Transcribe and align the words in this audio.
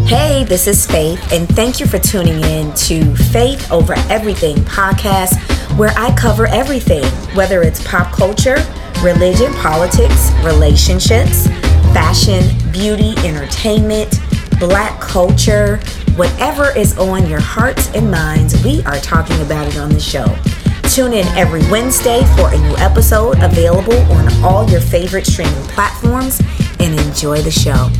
Hey, 0.07 0.45
this 0.45 0.69
is 0.69 0.87
Faith, 0.87 1.33
and 1.33 1.49
thank 1.49 1.81
you 1.81 1.87
for 1.87 1.99
tuning 1.99 2.41
in 2.45 2.73
to 2.75 3.17
Faith 3.17 3.73
Over 3.73 3.95
Everything 4.09 4.55
podcast, 4.59 5.37
where 5.77 5.93
I 5.97 6.15
cover 6.15 6.47
everything, 6.47 7.03
whether 7.35 7.61
it's 7.63 7.85
pop 7.85 8.13
culture, 8.13 8.57
religion, 9.03 9.53
politics, 9.55 10.31
relationships, 10.45 11.49
fashion, 11.93 12.45
beauty, 12.71 13.15
entertainment, 13.27 14.21
black 14.61 15.01
culture, 15.01 15.79
whatever 16.15 16.71
is 16.79 16.97
on 16.99 17.29
your 17.29 17.41
hearts 17.41 17.93
and 17.93 18.09
minds, 18.09 18.63
we 18.65 18.85
are 18.85 18.99
talking 18.99 19.41
about 19.41 19.67
it 19.67 19.77
on 19.77 19.89
the 19.89 19.99
show. 19.99 20.27
Tune 20.89 21.15
in 21.15 21.27
every 21.37 21.69
Wednesday 21.69 22.23
for 22.37 22.55
a 22.55 22.57
new 22.57 22.77
episode 22.77 23.43
available 23.43 23.99
on 24.13 24.33
all 24.45 24.71
your 24.71 24.81
favorite 24.81 25.27
streaming 25.27 25.65
platforms 25.65 26.41
and 26.79 26.97
enjoy 27.01 27.43
the 27.43 27.51
show. 27.51 27.91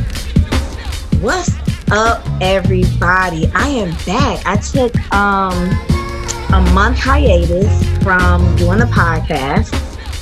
What's 1.19 1.66
up, 1.91 2.25
everybody? 2.41 3.49
I 3.53 3.67
am 3.69 3.91
back. 4.05 4.45
I 4.45 4.57
took 4.57 4.93
um, 5.13 5.53
a 6.53 6.71
month 6.73 6.97
hiatus 6.97 7.83
from 8.03 8.55
doing 8.57 8.79
the 8.79 8.85
podcast, 8.85 9.71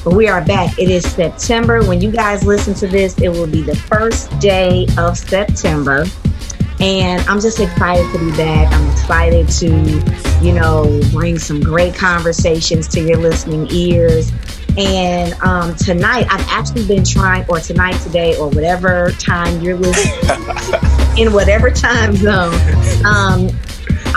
but 0.03 0.13
we 0.13 0.27
are 0.27 0.43
back. 0.43 0.77
It 0.77 0.89
is 0.89 1.09
September. 1.09 1.83
When 1.83 2.01
you 2.01 2.11
guys 2.11 2.45
listen 2.45 2.73
to 2.75 2.87
this, 2.87 3.19
it 3.19 3.29
will 3.29 3.47
be 3.47 3.61
the 3.61 3.75
first 3.75 4.37
day 4.39 4.85
of 4.97 5.17
September. 5.17 6.05
And 6.79 7.21
I'm 7.27 7.39
just 7.39 7.59
excited 7.59 8.11
to 8.11 8.19
be 8.19 8.31
back. 8.37 8.71
I'm 8.71 8.91
excited 8.91 9.47
to, 9.47 10.45
you 10.45 10.53
know, 10.53 11.01
bring 11.11 11.39
some 11.39 11.61
great 11.61 11.95
conversations 11.95 12.87
to 12.89 13.01
your 13.01 13.17
listening 13.17 13.67
ears. 13.71 14.31
And 14.77 15.33
um, 15.41 15.75
tonight, 15.75 16.27
I've 16.29 16.45
actually 16.49 16.85
been 16.85 17.03
trying, 17.03 17.45
or 17.47 17.59
tonight, 17.59 17.93
today, 18.01 18.37
or 18.37 18.49
whatever 18.49 19.11
time 19.11 19.61
you're 19.61 19.77
listening, 19.77 21.17
in 21.17 21.33
whatever 21.33 21.71
time 21.71 22.15
zone. 22.15 22.53
Um, 23.05 23.49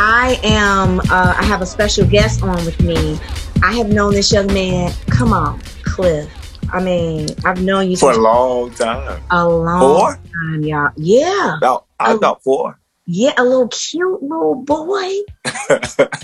I 0.00 0.39
am, 0.42 1.00
uh, 1.00 1.34
I 1.37 1.45
have 1.45 1.62
a 1.62 1.67
special 1.67 2.06
guest 2.06 2.42
on 2.42 2.65
with 2.65 2.81
me. 2.81 3.19
I 3.62 3.73
have 3.73 3.89
known 3.89 4.12
this 4.12 4.33
young 4.33 4.47
man, 4.48 4.92
come 5.11 5.33
on, 5.33 5.61
Cliff. 5.83 6.28
I 6.72 6.83
mean, 6.83 7.28
I've 7.45 7.62
known 7.62 7.91
you 7.91 7.97
for 7.97 8.12
a 8.12 8.19
long 8.19 8.70
time. 8.72 9.22
A 9.31 9.48
long 9.48 9.81
Four? 9.81 10.20
time, 10.33 10.62
y'all. 10.62 10.91
Yeah. 10.97 11.56
About 11.56 11.87
I 11.98 12.17
thought 12.17 12.43
four. 12.43 12.78
Yeah, 13.11 13.33
a 13.39 13.42
little 13.42 13.69
cute 13.69 14.23
little 14.23 14.55
boy. 14.55 15.11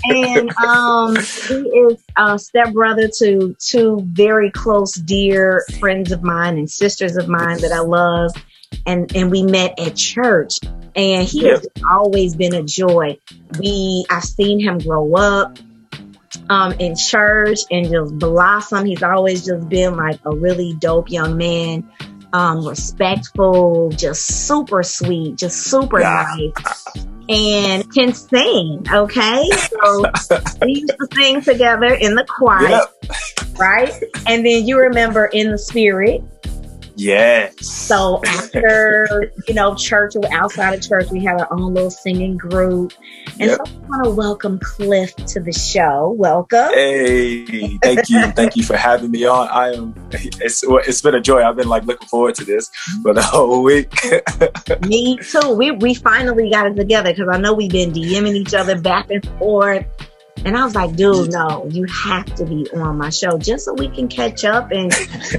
and 0.03 0.51
um 0.57 1.15
he 1.15 1.55
is 1.55 2.03
a 2.15 2.37
stepbrother 2.37 3.09
to 3.17 3.55
two 3.59 4.01
very 4.03 4.51
close 4.51 4.93
dear 4.93 5.65
friends 5.79 6.11
of 6.11 6.21
mine 6.21 6.59
and 6.59 6.69
sisters 6.69 7.17
of 7.17 7.27
mine 7.27 7.57
that 7.61 7.71
i 7.71 7.79
love. 7.79 8.31
And 8.85 9.13
and 9.15 9.31
we 9.31 9.41
met 9.41 9.79
at 9.79 9.95
church. 9.95 10.59
And 10.95 11.27
he 11.27 11.45
has 11.45 11.67
always 11.89 12.35
been 12.35 12.53
a 12.53 12.61
joy. 12.61 13.17
We 13.59 14.05
i've 14.11 14.23
seen 14.23 14.59
him 14.59 14.77
grow 14.77 15.15
up 15.15 15.57
um 16.51 16.73
in 16.73 16.95
church 16.95 17.61
and 17.71 17.89
just 17.89 18.19
blossom. 18.19 18.85
He's 18.85 19.01
always 19.01 19.43
just 19.43 19.67
been 19.69 19.95
like 19.95 20.19
a 20.23 20.35
really 20.35 20.75
dope 20.79 21.09
young 21.09 21.35
man 21.35 21.89
um 22.35 22.67
respectful 22.67 23.89
just 23.95 24.47
super 24.47 24.83
sweet 24.83 25.37
just 25.37 25.63
super 25.63 26.01
Yeah. 26.01 26.25
nice 26.37 26.85
and 27.27 27.91
can 27.91 28.13
sing. 28.13 28.85
Okay, 28.93 29.49
so 29.49 30.05
we 30.61 30.73
used 30.81 30.93
to 30.99 31.07
sing 31.15 31.41
together 31.41 31.91
in 31.95 32.13
the 32.13 32.23
choir, 32.25 32.69
Yep. 32.69 33.57
right? 33.57 33.91
And 34.27 34.45
then 34.45 34.67
you 34.67 34.77
remember 34.77 35.25
in 35.33 35.49
the 35.51 35.57
spirit. 35.57 36.21
Yes. 36.95 37.67
So 37.67 38.21
after 38.25 39.31
you 39.47 39.53
know 39.53 39.75
church 39.75 40.15
or 40.15 40.23
outside 40.31 40.73
of 40.75 40.81
church, 40.81 41.09
we 41.11 41.23
had 41.23 41.39
our 41.39 41.51
own 41.51 41.73
little 41.73 41.91
singing 41.91 42.37
group. 42.37 42.93
And 43.39 43.49
Yep. 43.51 43.57
so 43.57 43.63
I 43.65 43.87
want 43.87 44.03
to 44.05 44.09
welcome 44.11 44.59
Cliff 44.59 45.13
to 45.15 45.39
the 45.41 45.51
show. 45.51 46.15
Welcome. 46.17 46.69
Hey, 46.73 47.77
thank 47.83 48.09
you, 48.09 48.21
thank 48.31 48.55
you 48.55 48.63
for 48.63 48.77
having 48.77 49.11
me 49.11 49.25
on. 49.25 49.47
I 49.49 49.73
am. 49.73 49.93
It's 50.11 50.63
it's 50.63 51.01
been 51.01 51.15
a 51.15 51.21
joy. 51.21 51.43
I've 51.43 51.57
been 51.57 51.67
like 51.67 51.83
looking 51.83 52.07
forward 52.07 52.35
to 52.35 52.45
this 52.45 52.69
for 53.01 53.13
the 53.13 53.21
whole 53.23 53.61
week. 53.61 53.93
Me 54.87 55.17
too. 55.17 55.51
We 55.51 55.71
we 55.71 55.93
finally 55.95 56.49
got 56.49 56.67
it 56.67 56.75
together 56.75 57.11
because 57.11 57.27
I 57.29 57.37
know 57.37 57.53
we've 57.53 57.71
been 57.71 57.91
DMing 57.91 58.35
each 58.35 58.53
other 58.53 58.79
back 58.79 59.09
and 59.11 59.25
forth. 59.37 59.85
And 60.45 60.55
I 60.55 60.63
was 60.63 60.75
like, 60.75 60.95
dude, 60.95 61.31
no, 61.31 61.67
you 61.71 61.85
have 61.85 62.25
to 62.35 62.45
be 62.45 62.69
on 62.71 62.97
my 62.97 63.09
show 63.09 63.37
just 63.37 63.65
so 63.65 63.73
we 63.73 63.87
can 63.89 64.07
catch 64.07 64.45
up. 64.45 64.71
And 64.71 64.93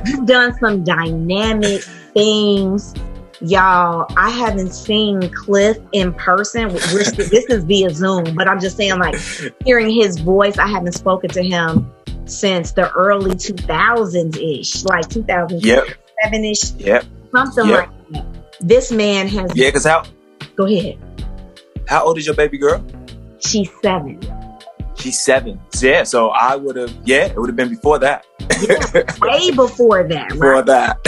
you've 0.04 0.26
done 0.26 0.52
some 0.58 0.82
dynamic 0.84 1.82
things. 2.12 2.92
Y'all, 3.40 4.06
I 4.16 4.30
haven't 4.30 4.72
seen 4.72 5.30
Cliff 5.32 5.76
in 5.92 6.12
person. 6.14 6.68
We're, 6.68 7.04
this 7.04 7.44
is 7.50 7.64
via 7.64 7.90
Zoom, 7.90 8.34
but 8.34 8.48
I'm 8.48 8.58
just 8.58 8.76
saying, 8.76 8.98
like, 8.98 9.14
hearing 9.64 9.90
his 9.90 10.18
voice, 10.18 10.58
I 10.58 10.66
haven't 10.66 10.92
spoken 10.94 11.30
to 11.30 11.42
him 11.42 11.92
since 12.24 12.72
the 12.72 12.90
early 12.92 13.32
2000s 13.36 14.36
ish, 14.60 14.84
like 14.84 15.08
2007 15.08 15.60
yep, 15.62 15.86
ish, 16.32 16.72
yep, 16.72 17.04
something 17.30 17.66
Yep. 17.68 17.78
like 17.88 18.08
that. 18.12 18.26
This 18.58 18.90
man 18.90 19.28
has 19.28 19.54
yeah. 19.54 19.70
Cause 19.70 19.84
how 19.84 20.04
Go 20.56 20.64
ahead. 20.64 20.98
how 21.86 22.04
old 22.04 22.18
is 22.18 22.26
your 22.26 22.34
baby 22.34 22.58
girl? 22.58 22.84
She's 23.38 23.70
seven. 23.82 24.18
She's 24.96 25.20
seven. 25.20 25.60
Yeah. 25.78 26.02
So 26.04 26.30
I 26.30 26.56
would 26.56 26.76
have. 26.76 26.94
Yeah, 27.04 27.26
it 27.26 27.36
would 27.36 27.48
have 27.48 27.56
been 27.56 27.70
before 27.70 27.98
that. 28.00 28.24
Way 29.20 29.50
before 29.54 30.04
that, 30.04 30.30
Before 30.30 30.52
right? 30.54 30.66
that. 30.66 30.98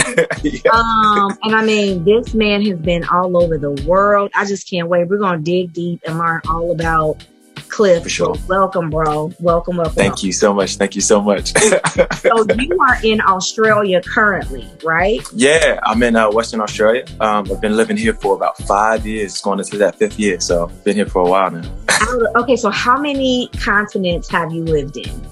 yeah. 0.43 0.71
Um, 0.71 1.37
and 1.43 1.55
I 1.55 1.63
mean, 1.65 2.03
this 2.03 2.33
man 2.33 2.63
has 2.65 2.77
been 2.79 3.03
all 3.05 3.41
over 3.41 3.57
the 3.57 3.71
world. 3.87 4.31
I 4.35 4.45
just 4.45 4.69
can't 4.69 4.87
wait. 4.87 5.07
We're 5.07 5.17
gonna 5.17 5.39
dig 5.39 5.73
deep 5.73 6.01
and 6.05 6.17
learn 6.19 6.41
all 6.47 6.71
about 6.71 7.23
Cliff. 7.69 8.03
For 8.03 8.09
sure. 8.09 8.35
Welcome, 8.47 8.89
bro. 8.89 9.31
Welcome, 9.39 9.77
welcome. 9.77 9.95
Thank 9.95 10.23
you 10.23 10.31
so 10.31 10.53
much. 10.53 10.75
Thank 10.75 10.95
you 10.95 11.01
so 11.01 11.21
much. 11.21 11.53
So 11.53 12.45
you 12.59 12.77
are 12.79 12.97
in 13.03 13.21
Australia 13.21 14.01
currently, 14.01 14.67
right? 14.83 15.21
Yeah, 15.33 15.79
I'm 15.83 16.01
in 16.03 16.15
uh, 16.15 16.31
Western 16.31 16.61
Australia. 16.61 17.05
Um, 17.19 17.49
I've 17.51 17.61
been 17.61 17.77
living 17.77 17.97
here 17.97 18.13
for 18.13 18.35
about 18.35 18.57
five 18.59 19.05
years, 19.05 19.39
going 19.41 19.59
into 19.59 19.77
that 19.77 19.95
fifth 19.95 20.19
year. 20.19 20.39
So 20.39 20.67
been 20.83 20.95
here 20.95 21.05
for 21.05 21.21
a 21.21 21.29
while 21.29 21.51
now. 21.51 21.71
Okay, 22.35 22.55
so 22.55 22.69
how 22.69 22.97
many 22.99 23.49
continents 23.59 24.29
have 24.29 24.51
you 24.51 24.63
lived 24.63 24.97
in? 24.97 25.27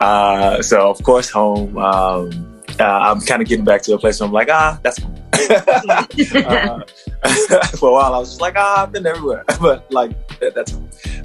Uh, 0.00 0.62
so 0.62 0.90
of 0.90 1.02
course, 1.02 1.30
home. 1.30 1.76
Um, 1.76 2.54
uh, 2.80 2.84
I'm 2.84 3.20
kind 3.20 3.42
of 3.42 3.48
getting 3.48 3.64
back 3.64 3.82
to 3.82 3.94
a 3.94 3.98
place 3.98 4.20
where 4.20 4.26
I'm 4.26 4.32
like, 4.32 4.48
ah, 4.50 4.80
that's 4.82 4.98
uh, 6.34 6.80
for 7.78 7.88
a 7.90 7.92
while, 7.92 8.14
I 8.14 8.18
was 8.18 8.30
just 8.30 8.40
like, 8.40 8.54
ah, 8.56 8.82
I've 8.82 8.92
been 8.92 9.06
everywhere, 9.06 9.44
but 9.60 9.90
like 9.92 10.12
that, 10.40 10.54
that's. 10.54 10.74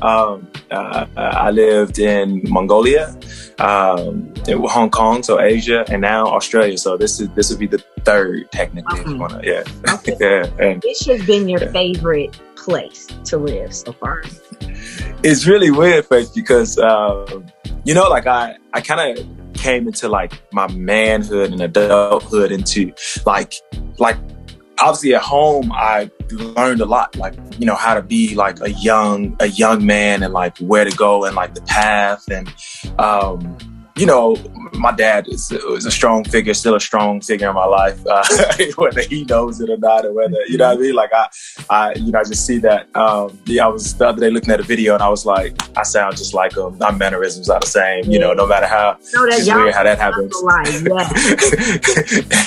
Um, 0.02 0.48
uh, 0.72 1.06
I 1.18 1.52
lived 1.52 2.00
in 2.00 2.42
Mongolia, 2.48 3.14
um, 3.60 4.34
in 4.48 4.58
Hong 4.64 4.90
Kong, 4.90 5.24
so 5.24 5.40
Asia, 5.42 5.84
and 5.90 6.02
now 6.02 6.26
Australia. 6.28 6.78
So 6.78 6.96
this 6.96 7.20
is 7.20 7.28
this 7.36 7.50
would 7.50 7.60
be 7.60 7.68
the 7.68 7.84
third 8.06 8.50
technically. 8.52 9.00
if 9.02 9.06
you 9.08 9.12
Okay. 9.14 9.20
wanna- 9.20 9.42
yeah, 9.44 9.64
Okay. 9.96 10.16
yeah, 10.22 10.46
and 10.66 10.82
Which 10.84 11.06
has 11.08 11.22
been 11.26 11.50
your 11.50 11.62
Yeah. 11.64 11.72
favorite 11.72 12.40
place 12.56 13.08
to 13.26 13.38
live 13.38 13.74
so 13.76 13.92
far? 13.92 14.24
it's 15.24 15.46
really 15.46 15.72
weird, 15.72 16.06
Faith, 16.06 16.32
because 16.34 16.78
um, 16.80 17.46
you 17.84 17.94
know, 17.94 18.08
like 18.10 18.26
I, 18.28 18.56
I 18.74 18.80
kind 18.82 19.20
of 19.20 19.26
came 19.54 19.88
into 19.88 20.08
like 20.08 20.32
my 20.54 20.68
manhood 20.70 21.52
and 21.52 21.62
adulthood 21.62 22.52
into 22.54 22.94
like, 23.26 23.56
like 23.98 24.16
obviously 24.82 25.16
at 25.16 25.22
home 25.22 25.72
I 25.72 26.10
learned 26.32 26.82
a 26.82 26.86
lot, 26.86 27.16
like 27.16 27.36
you 27.58 27.66
know 27.66 27.76
how 27.76 27.94
to 27.94 28.02
be 28.02 28.36
like 28.36 28.62
a 28.62 28.72
young, 28.72 29.36
a 29.40 29.48
young 29.48 29.86
man 29.86 30.24
and 30.24 30.34
like 30.34 30.58
where 30.60 30.86
to 30.86 30.96
go 30.96 31.26
and 31.26 31.36
like 31.36 31.56
the 31.56 31.62
path 31.62 32.30
and 32.30 32.54
um, 33.00 33.58
you 34.00 34.06
know, 34.06 34.38
my 34.74 34.94
dad 34.94 35.28
is, 35.28 35.52
is 35.52 35.86
a 35.86 35.92
strong 35.92 36.24
figure, 36.24 36.54
still 36.54 36.76
a 36.76 36.80
strong 36.80 37.20
figure 37.20 37.50
in 37.50 37.56
my 37.56 37.66
life, 37.66 38.00
uh, 38.08 38.24
whether 38.78 39.02
he 39.02 39.26
knows 39.26 39.60
it 39.60 39.70
or 39.70 39.78
not, 39.78 40.06
or 40.06 40.14
whether 40.14 40.38
you 40.48 40.58
know 40.58 40.70
what 40.70 40.78
I 40.78 40.82
mean. 40.82 40.96
Like 40.96 41.12
I, 41.12 41.28
I, 41.70 41.94
you 41.96 42.12
know, 42.14 42.20
I 42.20 42.24
just 42.24 42.46
see 42.46 42.60
that. 42.60 42.96
Um, 42.96 43.38
yeah, 43.46 43.66
I 43.66 43.68
was 43.68 43.94
the 43.94 44.08
other 44.08 44.22
day 44.22 44.30
looking 44.30 44.52
at 44.52 44.62
a 44.62 44.64
video 44.64 44.94
and 44.94 45.04
I 45.04 45.10
was 45.10 45.26
like, 45.26 45.54
I 45.78 45.84
sound 45.84 46.16
just 46.16 46.34
like 46.34 46.56
him. 46.56 46.78
My 46.78 46.92
mannerisms 46.92 47.50
are 47.50 47.60
the 47.60 47.66
same, 47.66 48.06
you 48.06 48.20
know, 48.20 48.32
no 48.34 48.48
matter 48.48 48.68
how. 48.68 48.98
No, 49.14 49.26
that 49.26 49.40
It's 49.40 49.54
weird 49.54 49.74
how 49.74 49.84
that 49.84 50.00
happens. 50.00 50.34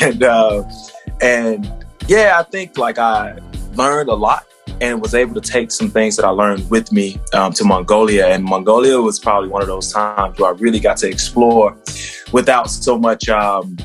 Yeah. 0.00 0.06
and 0.08 0.23
uh, 0.23 0.64
and 1.20 1.81
yeah, 2.08 2.37
I 2.38 2.43
think 2.43 2.78
like 2.78 2.99
I 2.99 3.38
learned 3.75 4.08
a 4.08 4.14
lot 4.14 4.46
and 4.81 5.00
was 5.00 5.14
able 5.14 5.34
to 5.34 5.40
take 5.40 5.70
some 5.70 5.90
things 5.90 6.16
that 6.16 6.25
I 6.25 6.31
learned 6.31 6.69
with 6.70 6.93
me 6.93 7.20
um, 7.32 7.52
to 7.54 7.64
Mongolia. 7.64 8.28
And 8.28 8.44
Mongolia 8.44 9.00
was 9.00 9.19
probably 9.19 9.49
one 9.49 9.62
of 9.62 9.69
those 9.69 9.93
times 9.93 10.38
where 10.38 10.52
I 10.52 10.56
really 10.58 10.81
got 10.81 10.96
to 10.99 11.08
explore 11.08 11.76
without 12.32 12.70
so 12.70 12.99
much. 12.99 13.28
Um, 13.28 13.76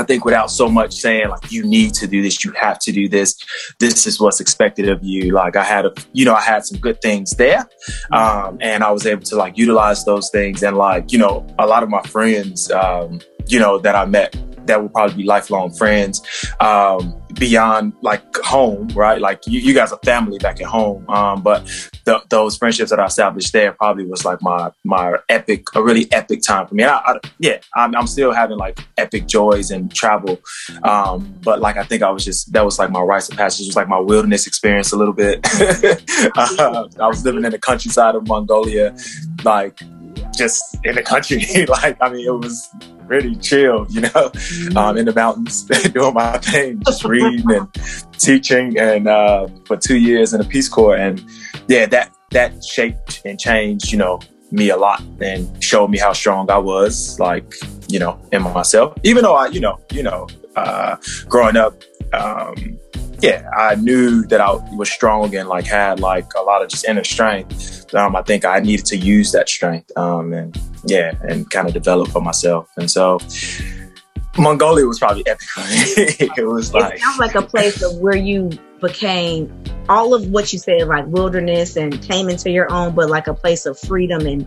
I 0.00 0.04
think 0.04 0.24
without 0.24 0.50
so 0.50 0.68
much 0.68 0.94
saying 0.94 1.28
like 1.28 1.52
you 1.52 1.64
need 1.64 1.92
to 1.94 2.06
do 2.06 2.22
this, 2.22 2.44
you 2.44 2.52
have 2.52 2.78
to 2.80 2.92
do 2.92 3.08
this. 3.08 3.36
This 3.78 4.06
is 4.06 4.18
what's 4.18 4.40
expected 4.40 4.88
of 4.88 5.04
you. 5.04 5.32
Like 5.32 5.56
I 5.56 5.64
had 5.64 5.84
a, 5.86 5.92
you 6.12 6.24
know, 6.24 6.34
I 6.34 6.40
had 6.40 6.64
some 6.64 6.78
good 6.80 7.00
things 7.02 7.32
there, 7.32 7.68
um, 8.12 8.58
and 8.60 8.82
I 8.82 8.90
was 8.90 9.06
able 9.06 9.22
to 9.24 9.36
like 9.36 9.58
utilize 9.58 10.04
those 10.04 10.30
things. 10.30 10.62
And 10.62 10.76
like 10.76 11.12
you 11.12 11.18
know, 11.18 11.46
a 11.58 11.66
lot 11.66 11.82
of 11.82 11.90
my 11.90 12.02
friends, 12.02 12.70
um, 12.70 13.20
you 13.46 13.58
know, 13.58 13.78
that 13.78 13.94
I 13.94 14.06
met 14.06 14.36
that 14.66 14.80
will 14.80 14.88
probably 14.88 15.16
be 15.16 15.24
lifelong 15.24 15.72
friends 15.72 16.22
um, 16.60 17.19
beyond 17.34 17.92
like 18.02 18.22
home, 18.38 18.88
right? 18.88 19.20
Like 19.20 19.46
you, 19.46 19.60
you 19.60 19.74
guys 19.74 19.92
are 19.92 19.98
family 20.04 20.38
back 20.38 20.60
at 20.60 20.66
home, 20.66 21.08
um, 21.08 21.42
but 21.42 21.64
the, 22.04 22.22
those 22.28 22.56
friendships 22.56 22.90
that 22.90 23.00
I 23.00 23.06
established 23.06 23.52
there 23.52 23.72
probably 23.72 24.06
was 24.06 24.24
like 24.24 24.42
my 24.42 24.70
my 24.84 25.16
epic, 25.28 25.66
a 25.74 25.82
really 25.82 26.10
epic 26.12 26.42
time 26.42 26.66
for 26.66 26.74
me. 26.74 26.84
I, 26.84 26.96
I, 26.96 27.16
yeah, 27.38 27.58
I'm, 27.74 27.94
I'm, 27.94 28.06
still 28.06 28.32
having 28.32 28.58
like 28.58 28.78
epic 28.98 29.26
joys 29.26 29.70
and 29.70 29.92
travel, 29.94 30.40
um, 30.82 31.34
but 31.42 31.60
like 31.60 31.76
I 31.76 31.84
think 31.84 32.02
I 32.02 32.10
was 32.10 32.24
just 32.24 32.52
that 32.52 32.64
was 32.64 32.78
like 32.78 32.90
my 32.90 33.00
rites 33.00 33.28
of 33.28 33.36
passage, 33.36 33.66
it 33.66 33.68
was 33.70 33.76
like 33.76 33.88
my 33.88 34.00
wilderness 34.00 34.46
experience 34.46 34.92
a 34.92 34.96
little 34.96 35.14
bit. 35.14 35.40
uh, 36.36 36.88
I 37.00 37.06
was 37.06 37.24
living 37.24 37.44
in 37.44 37.52
the 37.52 37.58
countryside 37.58 38.14
of 38.14 38.26
Mongolia, 38.26 38.96
like 39.44 39.80
just 40.36 40.76
in 40.84 40.94
the 40.94 41.02
country. 41.02 41.44
like, 41.68 41.96
I 42.00 42.10
mean, 42.10 42.26
it 42.26 42.30
was 42.30 42.68
really 43.06 43.34
chill, 43.36 43.86
you 43.90 44.02
know, 44.02 44.30
um, 44.76 44.96
in 44.96 45.06
the 45.06 45.12
mountains, 45.14 45.62
doing 45.92 46.14
my 46.14 46.38
thing, 46.38 46.80
just 46.86 47.04
reading 47.04 47.44
and 47.50 47.68
teaching, 48.12 48.78
and 48.78 49.08
uh, 49.08 49.48
for 49.66 49.76
two 49.76 49.98
years 49.98 50.32
in 50.32 50.40
the 50.40 50.46
Peace 50.46 50.68
Corps, 50.68 50.96
and 50.96 51.24
yeah, 51.68 51.86
that 51.86 52.12
that 52.30 52.64
shaped 52.64 53.22
and 53.24 53.38
changed, 53.38 53.90
you 53.90 53.98
know, 53.98 54.20
me 54.52 54.70
a 54.70 54.76
lot, 54.76 55.02
and 55.20 55.62
showed 55.62 55.88
me 55.88 55.98
how 55.98 56.12
strong 56.12 56.50
I 56.50 56.58
was, 56.58 57.18
like 57.18 57.54
you 57.88 57.98
know, 57.98 58.20
in 58.32 58.42
myself. 58.42 58.96
Even 59.02 59.24
though 59.24 59.34
I, 59.34 59.48
you 59.48 59.60
know, 59.60 59.78
you 59.92 60.02
know, 60.02 60.28
uh, 60.56 60.96
growing 61.28 61.56
up. 61.56 61.74
Um, 62.12 62.78
yeah, 63.22 63.48
I 63.56 63.74
knew 63.74 64.24
that 64.26 64.40
I 64.40 64.52
was 64.76 64.90
strong 64.90 65.34
and 65.34 65.48
like 65.48 65.66
had 65.66 66.00
like 66.00 66.32
a 66.36 66.42
lot 66.42 66.62
of 66.62 66.68
just 66.68 66.84
inner 66.84 67.04
strength. 67.04 67.92
Um, 67.94 68.16
I 68.16 68.22
think 68.22 68.44
I 68.44 68.60
needed 68.60 68.86
to 68.86 68.96
use 68.96 69.32
that 69.32 69.48
strength 69.48 69.90
um, 69.96 70.32
and 70.32 70.58
yeah, 70.84 71.12
and 71.22 71.48
kind 71.50 71.66
of 71.68 71.74
develop 71.74 72.08
for 72.08 72.20
myself. 72.20 72.70
And 72.76 72.90
so 72.90 73.18
Mongolia 74.38 74.86
was 74.86 74.98
probably 74.98 75.26
epic 75.26 75.46
it 75.56 76.46
was 76.46 76.72
like 76.72 76.94
it 76.94 77.00
sounds 77.00 77.18
like 77.18 77.34
a 77.34 77.42
place 77.42 77.82
of 77.82 77.98
where 77.98 78.16
you 78.16 78.50
became 78.80 79.52
all 79.88 80.14
of 80.14 80.28
what 80.28 80.52
you 80.52 80.58
said, 80.58 80.86
like 80.86 81.06
wilderness 81.06 81.76
and 81.76 82.00
came 82.02 82.28
into 82.28 82.50
your 82.50 82.72
own, 82.72 82.94
but 82.94 83.10
like 83.10 83.26
a 83.26 83.34
place 83.34 83.66
of 83.66 83.78
freedom 83.78 84.26
and 84.26 84.46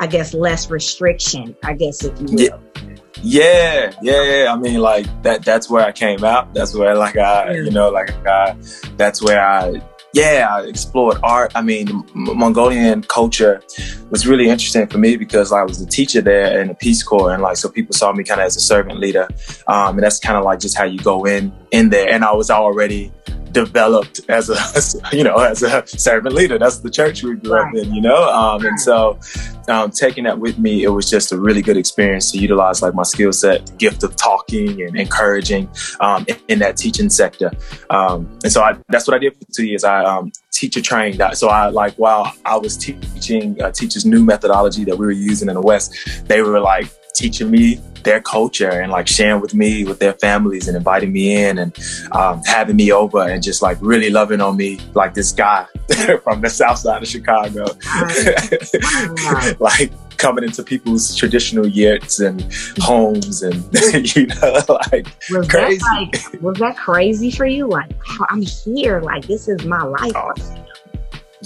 I 0.00 0.06
guess 0.06 0.34
less 0.34 0.70
restriction. 0.70 1.56
I 1.64 1.74
guess 1.74 2.04
if 2.04 2.18
you 2.20 2.26
will. 2.26 2.40
Yeah. 2.40 2.95
Yeah, 3.22 3.92
yeah, 4.02 4.52
I 4.52 4.56
mean, 4.56 4.80
like 4.80 5.06
that. 5.22 5.44
That's 5.44 5.68
where 5.70 5.84
I 5.84 5.92
came 5.92 6.24
out. 6.24 6.52
That's 6.54 6.74
where, 6.74 6.94
like, 6.94 7.16
I, 7.16 7.52
yeah. 7.52 7.62
you 7.62 7.70
know, 7.70 7.90
like, 7.90 8.10
I, 8.26 8.56
that's 8.96 9.22
where 9.22 9.44
I, 9.44 9.80
yeah, 10.12 10.48
I 10.50 10.62
explored 10.62 11.18
art. 11.22 11.52
I 11.54 11.62
mean, 11.62 11.88
M- 11.88 12.06
Mongolian 12.14 13.02
culture 13.02 13.62
was 14.10 14.26
really 14.26 14.48
interesting 14.48 14.86
for 14.86 14.98
me 14.98 15.16
because 15.16 15.52
I 15.52 15.62
was 15.62 15.80
a 15.80 15.86
teacher 15.86 16.20
there 16.20 16.60
in 16.60 16.68
the 16.68 16.74
Peace 16.74 17.02
Corps, 17.02 17.32
and 17.32 17.42
like, 17.42 17.56
so 17.56 17.68
people 17.68 17.94
saw 17.94 18.12
me 18.12 18.24
kind 18.24 18.40
of 18.40 18.46
as 18.46 18.56
a 18.56 18.60
servant 18.60 18.98
leader, 18.98 19.28
um, 19.66 19.96
and 19.96 20.02
that's 20.02 20.18
kind 20.18 20.36
of 20.38 20.44
like 20.44 20.60
just 20.60 20.76
how 20.76 20.84
you 20.84 20.98
go 20.98 21.26
in 21.26 21.52
in 21.70 21.90
there. 21.90 22.08
And 22.08 22.24
I 22.24 22.32
was 22.32 22.50
already 22.50 23.12
developed 23.56 24.20
as 24.28 24.50
a 24.50 24.58
you 25.16 25.24
know 25.24 25.36
as 25.36 25.62
a 25.62 25.86
servant 25.86 26.34
leader. 26.34 26.58
That's 26.58 26.78
the 26.78 26.90
church 26.90 27.22
we 27.22 27.36
grew 27.36 27.58
up 27.58 27.74
in 27.74 27.94
you 27.94 28.02
know? 28.02 28.28
Um, 28.28 28.66
and 28.66 28.78
so 28.78 29.18
um, 29.68 29.90
taking 29.90 30.24
that 30.24 30.38
with 30.38 30.58
me 30.58 30.84
it 30.84 30.90
was 30.90 31.08
just 31.08 31.32
a 31.32 31.38
really 31.40 31.62
good 31.62 31.78
experience 31.78 32.30
to 32.32 32.38
utilize 32.38 32.82
like 32.82 32.94
my 32.94 33.02
skill 33.02 33.32
set 33.32 33.76
gift 33.78 34.02
of 34.02 34.14
talking 34.16 34.82
and 34.82 34.94
encouraging 34.94 35.70
um, 36.00 36.26
in, 36.28 36.36
in, 36.48 36.58
that 36.58 36.76
teaching 36.76 37.08
sector. 37.08 37.50
Um, 37.88 38.28
and 38.44 38.52
so 38.52 38.62
I, 38.62 38.76
that's 38.90 39.08
what 39.08 39.14
i 39.14 39.18
did 39.18 39.34
for 39.34 39.46
two 39.56 39.64
years. 39.64 39.84
I 39.84 40.04
um, 40.04 40.32
teacher 40.52 40.82
trained. 40.82 41.22
So 41.32 41.48
i 41.48 41.68
like 41.68 41.94
while 41.94 42.34
i 42.44 42.56
was 42.56 42.76
teaching 42.76 43.60
uh, 43.62 43.70
teachers 43.70 44.04
new 44.04 44.22
methodology 44.22 44.84
that 44.84 44.96
we 44.98 45.06
were 45.06 45.12
using 45.30 45.48
in 45.48 45.54
the 45.54 45.62
west 45.62 45.94
they 46.28 46.42
were 46.42 46.60
like 46.60 46.88
teaching 47.14 47.50
me 47.50 47.80
their 48.06 48.20
culture 48.20 48.70
and 48.70 48.90
like 48.92 49.08
sharing 49.08 49.42
with 49.42 49.52
me 49.52 49.84
with 49.84 49.98
their 49.98 50.14
families 50.14 50.68
and 50.68 50.76
inviting 50.76 51.12
me 51.12 51.44
in 51.44 51.58
and 51.58 51.76
um, 52.12 52.40
having 52.46 52.76
me 52.76 52.92
over 52.92 53.28
and 53.28 53.42
just 53.42 53.60
like 53.62 53.76
really 53.80 54.10
loving 54.10 54.40
on 54.40 54.56
me 54.56 54.78
like 54.94 55.12
this 55.12 55.32
guy 55.32 55.66
from 56.22 56.40
the 56.40 56.48
south 56.48 56.78
side 56.78 57.02
of 57.02 57.08
Chicago. 57.08 57.66
like 59.58 59.90
coming 60.18 60.44
into 60.44 60.62
people's 60.62 61.14
traditional 61.16 61.66
yurts 61.66 62.20
and 62.20 62.46
homes 62.78 63.42
and 63.42 63.56
you 64.16 64.26
know 64.26 64.62
like 64.92 65.08
was 65.30 65.48
crazy. 65.48 65.78
That 65.78 66.30
like, 66.32 66.42
was 66.42 66.58
that 66.58 66.76
crazy 66.76 67.32
for 67.32 67.44
you? 67.44 67.66
Like 67.66 67.90
I'm 68.30 68.42
here, 68.42 69.00
like 69.00 69.26
this 69.26 69.48
is 69.48 69.64
my 69.64 69.82
life. 69.82 70.12
Oh 70.14 70.32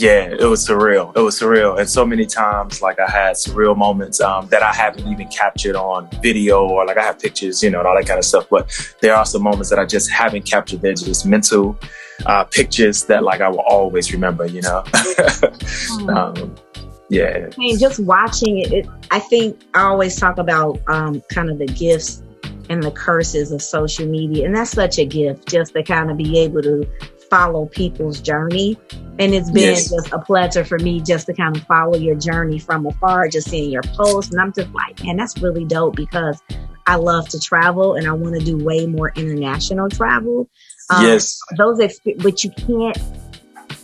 yeah, 0.01 0.31
it 0.31 0.49
was 0.49 0.67
surreal. 0.67 1.15
It 1.15 1.21
was 1.21 1.39
surreal. 1.39 1.79
And 1.79 1.89
so 1.89 2.07
many 2.07 2.25
times, 2.25 2.81
like 2.81 2.99
I 2.99 3.11
had 3.11 3.37
surreal 3.37 3.77
moments 3.77 4.19
um, 4.19 4.49
that 4.49 4.63
I 4.63 4.73
haven't 4.73 5.07
even 5.07 5.29
captured 5.29 5.77
on 5.77 6.09
video 6.23 6.67
or 6.67 6.87
like 6.87 6.97
I 6.97 7.03
have 7.03 7.19
pictures, 7.19 7.63
you 7.63 7.69
know, 7.69 7.81
and 7.81 7.87
all 7.87 7.95
that 7.95 8.07
kind 8.07 8.19
of 8.19 8.25
stuff. 8.25 8.47
But 8.49 8.73
there 9.03 9.15
are 9.15 9.27
some 9.27 9.43
moments 9.43 9.69
that 9.69 9.79
I 9.79 9.85
just 9.85 10.11
haven't 10.11 10.47
captured. 10.47 10.81
They're 10.81 10.95
just 10.95 11.27
mental 11.27 11.79
uh, 12.25 12.45
pictures 12.45 13.05
that 13.05 13.25
like 13.25 13.43
I 13.43 13.51
will 13.51 13.61
always 13.61 14.11
remember, 14.11 14.47
you 14.47 14.63
know? 14.63 14.85
Hmm. 15.91 16.09
um, 16.11 16.55
yeah. 17.11 17.49
I 17.53 17.59
mean, 17.59 17.79
just 17.79 18.01
watching 18.01 18.59
it, 18.59 18.73
it, 18.73 18.89
I 19.11 19.19
think 19.19 19.61
I 19.75 19.83
always 19.83 20.17
talk 20.17 20.39
about 20.39 20.81
um, 20.87 21.21
kind 21.29 21.51
of 21.51 21.59
the 21.59 21.67
gifts 21.67 22.23
and 22.71 22.83
the 22.83 22.91
curses 22.91 23.53
of 23.53 23.61
social 23.61 24.07
media. 24.07 24.47
And 24.47 24.57
that's 24.57 24.71
such 24.71 24.99
a 24.99 25.05
gift 25.05 25.49
just 25.49 25.75
to 25.75 25.83
kind 25.83 26.11
of 26.11 26.17
be 26.17 26.39
able 26.39 26.63
to 26.63 26.87
follow 27.31 27.67
people's 27.67 28.21
journey. 28.21 28.77
And 29.19 29.35
it's 29.35 29.51
been 29.51 29.75
yes. 29.75 29.91
just 29.91 30.13
a 30.13 30.19
pleasure 30.19 30.65
for 30.65 30.79
me 30.79 31.01
just 31.01 31.27
to 31.27 31.35
kind 31.35 31.57
of 31.57 31.63
follow 31.65 31.97
your 31.97 32.17
journey 32.17 32.59
from 32.59 32.87
afar, 32.87 33.29
just 33.29 33.49
seeing 33.49 33.71
your 33.71 33.83
posts. 33.83 34.33
And 34.33 34.41
I'm 34.41 34.53
just 34.53 34.71
like, 34.73 35.03
man, 35.05 35.17
that's 35.17 35.41
really 35.41 35.65
dope 35.65 35.95
because 35.95 36.43
I 36.87 36.97
love 36.97 37.29
to 37.29 37.39
travel 37.39 37.95
and 37.95 38.09
I 38.09 38.13
want 38.13 38.39
to 38.39 38.45
do 38.45 38.57
way 38.57 38.87
more 38.87 39.13
international 39.15 39.89
travel. 39.89 40.49
Um, 40.89 41.07
yes. 41.07 41.39
Those, 41.57 41.79
exp- 41.79 42.23
but 42.23 42.43
you 42.43 42.51
can't 42.51 42.99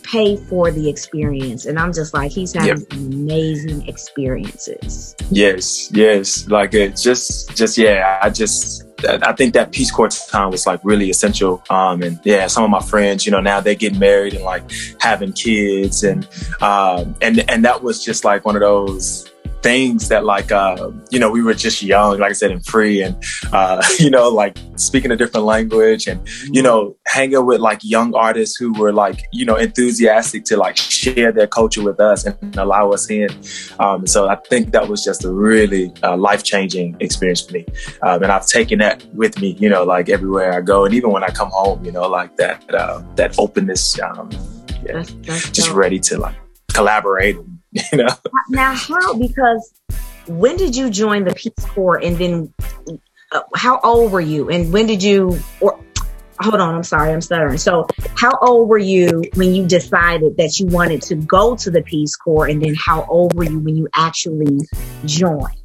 pay 0.01 0.37
for 0.37 0.71
the 0.71 0.89
experience. 0.89 1.65
And 1.65 1.77
I'm 1.77 1.93
just 1.93 2.13
like, 2.13 2.31
he's 2.31 2.53
having 2.53 2.79
yep. 2.79 2.93
amazing 2.93 3.87
experiences. 3.87 5.15
Yes, 5.29 5.91
yes. 5.91 6.47
Like 6.47 6.73
it 6.73 6.97
just, 6.97 7.55
just, 7.55 7.77
yeah, 7.77 8.19
I 8.23 8.29
just, 8.29 8.86
I 9.05 9.33
think 9.33 9.53
that 9.53 9.71
Peace 9.71 9.91
Corps 9.91 10.09
time 10.27 10.51
was 10.51 10.65
like 10.65 10.79
really 10.83 11.09
essential. 11.09 11.63
Um, 11.69 12.01
and 12.01 12.19
yeah, 12.23 12.47
some 12.47 12.63
of 12.63 12.69
my 12.69 12.81
friends, 12.81 13.25
you 13.25 13.31
know, 13.31 13.39
now 13.39 13.59
they're 13.59 13.75
getting 13.75 13.99
married 13.99 14.33
and 14.33 14.43
like 14.43 14.63
having 14.99 15.33
kids, 15.33 16.03
and 16.03 16.27
um, 16.61 17.15
and 17.21 17.49
and 17.49 17.63
that 17.65 17.83
was 17.83 18.03
just 18.03 18.25
like 18.25 18.45
one 18.45 18.55
of 18.55 18.61
those 18.61 19.29
things 19.61 20.09
that 20.09 20.23
like 20.25 20.51
uh, 20.51 20.91
you 21.09 21.19
know 21.19 21.29
we 21.29 21.41
were 21.41 21.53
just 21.53 21.81
young 21.81 22.19
like 22.19 22.29
i 22.29 22.33
said 22.33 22.51
and 22.51 22.65
free 22.65 23.01
and 23.01 23.15
uh, 23.53 23.83
you 23.99 24.09
know 24.09 24.29
like 24.29 24.57
speaking 24.75 25.11
a 25.11 25.15
different 25.15 25.45
language 25.45 26.07
and 26.07 26.19
you 26.51 26.61
know 26.61 26.95
hanging 27.07 27.45
with 27.45 27.59
like 27.59 27.79
young 27.83 28.13
artists 28.15 28.55
who 28.57 28.71
were 28.73 28.93
like 28.93 29.23
you 29.31 29.45
know 29.45 29.55
enthusiastic 29.55 30.45
to 30.45 30.57
like 30.57 30.77
share 30.77 31.31
their 31.31 31.47
culture 31.47 31.83
with 31.83 31.99
us 31.99 32.25
and 32.25 32.55
allow 32.57 32.91
us 32.91 33.09
in. 33.09 33.29
Um, 33.79 34.05
so 34.05 34.27
i 34.29 34.35
think 34.35 34.71
that 34.71 34.87
was 34.87 35.03
just 35.03 35.25
a 35.25 35.31
really 35.31 35.91
uh, 36.03 36.15
life-changing 36.17 36.97
experience 36.99 37.41
for 37.41 37.53
me. 37.53 37.65
Um, 38.01 38.23
and 38.23 38.31
i've 38.31 38.47
taken 38.47 38.79
that 38.79 39.03
with 39.13 39.39
me 39.41 39.55
you 39.59 39.69
know 39.69 39.83
like 39.83 40.09
everywhere 40.09 40.53
i 40.53 40.61
go 40.61 40.85
and 40.85 40.93
even 40.93 41.11
when 41.11 41.23
i 41.23 41.29
come 41.29 41.49
home 41.51 41.83
you 41.83 41.91
know 41.91 42.07
like 42.07 42.35
that 42.37 42.63
uh, 42.73 43.01
that 43.15 43.37
openness 43.39 43.99
um, 44.01 44.29
yeah, 44.83 44.93
that's, 44.93 45.13
that's 45.13 45.49
just 45.49 45.69
dope. 45.69 45.77
ready 45.77 45.99
to 45.99 46.17
like 46.17 46.35
collaborate 46.71 47.37
you 47.71 47.97
know. 47.97 48.07
Now, 48.49 48.73
how? 48.73 49.13
Because 49.17 49.73
when 50.27 50.57
did 50.57 50.75
you 50.75 50.89
join 50.89 51.23
the 51.23 51.33
Peace 51.33 51.53
Corps, 51.59 51.97
and 51.97 52.17
then 52.17 52.53
uh, 53.31 53.41
how 53.55 53.79
old 53.83 54.11
were 54.11 54.21
you, 54.21 54.49
and 54.49 54.71
when 54.71 54.85
did 54.85 55.01
you? 55.03 55.37
Or 55.59 55.79
hold 56.39 56.55
on, 56.55 56.75
I'm 56.75 56.83
sorry, 56.83 57.11
I'm 57.11 57.21
stuttering. 57.21 57.57
So, 57.57 57.87
how 58.15 58.31
old 58.41 58.69
were 58.69 58.77
you 58.77 59.23
when 59.35 59.53
you 59.53 59.67
decided 59.67 60.37
that 60.37 60.59
you 60.59 60.67
wanted 60.67 61.01
to 61.03 61.15
go 61.15 61.55
to 61.55 61.71
the 61.71 61.81
Peace 61.81 62.15
Corps, 62.15 62.47
and 62.47 62.61
then 62.61 62.75
how 62.75 63.05
old 63.05 63.33
were 63.33 63.45
you 63.45 63.59
when 63.59 63.75
you 63.75 63.87
actually 63.95 64.59
joined? 65.05 65.57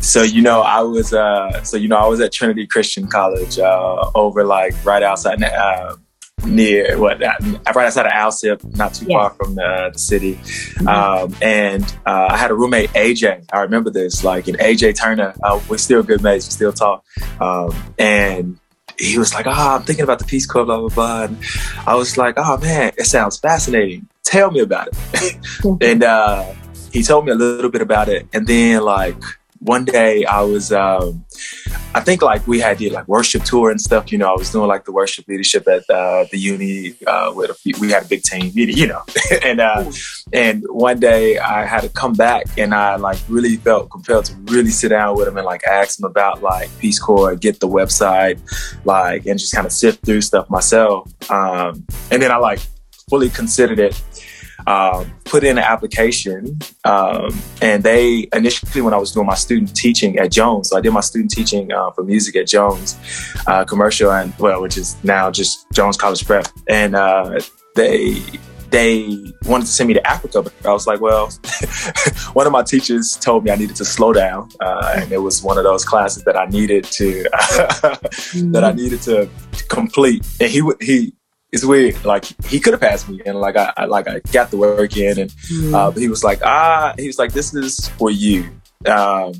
So 0.00 0.22
you 0.22 0.42
know, 0.42 0.62
I 0.62 0.80
was 0.80 1.12
uh, 1.12 1.62
so 1.62 1.76
you 1.76 1.88
know, 1.88 1.96
I 1.96 2.06
was 2.06 2.20
at 2.20 2.32
Trinity 2.32 2.66
Christian 2.66 3.06
College 3.06 3.58
uh, 3.58 4.10
over 4.14 4.44
like 4.44 4.74
right 4.84 5.02
outside 5.02 5.42
uh, 5.42 5.96
near 6.44 6.98
what 6.98 7.22
uh, 7.22 7.32
right 7.74 7.86
outside 7.86 8.06
of 8.06 8.12
Alsip, 8.12 8.76
not 8.76 8.94
too 8.94 9.06
far 9.06 9.30
from 9.30 9.54
the, 9.54 9.90
the 9.92 9.98
city. 9.98 10.34
Mm-hmm. 10.34 10.88
Um, 10.88 11.36
and 11.42 11.84
uh, 12.06 12.28
I 12.30 12.36
had 12.36 12.50
a 12.50 12.54
roommate, 12.54 12.90
AJ. 12.90 13.46
I 13.52 13.60
remember 13.60 13.90
this, 13.90 14.24
like, 14.24 14.48
and 14.48 14.58
AJ 14.58 14.98
Turner. 14.98 15.34
Uh, 15.42 15.60
we're 15.68 15.78
still 15.78 16.02
good 16.02 16.22
mates. 16.22 16.46
We 16.48 16.52
still 16.52 16.72
talk. 16.72 17.04
Um, 17.40 17.74
and 17.98 18.58
he 18.98 19.18
was 19.18 19.32
like, 19.34 19.46
"Ah, 19.46 19.72
oh, 19.72 19.76
I'm 19.76 19.82
thinking 19.82 20.04
about 20.04 20.18
the 20.18 20.24
Peace 20.24 20.46
Corps, 20.46 20.64
blah 20.64 20.78
blah 20.78 20.88
blah." 20.88 21.24
And 21.24 21.38
I 21.86 21.94
was 21.94 22.18
like, 22.18 22.34
"Oh 22.36 22.58
man, 22.58 22.92
it 22.98 23.06
sounds 23.06 23.38
fascinating. 23.38 24.08
Tell 24.24 24.50
me 24.50 24.60
about 24.60 24.88
it." 24.88 25.36
and 25.82 26.02
uh, 26.02 26.52
he 26.92 27.02
told 27.02 27.24
me 27.24 27.32
a 27.32 27.34
little 27.34 27.70
bit 27.70 27.82
about 27.82 28.08
it, 28.08 28.28
and 28.32 28.46
then 28.46 28.82
like 28.82 29.16
one 29.60 29.84
day 29.84 30.24
I 30.24 30.40
was, 30.40 30.72
um, 30.72 31.24
I 31.94 32.00
think 32.00 32.22
like 32.22 32.46
we 32.46 32.60
had 32.60 32.78
the 32.78 32.88
like 32.90 33.06
worship 33.06 33.44
tour 33.44 33.70
and 33.70 33.80
stuff. 33.80 34.10
You 34.10 34.18
know, 34.18 34.32
I 34.32 34.36
was 34.36 34.50
doing 34.50 34.68
like 34.68 34.86
the 34.86 34.92
worship 34.92 35.28
leadership 35.28 35.68
at 35.68 35.88
uh, 35.90 36.24
the 36.30 36.38
uni 36.38 36.94
uh, 37.06 37.32
with 37.34 37.50
a 37.50 37.54
few, 37.54 37.74
we 37.78 37.90
had 37.90 38.04
a 38.04 38.08
big 38.08 38.22
team, 38.22 38.50
you 38.54 38.86
know, 38.86 39.02
and 39.44 39.60
uh, 39.60 39.90
and 40.32 40.64
one 40.68 40.98
day 40.98 41.38
I 41.38 41.66
had 41.66 41.82
to 41.82 41.90
come 41.90 42.14
back 42.14 42.46
and 42.56 42.74
I 42.74 42.96
like 42.96 43.18
really 43.28 43.56
felt 43.56 43.90
compelled 43.90 44.24
to 44.26 44.34
really 44.46 44.70
sit 44.70 44.88
down 44.88 45.16
with 45.16 45.28
him 45.28 45.36
and 45.36 45.44
like 45.44 45.64
ask 45.64 46.00
him 46.00 46.06
about 46.06 46.42
like 46.42 46.70
Peace 46.78 46.98
Corps, 46.98 47.36
get 47.36 47.60
the 47.60 47.68
website, 47.68 48.40
like 48.86 49.26
and 49.26 49.38
just 49.38 49.54
kind 49.54 49.66
of 49.66 49.72
sift 49.72 50.04
through 50.06 50.22
stuff 50.22 50.48
myself. 50.48 51.12
Um, 51.30 51.84
and 52.10 52.22
then 52.22 52.32
I 52.32 52.36
like 52.36 52.60
fully 53.10 53.28
considered 53.28 53.80
it 53.80 54.00
um, 54.66 55.10
put 55.24 55.44
in 55.44 55.58
an 55.58 55.64
application. 55.64 56.58
Um, 56.84 57.38
and 57.62 57.82
they 57.82 58.28
initially, 58.32 58.82
when 58.82 58.94
I 58.94 58.98
was 58.98 59.12
doing 59.12 59.26
my 59.26 59.34
student 59.34 59.74
teaching 59.74 60.18
at 60.18 60.32
Jones, 60.32 60.70
so 60.70 60.76
I 60.76 60.80
did 60.80 60.92
my 60.92 61.00
student 61.00 61.30
teaching 61.30 61.72
uh, 61.72 61.90
for 61.92 62.04
music 62.04 62.36
at 62.36 62.46
Jones 62.46 62.98
uh, 63.46 63.64
commercial, 63.64 64.10
and 64.12 64.36
well, 64.38 64.62
which 64.62 64.76
is 64.76 64.96
now 65.04 65.30
just 65.30 65.66
Jones 65.72 65.96
College 65.96 66.26
Prep. 66.26 66.46
And 66.68 66.94
uh, 66.94 67.40
they 67.76 68.22
they 68.70 69.18
wanted 69.44 69.66
to 69.66 69.72
send 69.72 69.88
me 69.88 69.94
to 69.94 70.06
Africa, 70.06 70.42
but 70.42 70.52
I 70.64 70.72
was 70.72 70.86
like, 70.86 71.00
well, 71.00 71.26
one 72.32 72.46
of 72.46 72.52
my 72.52 72.62
teachers 72.62 73.18
told 73.20 73.44
me 73.44 73.50
I 73.50 73.56
needed 73.56 73.76
to 73.76 73.84
slow 73.84 74.12
down, 74.12 74.48
uh, 74.60 74.94
and 74.96 75.12
it 75.12 75.18
was 75.18 75.42
one 75.42 75.58
of 75.58 75.64
those 75.64 75.84
classes 75.84 76.22
that 76.24 76.36
I 76.36 76.46
needed 76.46 76.84
to 76.84 77.22
that 78.50 78.62
I 78.64 78.72
needed 78.72 79.02
to 79.02 79.28
complete. 79.68 80.26
And 80.40 80.50
he 80.50 80.62
would, 80.62 80.80
he 80.80 81.12
it's 81.52 81.64
weird. 81.64 82.04
Like 82.04 82.24
he 82.46 82.60
could 82.60 82.72
have 82.74 82.80
passed 82.80 83.08
me, 83.08 83.20
and 83.24 83.38
like 83.40 83.56
I, 83.56 83.72
I, 83.76 83.84
like 83.86 84.08
I 84.08 84.20
got 84.32 84.50
the 84.50 84.56
work 84.56 84.96
in, 84.96 85.18
and 85.18 85.30
mm. 85.30 85.74
uh, 85.74 85.90
he 85.90 86.08
was 86.08 86.22
like, 86.22 86.40
ah, 86.42 86.94
he 86.98 87.06
was 87.06 87.18
like, 87.18 87.32
this 87.32 87.54
is 87.54 87.88
for 87.88 88.10
you. 88.10 88.48
Um, 88.86 89.32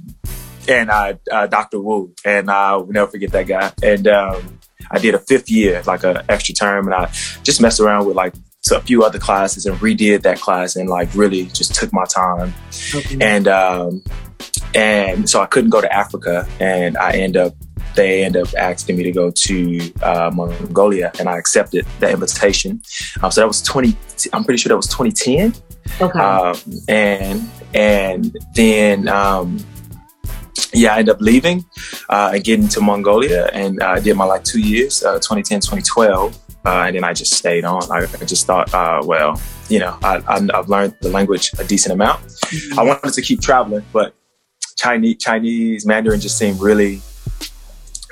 and 0.68 0.90
I, 0.90 1.18
uh, 1.30 1.46
Dr. 1.46 1.80
Wu, 1.80 2.14
and 2.24 2.50
I 2.50 2.76
will 2.76 2.92
never 2.92 3.10
forget 3.10 3.32
that 3.32 3.46
guy. 3.46 3.72
And 3.82 4.06
um, 4.08 4.58
I 4.90 4.98
did 4.98 5.14
a 5.14 5.18
fifth 5.18 5.50
year, 5.50 5.82
like 5.86 6.04
an 6.04 6.22
extra 6.28 6.54
term, 6.54 6.86
and 6.86 6.94
I 6.94 7.06
just 7.42 7.60
messed 7.60 7.80
around 7.80 8.06
with 8.06 8.16
like 8.16 8.34
a 8.70 8.80
few 8.82 9.02
other 9.02 9.18
classes 9.18 9.66
and 9.66 9.76
redid 9.78 10.22
that 10.22 10.40
class, 10.40 10.76
and 10.76 10.88
like 10.88 11.14
really 11.14 11.46
just 11.46 11.74
took 11.74 11.92
my 11.92 12.04
time. 12.04 12.52
Okay. 12.94 13.18
And 13.20 13.48
um, 13.48 14.02
and 14.74 15.28
so 15.28 15.40
I 15.40 15.46
couldn't 15.46 15.70
go 15.70 15.80
to 15.80 15.92
Africa, 15.92 16.46
and 16.60 16.96
I 16.98 17.12
end 17.12 17.36
up 17.36 17.54
they 17.96 18.24
ended 18.24 18.46
up 18.46 18.54
asking 18.56 18.96
me 18.96 19.02
to 19.02 19.12
go 19.12 19.30
to 19.30 19.92
uh, 20.02 20.30
Mongolia, 20.32 21.10
and 21.18 21.28
I 21.28 21.38
accepted 21.38 21.86
the 21.98 22.10
invitation. 22.10 22.82
Um, 23.22 23.30
so 23.30 23.40
that 23.40 23.46
was 23.46 23.62
twenty. 23.62 23.96
I'm 24.32 24.44
pretty 24.44 24.58
sure 24.58 24.70
that 24.70 24.76
was 24.76 24.88
2010. 24.88 25.54
Okay. 26.00 26.18
Um, 26.18 26.56
and 26.88 27.50
and 27.74 28.36
then 28.54 29.08
um, 29.08 29.58
yeah, 30.72 30.94
I 30.94 30.98
ended 30.98 31.14
up 31.14 31.20
leaving 31.20 31.64
uh, 32.08 32.32
and 32.34 32.44
getting 32.44 32.68
to 32.68 32.80
Mongolia, 32.80 33.46
and 33.52 33.82
I 33.82 33.96
uh, 33.96 34.00
did 34.00 34.16
my 34.16 34.24
like 34.24 34.44
two 34.44 34.60
years, 34.60 35.02
uh, 35.02 35.14
2010, 35.14 35.60
2012. 35.60 36.38
Uh, 36.62 36.84
and 36.86 36.96
then 36.96 37.04
I 37.04 37.14
just 37.14 37.32
stayed 37.32 37.64
on. 37.64 37.82
I, 37.90 38.02
I 38.02 38.24
just 38.26 38.46
thought, 38.46 38.72
uh, 38.74 39.00
well, 39.02 39.40
you 39.70 39.78
know, 39.78 39.96
I, 40.02 40.20
have 40.52 40.68
learned 40.68 40.94
the 41.00 41.08
language 41.08 41.52
a 41.58 41.64
decent 41.64 41.94
amount. 41.94 42.22
Mm-hmm. 42.22 42.78
I 42.78 42.82
wanted 42.82 43.14
to 43.14 43.22
keep 43.22 43.40
traveling, 43.40 43.82
but 43.94 44.14
Chinese 44.80 45.16
Chinese 45.18 45.84
Mandarin 45.84 46.20
just 46.20 46.38
seemed 46.38 46.58
really 46.58 47.02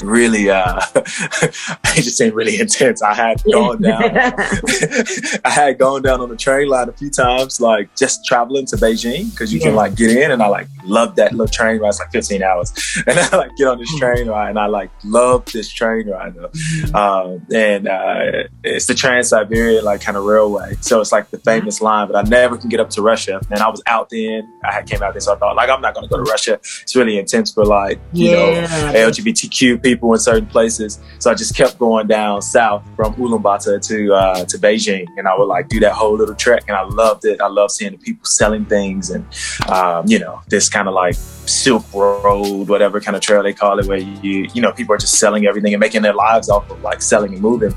really 0.02 0.50
uh 0.50 0.80
it 0.94 2.02
just 2.02 2.16
seemed 2.16 2.34
really 2.34 2.60
intense. 2.60 3.02
I 3.02 3.14
had 3.14 3.42
gone 3.44 3.82
down 3.82 4.02
i 5.44 5.50
had 5.50 5.78
gone 5.78 6.02
down 6.02 6.20
on 6.20 6.28
the 6.28 6.36
train 6.36 6.68
line 6.68 6.88
a 6.88 6.92
few 6.92 7.10
times 7.10 7.60
like 7.60 7.94
just 7.96 8.24
traveling 8.24 8.66
to 8.66 8.76
beijing 8.76 9.30
because 9.30 9.52
you 9.52 9.58
yeah. 9.58 9.66
can 9.66 9.74
like 9.74 9.94
get 9.94 10.10
in 10.10 10.30
and 10.30 10.42
i 10.42 10.46
like 10.46 10.66
love 10.84 11.16
that 11.16 11.32
little 11.32 11.46
train 11.46 11.80
ride. 11.80 11.88
It's 11.88 11.98
like 11.98 12.10
15 12.12 12.42
hours. 12.42 12.72
And 13.06 13.18
i 13.18 13.36
like 13.36 13.50
get 13.56 13.68
on 13.68 13.78
this 13.78 13.94
train 13.98 14.28
ride 14.28 14.50
and 14.50 14.58
i 14.58 14.66
like 14.66 14.90
love 15.04 15.44
this 15.52 15.68
train 15.68 16.08
ride 16.08 16.34
mm-hmm. 16.34 16.94
um, 16.96 17.46
and 17.54 17.88
uh 17.88 18.48
it's 18.64 18.86
the 18.86 18.94
trans-siberian 18.94 19.84
like 19.84 20.00
kind 20.00 20.16
of 20.16 20.24
railway. 20.24 20.74
So 20.80 21.00
it's 21.00 21.12
like 21.12 21.30
the 21.30 21.38
famous 21.38 21.80
line 21.80 22.06
but 22.08 22.16
i 22.16 22.22
never 22.28 22.56
can 22.56 22.68
get 22.68 22.80
up 22.80 22.90
to 22.90 23.02
russia. 23.02 23.40
And 23.50 23.60
i 23.60 23.68
was 23.68 23.82
out 23.86 24.10
then. 24.10 24.48
I 24.64 24.72
had 24.72 24.86
came 24.86 25.02
out 25.02 25.14
there 25.14 25.20
so 25.20 25.34
i 25.34 25.38
thought 25.38 25.56
like 25.56 25.70
i'm 25.70 25.80
not 25.80 25.94
gonna 25.94 26.08
go 26.08 26.16
to 26.16 26.22
russia. 26.22 26.54
It's 26.54 26.94
really 26.96 27.18
intense 27.18 27.52
for 27.52 27.64
like 27.64 27.98
you 28.12 28.30
yeah. 28.30 28.60
know 28.60 28.92
lgbtq 29.08 29.82
people 29.82 29.87
in 29.92 30.18
certain 30.18 30.46
places. 30.46 31.00
So 31.18 31.30
I 31.30 31.34
just 31.34 31.54
kept 31.54 31.78
going 31.78 32.06
down 32.06 32.42
south 32.42 32.84
from 32.96 33.14
Ulaanbaatar 33.14 33.86
to 33.88 34.14
uh, 34.14 34.44
to 34.44 34.58
Beijing, 34.58 35.06
and 35.16 35.26
I 35.26 35.36
would 35.36 35.46
like 35.46 35.68
do 35.68 35.80
that 35.80 35.92
whole 35.92 36.16
little 36.16 36.34
trek, 36.34 36.64
and 36.68 36.76
I 36.76 36.82
loved 36.82 37.24
it. 37.24 37.40
I 37.40 37.48
loved 37.48 37.72
seeing 37.72 37.92
the 37.92 37.98
people 37.98 38.24
selling 38.24 38.64
things, 38.64 39.10
and 39.10 39.24
um, 39.68 40.06
you 40.06 40.18
know, 40.18 40.40
this 40.48 40.68
kind 40.68 40.88
of 40.88 40.94
like 40.94 41.14
Silk 41.14 41.84
Road, 41.92 42.68
whatever 42.68 43.00
kind 43.00 43.16
of 43.16 43.22
trail 43.22 43.42
they 43.42 43.52
call 43.52 43.78
it, 43.78 43.86
where 43.86 43.98
you 43.98 44.48
you 44.52 44.62
know 44.62 44.72
people 44.72 44.94
are 44.94 44.98
just 44.98 45.14
selling 45.14 45.46
everything 45.46 45.74
and 45.74 45.80
making 45.80 46.02
their 46.02 46.14
lives 46.14 46.48
off 46.48 46.70
of 46.70 46.80
like 46.82 47.02
selling 47.02 47.32
and 47.32 47.42
moving. 47.42 47.74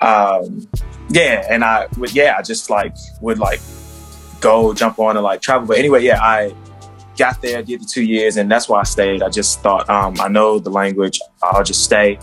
Um, 0.00 0.68
yeah, 1.10 1.46
and 1.48 1.64
I 1.64 1.86
would 1.98 2.14
yeah, 2.14 2.36
I 2.38 2.42
just 2.42 2.70
like 2.70 2.96
would 3.20 3.38
like 3.38 3.60
go 4.40 4.74
jump 4.74 4.98
on 4.98 5.16
and 5.16 5.24
like 5.24 5.40
travel. 5.40 5.66
But 5.66 5.78
anyway, 5.78 6.02
yeah, 6.02 6.20
I 6.20 6.54
got 7.16 7.40
there, 7.42 7.62
did 7.62 7.82
the 7.82 7.86
two 7.86 8.04
years, 8.04 8.36
and 8.36 8.50
that's 8.50 8.68
why 8.68 8.80
I 8.80 8.84
stayed. 8.84 9.22
I 9.22 9.28
just 9.28 9.60
thought, 9.60 9.88
um, 9.88 10.20
I 10.20 10.28
know 10.28 10.58
the 10.58 10.70
language, 10.70 11.20
I'll 11.42 11.64
just 11.64 11.84
stay. 11.84 12.18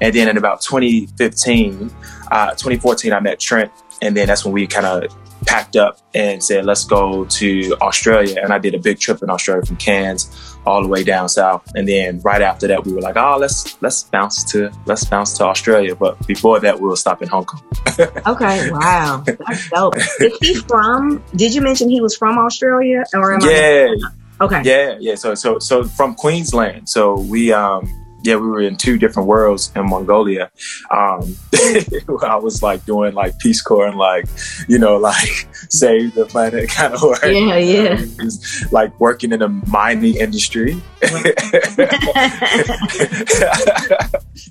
And 0.00 0.14
then 0.14 0.28
in 0.28 0.36
about 0.36 0.60
2015, 0.62 1.90
uh, 2.30 2.50
2014, 2.50 3.12
I 3.12 3.20
met 3.20 3.40
Trent, 3.40 3.70
and 4.02 4.16
then 4.16 4.26
that's 4.26 4.44
when 4.44 4.52
we 4.52 4.66
kind 4.66 4.86
of 4.86 5.14
packed 5.46 5.76
up 5.76 5.98
and 6.14 6.42
said, 6.42 6.64
let's 6.64 6.84
go 6.84 7.24
to 7.24 7.76
Australia. 7.80 8.40
And 8.42 8.52
I 8.52 8.58
did 8.58 8.74
a 8.74 8.78
big 8.78 8.98
trip 8.98 9.22
in 9.22 9.30
Australia 9.30 9.64
from 9.64 9.76
Cairns 9.76 10.30
all 10.66 10.82
the 10.82 10.88
way 10.88 11.04
down 11.04 11.28
south. 11.28 11.70
And 11.74 11.86
then 11.86 12.20
right 12.20 12.42
after 12.42 12.66
that, 12.68 12.84
we 12.84 12.92
were 12.92 13.00
like, 13.00 13.16
oh, 13.16 13.36
let's 13.38 13.80
let's 13.82 14.04
bounce 14.04 14.44
to 14.52 14.70
let's 14.86 15.04
bounce 15.04 15.36
to 15.38 15.44
Australia. 15.44 15.94
But 15.94 16.26
before 16.26 16.60
that, 16.60 16.80
we 16.80 16.88
will 16.88 16.96
stop 16.96 17.22
in 17.22 17.28
Hong 17.28 17.44
Kong. 17.44 17.62
okay, 18.26 18.70
wow, 18.70 19.22
that's 19.26 19.68
dope. 19.70 19.96
Is 19.96 20.38
he 20.40 20.54
from? 20.54 21.22
Did 21.36 21.54
you 21.54 21.60
mention 21.60 21.90
he 21.90 22.00
was 22.00 22.16
from 22.16 22.38
Australia 22.38 23.04
or? 23.14 23.34
Am 23.34 23.40
yeah. 23.42 23.88
I- 23.90 24.23
Okay. 24.44 24.62
Yeah, 24.64 24.96
yeah. 25.00 25.14
So 25.14 25.34
so 25.34 25.58
so 25.58 25.84
from 25.84 26.14
Queensland. 26.14 26.88
So 26.88 27.18
we 27.18 27.52
um 27.52 27.88
yeah, 28.24 28.36
we 28.36 28.48
were 28.48 28.62
in 28.62 28.76
two 28.76 28.96
different 28.96 29.28
worlds 29.28 29.70
in 29.76 29.86
Mongolia. 29.86 30.50
Um, 30.90 31.36
I 32.22 32.36
was 32.36 32.62
like 32.62 32.82
doing 32.86 33.12
like 33.12 33.38
Peace 33.38 33.60
Corps 33.60 33.86
and 33.86 33.98
like, 33.98 34.24
you 34.66 34.78
know, 34.78 34.96
like 34.96 35.46
save 35.68 36.14
the 36.14 36.24
planet 36.24 36.70
kind 36.70 36.94
of 36.94 37.02
work. 37.02 37.22
Yeah, 37.22 37.56
yeah. 37.58 38.00
Was, 38.22 38.66
like 38.72 38.98
working 38.98 39.32
in 39.32 39.40
the 39.40 39.48
mining 39.48 40.16
industry. 40.16 40.80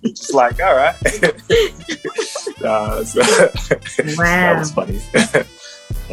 Just 0.04 0.34
like, 0.36 0.62
all 0.62 0.76
right. 0.76 0.96
uh, 2.64 3.04
so, 3.04 3.22
wow. 4.18 4.54
That 4.54 4.60
was 4.60 4.72
funny 4.72 5.00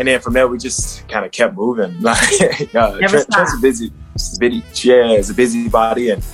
and 0.01 0.09
then 0.09 0.19
from 0.19 0.33
there 0.33 0.49
we 0.49 0.57
just 0.57 1.07
kind 1.09 1.25
of 1.27 1.31
kept 1.31 1.55
moving. 1.55 1.95
Like, 2.01 2.75
uh, 2.75 2.97
Never 2.99 3.23
Trent's 3.25 3.55
a 3.55 3.59
busy, 3.61 3.93
busy, 4.39 4.63
yeah, 4.89 5.11
it's 5.11 5.29
a 5.29 5.35
busy 5.35 5.69
body, 5.69 6.11
and 6.11 6.25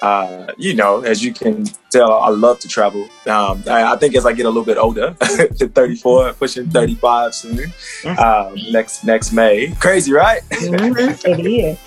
uh, 0.00 0.52
you 0.56 0.74
know, 0.74 1.00
as 1.00 1.24
you 1.24 1.32
can 1.32 1.64
tell, 1.90 2.12
I 2.12 2.28
love 2.28 2.60
to 2.60 2.68
travel. 2.68 3.02
Um, 3.26 3.64
I, 3.66 3.92
I, 3.92 3.96
think 3.96 4.14
as 4.14 4.24
I 4.24 4.32
get 4.32 4.46
a 4.46 4.48
little 4.48 4.64
bit 4.64 4.78
older, 4.78 5.14
to 5.20 5.68
34, 5.68 6.34
pushing 6.34 6.70
35 6.70 7.34
soon, 7.34 7.72
um, 8.18 8.54
next 8.70 9.04
next 9.04 9.32
May. 9.32 9.74
Crazy, 9.80 10.12
right? 10.12 10.42
Mm-hmm. 10.50 11.30
It 11.30 11.80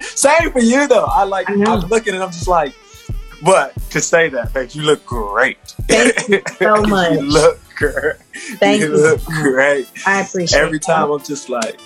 is. 0.00 0.20
Same 0.20 0.52
for 0.52 0.60
you 0.60 0.86
though. 0.86 1.06
I 1.06 1.24
like. 1.24 1.50
I 1.50 1.54
I'm 1.54 1.88
looking 1.88 2.14
and 2.14 2.22
I'm 2.22 2.30
just 2.30 2.48
like, 2.48 2.74
but 3.42 3.74
to 3.90 4.00
say 4.00 4.28
that, 4.28 4.54
babe, 4.54 4.70
you 4.72 4.82
look 4.82 5.04
great. 5.04 5.58
Thank 5.88 6.28
you 6.28 6.42
so 6.58 6.82
much. 6.82 7.12
you 7.12 7.20
look 7.22 7.60
great. 7.76 8.16
Thank 8.58 8.80
you. 8.80 8.88
You 8.88 8.96
look 8.96 9.24
great. 9.24 9.88
I 10.06 10.22
appreciate 10.22 10.58
it. 10.58 10.64
Every 10.64 10.80
time 10.80 11.10
I'm 11.10 11.22
just 11.22 11.48
like 11.48 11.80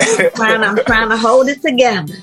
I'm 0.00 0.30
trying, 0.32 0.62
I'm 0.62 0.76
trying 0.84 1.08
to 1.10 1.16
hold 1.16 1.48
it 1.48 1.62
together. 1.62 2.14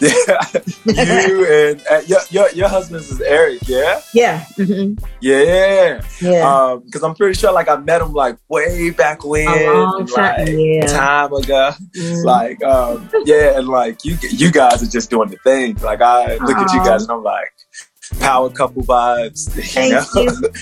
Yeah, 0.00 0.38
you 0.84 1.44
and 1.44 1.82
uh, 1.90 2.02
your, 2.06 2.20
your 2.30 2.50
your 2.50 2.68
husband's 2.68 3.10
is 3.10 3.20
Eric, 3.20 3.66
yeah. 3.66 4.00
Yeah. 4.14 4.44
Mm-hmm. 4.56 5.04
Yeah. 5.20 6.02
Yeah. 6.20 6.78
Because 6.84 7.02
um, 7.02 7.10
I'm 7.10 7.16
pretty 7.16 7.34
sure, 7.34 7.52
like, 7.52 7.68
I 7.68 7.76
met 7.76 8.00
him 8.00 8.12
like 8.12 8.36
way 8.48 8.90
back 8.90 9.24
when, 9.24 9.48
A 9.48 9.72
long 9.72 10.06
time, 10.06 10.46
like 10.46 10.48
yeah. 10.56 10.86
time 10.86 11.32
ago. 11.32 11.72
Mm. 11.96 12.24
Like, 12.24 12.62
um, 12.62 13.10
yeah, 13.24 13.58
and 13.58 13.66
like 13.66 14.04
you 14.04 14.16
you 14.22 14.52
guys 14.52 14.82
are 14.84 14.90
just 14.90 15.10
doing 15.10 15.30
the 15.30 15.36
thing. 15.38 15.74
Like, 15.76 16.00
I 16.00 16.36
look 16.36 16.56
Aww. 16.56 16.64
at 16.64 16.72
you 16.72 16.84
guys 16.84 17.02
and 17.02 17.12
I'm 17.12 17.24
like, 17.24 17.52
power 18.20 18.50
couple 18.50 18.82
vibes. 18.82 19.48
You 19.56 19.62
Thank 19.62 20.14
know? 20.14 20.22
you. 20.22 20.52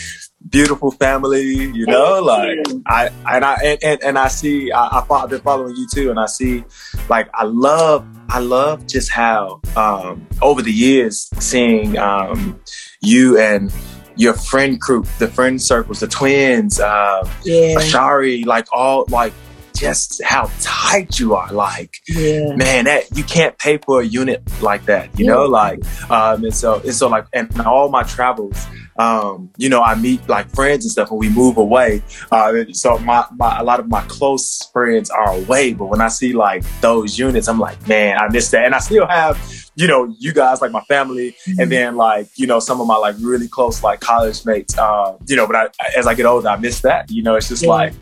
Beautiful 0.49 0.91
family, 0.93 1.43
you 1.43 1.87
know, 1.87 2.21
like 2.23 2.59
I 2.87 3.11
and 3.31 3.45
I 3.45 3.55
and, 3.65 3.79
and, 3.83 4.03
and 4.03 4.19
I 4.19 4.29
see 4.29 4.71
I, 4.71 5.03
I've 5.11 5.31
been 5.31 5.41
following 5.41 5.75
you 5.77 5.87
too, 5.93 6.11
and 6.11 6.21
I 6.21 6.27
see 6.27 6.65
like 7.09 7.29
I 7.35 7.45
love 7.45 8.07
I 8.29 8.39
love 8.39 8.87
just 8.87 9.11
how 9.11 9.61
um, 9.77 10.27
over 10.43 10.63
the 10.63 10.73
years 10.73 11.29
seeing 11.39 11.97
um, 11.99 12.61
you 13.01 13.39
and 13.39 13.73
your 14.17 14.35
friend 14.35 14.79
group, 14.81 15.07
the 15.19 15.29
friend 15.29 15.61
circles, 15.61 16.01
the 16.01 16.07
twins, 16.07 16.81
uh, 16.81 17.29
Yeah. 17.45 17.77
Ashari, 17.77 18.45
like 18.47 18.67
all 18.73 19.05
like 19.09 19.33
just 19.77 20.23
how 20.25 20.51
tight 20.61 21.19
you 21.19 21.35
are. 21.35 21.53
Like, 21.53 21.95
Yeah. 22.09 22.55
man, 22.57 22.87
that 22.87 23.15
you 23.17 23.25
can't 23.25 23.57
pay 23.59 23.79
for 23.79 24.01
a 24.01 24.05
unit 24.05 24.43
like 24.63 24.87
that, 24.87 25.11
you 25.19 25.27
know, 25.27 25.45
like, 25.45 25.81
um, 26.11 26.45
and 26.45 26.55
so, 26.55 26.81
and 26.81 26.95
so 26.95 27.09
like, 27.09 27.27
and 27.35 27.61
all 27.61 27.91
my 27.91 28.03
travels, 28.05 28.57
um, 28.99 29.51
you 29.57 29.69
know, 29.69 29.83
I 29.83 29.95
meet 29.95 30.27
like 30.29 30.49
friends 30.51 30.85
and 30.85 30.93
stuff 30.93 31.11
and 31.11 31.19
we 31.21 31.29
move 31.29 31.57
away. 31.57 32.03
Uh, 32.31 32.65
so 32.73 32.99
my, 32.99 33.25
my, 33.37 33.59
a 33.59 33.65
lot 33.65 33.81
of 33.81 33.89
my 33.89 34.03
close 34.09 34.69
friends 34.73 35.11
are 35.11 35.33
away, 35.35 35.73
but 35.75 35.87
when 35.87 36.01
I 36.01 36.09
see 36.09 36.33
like 36.33 36.65
those 36.81 37.19
units, 37.19 37.49
I'm 37.49 37.59
like, 37.59 37.87
man, 37.87 38.19
I 38.19 38.29
miss 38.29 38.51
that. 38.53 38.65
And 38.65 38.75
I 38.75 38.79
still 38.79 39.07
have, 39.07 39.39
you 39.75 39.87
know, 39.87 40.15
you 40.19 40.33
guys 40.33 40.61
like 40.63 40.73
my 40.73 40.81
family 40.83 41.37
and 41.59 41.71
then 41.71 41.97
like, 41.97 42.29
you 42.37 42.47
know, 42.47 42.59
some 42.61 42.81
of 42.81 42.87
my 42.87 42.97
like 42.97 43.17
really 43.21 43.49
close 43.49 43.83
like 43.83 44.01
college 44.01 44.45
mates, 44.47 44.77
uh, 44.79 45.17
you 45.27 45.37
know, 45.37 45.47
but 45.47 45.57
I, 45.57 45.69
as 45.97 46.07
I 46.07 46.15
get 46.15 46.27
older, 46.27 46.49
I 46.49 46.57
miss 46.57 46.81
that, 46.81 47.11
you 47.11 47.23
know, 47.23 47.35
it's 47.37 47.49
just 47.49 47.63
Yeah. 47.63 47.71
like, 47.71 47.93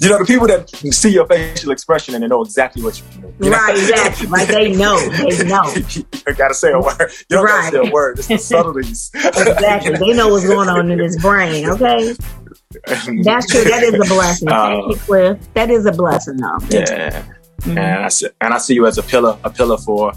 you 0.00 0.08
know, 0.08 0.18
the 0.18 0.24
people 0.24 0.46
that 0.46 0.68
see 0.70 1.10
your 1.10 1.26
facial 1.26 1.70
expression 1.72 2.14
and 2.14 2.22
they 2.24 2.28
know 2.28 2.42
exactly 2.42 2.82
what 2.82 2.98
you 2.98 3.22
mean. 3.22 3.34
You 3.40 3.50
know? 3.50 3.56
Right, 3.56 3.76
exactly. 3.76 4.26
Like 4.28 4.48
they 4.48 4.74
know, 4.76 4.98
they 5.10 5.44
know. 5.44 5.64
you 5.94 6.34
gotta 6.36 6.54
say 6.54 6.72
a 6.72 6.78
word. 6.78 6.96
You 7.28 7.36
don't 7.36 7.44
Right. 7.44 7.70
gotta 7.72 7.84
say 7.84 7.88
a 7.90 7.92
word. 7.92 8.18
It's 8.18 8.28
the 8.28 8.38
subtleties. 8.38 9.10
Exactly. 9.14 9.96
They 9.96 10.12
know 10.14 10.28
what's 10.28 10.46
going 10.46 10.68
on 10.68 10.90
in 10.90 10.98
his 10.98 11.16
brain, 11.20 11.68
okay? 11.70 12.14
That's 13.22 13.46
true. 13.50 13.64
That 13.64 13.82
is 13.82 13.94
a 13.94 14.12
blessing. 14.14 14.48
Thank 14.48 14.84
Uh, 14.84 14.88
you, 14.88 14.96
Cliff. 14.96 15.38
That 15.54 15.70
is 15.70 15.86
a 15.86 15.92
blessing, 15.92 16.36
though. 16.36 16.58
yeah. 16.70 17.24
Mhm. 17.62 17.76
And 17.76 18.04
I 18.04 18.08
see, 18.08 18.28
and 18.40 18.54
I 18.54 18.58
see 18.58 18.74
you 18.74 18.86
as 18.86 18.98
a 18.98 19.02
pillar, 19.02 19.36
a 19.42 19.50
pillar 19.50 19.78
for 19.78 20.12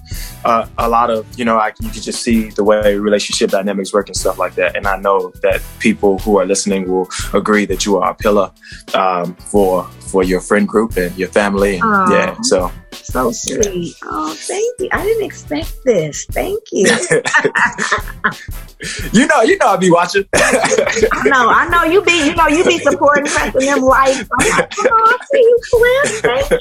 uh, 0.45 0.67
a 0.77 0.87
lot 0.87 1.09
of, 1.09 1.25
you 1.37 1.45
know, 1.45 1.57
I, 1.57 1.73
you 1.79 1.89
can 1.89 2.01
just 2.01 2.21
see 2.21 2.49
the 2.49 2.63
way 2.63 2.95
relationship 2.97 3.49
dynamics 3.49 3.91
work 3.93 4.07
and 4.07 4.15
stuff 4.15 4.37
like 4.37 4.55
that. 4.55 4.75
And 4.75 4.85
I 4.87 4.97
know 4.97 5.31
that 5.41 5.61
people 5.79 6.19
who 6.19 6.37
are 6.37 6.45
listening 6.45 6.87
will 6.87 7.09
agree 7.33 7.65
that 7.65 7.85
you 7.85 7.97
are 7.97 8.11
a 8.11 8.15
pillar 8.15 8.51
um, 8.93 9.35
for 9.35 9.83
for 10.11 10.23
your 10.23 10.41
friend 10.41 10.67
group 10.67 10.97
and 10.97 11.15
your 11.17 11.29
family. 11.29 11.79
And, 11.81 12.11
yeah, 12.11 12.35
so 12.41 12.71
So 12.91 13.31
sweet. 13.31 13.95
Oh, 14.03 14.35
thank 14.37 14.79
you. 14.79 14.89
I 14.91 15.03
didn't 15.03 15.23
expect 15.23 15.83
this. 15.83 16.25
Thank 16.25 16.61
you. 16.71 16.87
you 19.13 19.25
know, 19.27 19.41
you 19.41 19.57
know, 19.57 19.67
I'll 19.67 19.77
be 19.77 19.91
watching. 19.91 20.25
I 20.33 21.21
know, 21.25 21.49
I 21.49 21.67
know 21.69 21.83
you 21.83 22.01
be, 22.03 22.25
you 22.25 22.35
know, 22.35 22.47
you 22.47 22.63
be 22.63 22.79
supporting 22.79 23.25
pressing 23.25 23.61
them 23.61 23.81
likes. 23.81 24.23
I'm 24.39 24.49
like, 24.49 24.73
oh, 24.79 25.17
I 25.19 25.25
see 25.31 25.39
you, 25.39 25.59
Cliff. 25.71 26.21
Thank 26.21 26.51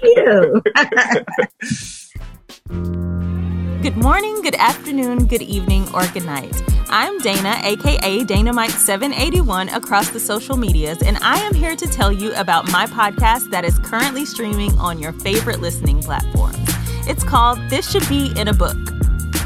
you. 2.70 3.30
Good 3.82 3.96
morning, 3.96 4.42
good 4.42 4.56
afternoon, 4.56 5.24
good 5.24 5.40
evening, 5.40 5.88
or 5.94 6.06
good 6.08 6.26
night. 6.26 6.54
I'm 6.90 7.16
Dana, 7.20 7.56
aka 7.62 8.20
Dynamite781, 8.20 9.74
across 9.74 10.10
the 10.10 10.20
social 10.20 10.58
medias, 10.58 11.00
and 11.00 11.16
I 11.22 11.38
am 11.38 11.54
here 11.54 11.74
to 11.74 11.86
tell 11.86 12.12
you 12.12 12.34
about 12.34 12.70
my 12.70 12.84
podcast 12.84 13.48
that 13.52 13.64
is 13.64 13.78
currently 13.78 14.26
streaming 14.26 14.78
on 14.78 14.98
your 14.98 15.14
favorite 15.14 15.60
listening 15.60 16.02
platforms. 16.02 16.58
It's 17.08 17.24
called 17.24 17.58
This 17.70 17.90
Should 17.90 18.06
Be 18.06 18.34
in 18.36 18.48
a 18.48 18.52
Book. 18.52 18.76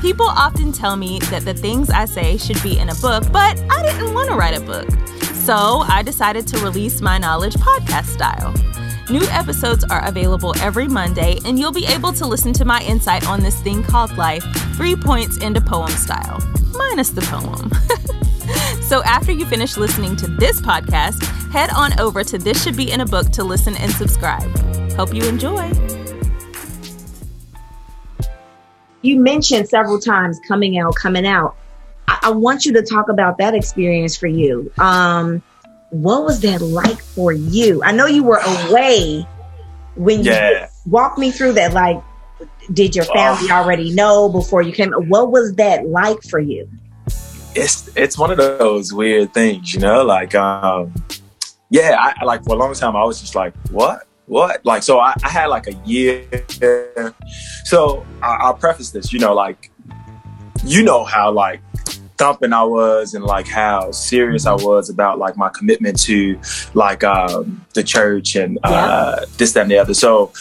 People 0.00 0.26
often 0.26 0.73
tell 0.73 0.97
me 0.97 1.21
that 1.31 1.45
the 1.45 1.55
things 1.55 1.88
I 1.88 2.05
say 2.05 2.37
should 2.37 2.61
be 2.61 2.76
in 2.76 2.88
a 2.88 2.95
book, 2.97 3.23
but 3.31 3.62
I 3.71 3.83
didn't 3.85 4.14
want 4.14 4.31
to 4.31 4.35
write 4.35 4.59
a 4.59 4.61
book. 4.61 4.91
So 5.45 5.85
I 5.87 6.03
decided 6.03 6.45
to 6.49 6.59
release 6.59 7.00
my 7.00 7.19
knowledge 7.19 7.55
podcast 7.55 8.07
style. 8.07 8.53
New 9.11 9.23
episodes 9.28 9.84
are 9.84 10.02
available 10.06 10.54
every 10.61 10.88
Monday, 10.88 11.38
and 11.44 11.58
you'll 11.58 11.73
be 11.73 11.84
able 11.84 12.11
to 12.14 12.26
listen 12.26 12.54
to 12.54 12.64
my 12.64 12.80
insight 12.84 13.26
on 13.28 13.40
this 13.40 13.61
thing 13.61 13.82
called 13.82 14.16
life, 14.16 14.42
three 14.76 14.96
points 14.96 15.37
into 15.38 15.61
poem 15.61 15.90
style, 15.90 16.40
minus 16.73 17.11
the 17.11 17.20
poem. 17.20 17.70
so 18.82 19.02
after 19.04 19.30
you 19.30 19.44
finish 19.44 19.76
listening 19.76 20.16
to 20.16 20.26
this 20.26 20.58
podcast, 20.62 21.23
head 21.52 21.68
on 21.76 22.00
over 22.00 22.25
to 22.25 22.38
This 22.38 22.64
Should 22.64 22.78
Be 22.78 22.90
in 22.90 23.02
a 23.02 23.04
Book 23.04 23.28
to 23.32 23.44
listen 23.44 23.76
and 23.76 23.92
subscribe. 23.92 24.50
Hope 24.92 25.12
you 25.12 25.23
enjoy. 25.28 25.70
You 29.02 29.20
mentioned 29.20 29.68
several 29.68 29.99
times 29.99 30.40
coming 30.49 30.78
out, 30.78 30.94
coming 30.94 31.26
out. 31.26 31.56
I, 32.08 32.21
I 32.23 32.30
want 32.30 32.64
you 32.64 32.73
to 32.73 32.80
talk 32.80 33.10
about 33.10 33.36
that 33.36 33.54
experience 33.54 34.17
for 34.17 34.28
you. 34.28 34.73
Um, 34.78 35.43
what 35.95 36.25
was 36.25 36.41
that 36.41 36.61
like 36.61 37.00
for 37.00 37.33
you? 37.33 37.83
I 37.83 37.93
know 37.93 38.07
you 38.07 38.23
were 38.25 38.41
away 38.45 39.26
when 39.95 40.25
you 40.25 40.33
yeah. 40.33 40.69
walk 40.87 41.19
me 41.19 41.30
through 41.30 41.52
that. 41.54 41.73
Like, 41.73 42.02
did 42.73 42.97
your 42.97 43.04
family 43.04 43.50
already 43.50 43.93
know 43.93 44.28
before 44.28 44.63
you 44.63 44.73
came? 44.73 44.93
What 44.93 45.30
was 45.30 45.54
that 45.54 45.87
like 45.87 46.23
for 46.25 46.41
you? 46.41 46.69
it's 47.54 47.89
it's 47.97 48.19
one 48.19 48.30
of 48.30 48.37
those 48.37 48.93
weird 48.93 49.33
things, 49.33 49.75
you 49.75 49.80
know. 49.80 50.04
Like, 50.04 50.35
um, 50.35 50.93
yeah, 51.71 51.97
I 51.99 52.25
like 52.25 52.45
for 52.45 52.54
a 52.54 52.59
long 52.59 52.75
time 52.75 52.97
I 52.97 53.04
was 53.04 53.21
just 53.21 53.35
like, 53.35 53.54
what, 53.71 54.07
what? 54.26 54.65
Like, 54.65 54.83
so 54.83 54.99
I, 54.99 55.15
I 55.23 55.28
had 55.28 55.47
like 55.47 55.67
a 55.67 55.75
year. 55.85 56.26
So 57.65 58.04
I, 58.23 58.37
I'll 58.41 58.54
preface 58.54 58.91
this, 58.91 59.13
you 59.13 59.19
know, 59.19 59.35
like, 59.35 59.71
you 60.65 60.83
know 60.83 61.04
how 61.04 61.33
like 61.33 61.61
thumping 62.17 62.53
I 62.53 62.63
was 62.63 63.15
and 63.15 63.25
like 63.25 63.49
how 63.49 63.91
serious 63.91 64.47
I 64.47 64.55
was 64.55 64.91
about 64.91 65.19
like 65.19 65.37
my 65.37 65.49
commitment 65.49 66.00
to 66.03 66.41
like 66.75 67.05
um, 67.05 67.65
the 67.75 67.83
church 67.83 68.37
and 68.37 68.59
uh, 68.63 69.27
this, 69.37 69.53
that, 69.53 69.63
and 69.63 69.71
the 69.71 69.79
other. 69.79 69.95
So 69.95 70.33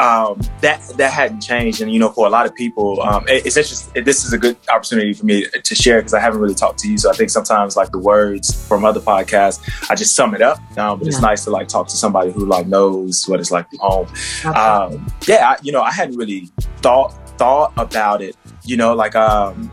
um, 0.00 0.40
that 0.62 0.80
that 0.96 1.12
hadn't 1.12 1.42
changed, 1.42 1.82
and 1.82 1.92
you 1.92 1.98
know, 1.98 2.08
for 2.08 2.26
a 2.26 2.30
lot 2.30 2.46
of 2.46 2.54
people, 2.54 3.02
um, 3.02 3.28
it, 3.28 3.44
it's 3.44 3.58
interesting. 3.58 4.02
This 4.02 4.24
is 4.24 4.32
a 4.32 4.38
good 4.38 4.56
opportunity 4.72 5.12
for 5.12 5.26
me 5.26 5.44
to 5.62 5.74
share 5.74 5.98
because 5.98 6.14
I 6.14 6.20
haven't 6.20 6.40
really 6.40 6.54
talked 6.54 6.78
to 6.80 6.88
you. 6.88 6.96
So 6.96 7.10
I 7.10 7.12
think 7.12 7.28
sometimes 7.28 7.76
like 7.76 7.90
the 7.92 7.98
words 7.98 8.66
from 8.66 8.86
other 8.86 9.00
podcasts, 9.00 9.60
I 9.90 9.94
just 9.94 10.16
sum 10.16 10.34
it 10.34 10.40
up. 10.40 10.58
Um, 10.78 10.98
but 10.98 11.06
it's 11.06 11.20
nice 11.20 11.44
to 11.44 11.50
like 11.50 11.68
talk 11.68 11.86
to 11.88 11.96
somebody 11.96 12.32
who 12.32 12.46
like 12.46 12.66
knows 12.66 13.28
what 13.28 13.40
it's 13.40 13.50
like 13.50 13.68
from 13.68 13.78
home 13.80 14.06
Okay. 14.44 14.58
um, 14.58 15.06
yeah, 15.26 15.50
I, 15.50 15.56
you 15.62 15.70
know, 15.70 15.82
I 15.82 15.92
hadn't 15.92 16.16
really 16.16 16.50
thought 16.78 17.10
thought 17.38 17.74
about 17.76 18.22
it. 18.22 18.36
You 18.64 18.78
know, 18.78 18.94
like 18.94 19.14
um, 19.14 19.70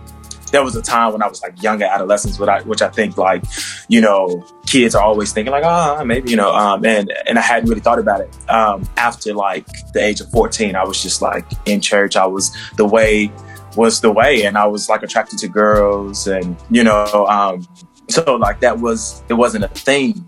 there 0.51 0.63
was 0.63 0.75
a 0.75 0.81
time 0.81 1.13
when 1.13 1.21
I 1.21 1.27
was 1.27 1.41
like 1.41 1.61
younger 1.61 1.85
adolescents, 1.85 2.39
which 2.39 2.49
I, 2.49 2.61
which 2.63 2.81
I 2.81 2.89
think 2.89 3.17
like, 3.17 3.43
you 3.87 4.01
know, 4.01 4.45
kids 4.65 4.95
are 4.95 5.03
always 5.03 5.33
thinking 5.33 5.51
like, 5.51 5.63
ah, 5.63 6.03
maybe 6.03 6.29
you 6.29 6.37
know, 6.37 6.53
um, 6.53 6.85
and 6.85 7.11
and 7.27 7.37
I 7.37 7.41
hadn't 7.41 7.69
really 7.69 7.81
thought 7.81 7.99
about 7.99 8.21
it. 8.21 8.35
Um, 8.49 8.87
after 8.97 9.33
like 9.33 9.67
the 9.93 10.01
age 10.01 10.21
of 10.21 10.29
fourteen, 10.31 10.75
I 10.75 10.83
was 10.83 11.01
just 11.01 11.21
like 11.21 11.45
in 11.65 11.81
church. 11.81 12.15
I 12.15 12.25
was 12.25 12.55
the 12.77 12.85
way 12.85 13.31
was 13.75 14.01
the 14.01 14.11
way, 14.11 14.45
and 14.45 14.57
I 14.57 14.65
was 14.65 14.89
like 14.89 15.03
attracted 15.03 15.39
to 15.39 15.47
girls, 15.47 16.27
and 16.27 16.55
you 16.69 16.83
know, 16.83 17.27
um, 17.27 17.67
so 18.09 18.35
like 18.35 18.59
that 18.61 18.79
was 18.79 19.21
it 19.29 19.33
wasn't 19.33 19.65
a 19.65 19.69
thing. 19.69 20.25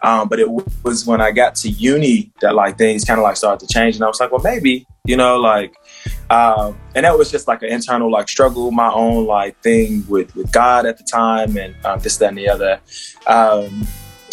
Um, 0.00 0.28
but 0.28 0.38
it 0.38 0.46
w- 0.46 0.64
was 0.84 1.06
when 1.06 1.20
I 1.20 1.32
got 1.32 1.56
to 1.56 1.68
uni 1.68 2.30
that 2.40 2.54
like 2.54 2.78
things 2.78 3.04
kind 3.04 3.18
of 3.18 3.24
like 3.24 3.36
started 3.36 3.66
to 3.66 3.72
change, 3.72 3.96
and 3.96 4.04
I 4.04 4.06
was 4.06 4.20
like, 4.20 4.30
well, 4.30 4.42
maybe 4.42 4.86
you 5.08 5.16
know, 5.16 5.38
like, 5.38 5.74
um, 6.30 6.78
and 6.94 7.04
that 7.04 7.16
was 7.16 7.30
just 7.30 7.48
like 7.48 7.62
an 7.62 7.70
internal 7.70 8.10
like 8.10 8.28
struggle, 8.28 8.70
my 8.70 8.90
own 8.92 9.26
like 9.26 9.60
thing 9.62 10.04
with 10.08 10.34
with 10.34 10.50
God 10.52 10.86
at 10.86 10.98
the 10.98 11.04
time, 11.04 11.56
and 11.56 11.74
um, 11.84 12.00
this, 12.00 12.16
that, 12.18 12.30
and 12.30 12.38
the 12.38 12.48
other. 12.48 12.80
Um, 13.26 13.86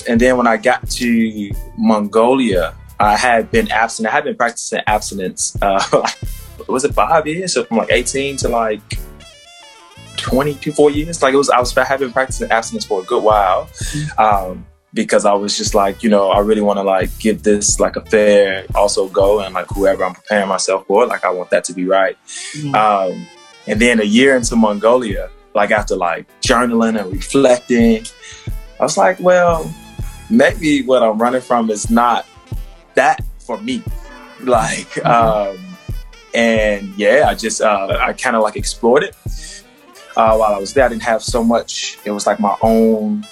and 0.07 0.19
then 0.19 0.37
when 0.37 0.47
I 0.47 0.57
got 0.57 0.87
to 0.89 1.51
Mongolia, 1.77 2.75
I 2.99 3.17
had 3.17 3.51
been 3.51 3.71
absent. 3.71 4.07
I 4.07 4.11
had 4.11 4.23
been 4.23 4.35
practicing 4.35 4.81
abstinence. 4.87 5.57
Uh, 5.61 5.83
like, 5.93 6.17
was 6.67 6.83
it 6.83 6.93
five 6.93 7.27
years? 7.27 7.53
So 7.53 7.63
from 7.63 7.77
like 7.77 7.91
eighteen 7.91 8.37
to 8.37 8.49
like. 8.49 8.81
22 10.17 10.71
four 10.71 10.89
years 10.89 11.21
like 11.21 11.35
it 11.35 11.37
was 11.37 11.51
i 11.51 11.59
was 11.59 11.77
i 11.77 11.83
had 11.83 11.99
been 11.99 12.11
practicing 12.11 12.49
abstinence 12.49 12.83
for 12.83 13.01
a 13.01 13.03
good 13.03 13.21
while 13.21 13.69
um 14.17 14.65
because 14.95 15.25
I 15.25 15.33
was 15.33 15.57
just 15.57 15.75
like, 15.75 16.01
you 16.01 16.09
know, 16.09 16.29
I 16.29 16.39
really 16.39 16.61
want 16.61 16.77
to 16.77 16.83
like 16.83 17.15
give 17.19 17.43
this 17.43 17.79
like 17.81 17.97
a 17.97 18.01
fair 18.05 18.65
also 18.73 19.09
go 19.09 19.41
and 19.41 19.53
like 19.53 19.67
whoever 19.67 20.05
I'm 20.05 20.15
preparing 20.15 20.47
myself 20.47 20.87
for, 20.87 21.05
like 21.05 21.25
I 21.25 21.29
want 21.29 21.49
that 21.49 21.65
to 21.65 21.73
be 21.73 21.85
right. 21.85 22.17
Um, 22.73 23.27
and 23.67 23.79
then 23.79 23.99
a 23.99 24.05
year 24.05 24.37
into 24.37 24.55
Mongolia, 24.55 25.29
like 25.53 25.71
after 25.71 25.97
like 25.97 26.27
journaling 26.39 26.99
and 26.99 27.11
reflecting, 27.11 28.05
I 28.79 28.83
was 28.83 28.97
like, 28.97 29.19
well, 29.19 29.71
maybe 30.29 30.81
what 30.83 31.03
I'm 31.03 31.17
running 31.17 31.41
from 31.41 31.69
is 31.69 31.91
not 31.91 32.25
that 32.95 33.21
for 33.39 33.59
me. 33.61 33.83
Like, 34.41 35.03
um, 35.05 35.57
and 36.35 36.93
yeah, 36.97 37.27
I 37.29 37.35
just 37.35 37.61
uh, 37.61 37.97
I 38.01 38.11
kind 38.11 38.35
of 38.35 38.43
like 38.43 38.57
explored 38.57 39.03
it. 39.03 39.15
Uh, 40.15 40.35
while 40.35 40.53
I 40.53 40.59
was 40.59 40.73
there, 40.73 40.85
I 40.85 40.89
didn't 40.89 41.03
have 41.03 41.23
so 41.23 41.41
much. 41.41 41.97
It 42.03 42.11
was 42.11 42.27
like 42.27 42.39
my 42.39 42.55
own 42.61 43.25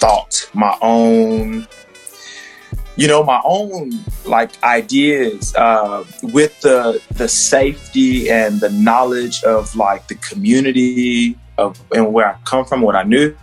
thought, 0.00 0.48
my 0.54 0.76
own, 0.80 1.66
you 2.96 3.06
know, 3.06 3.22
my 3.22 3.40
own 3.44 3.92
like 4.24 4.50
ideas 4.62 5.54
uh, 5.54 6.04
with 6.22 6.58
the 6.62 7.00
the 7.12 7.28
safety 7.28 8.30
and 8.30 8.60
the 8.60 8.70
knowledge 8.70 9.44
of 9.44 9.74
like 9.76 10.08
the 10.08 10.16
community 10.16 11.36
of 11.58 11.80
and 11.92 12.12
where 12.12 12.34
I 12.34 12.36
come 12.44 12.64
from, 12.64 12.80
what 12.80 12.96
I 12.96 13.04
knew. 13.04 13.36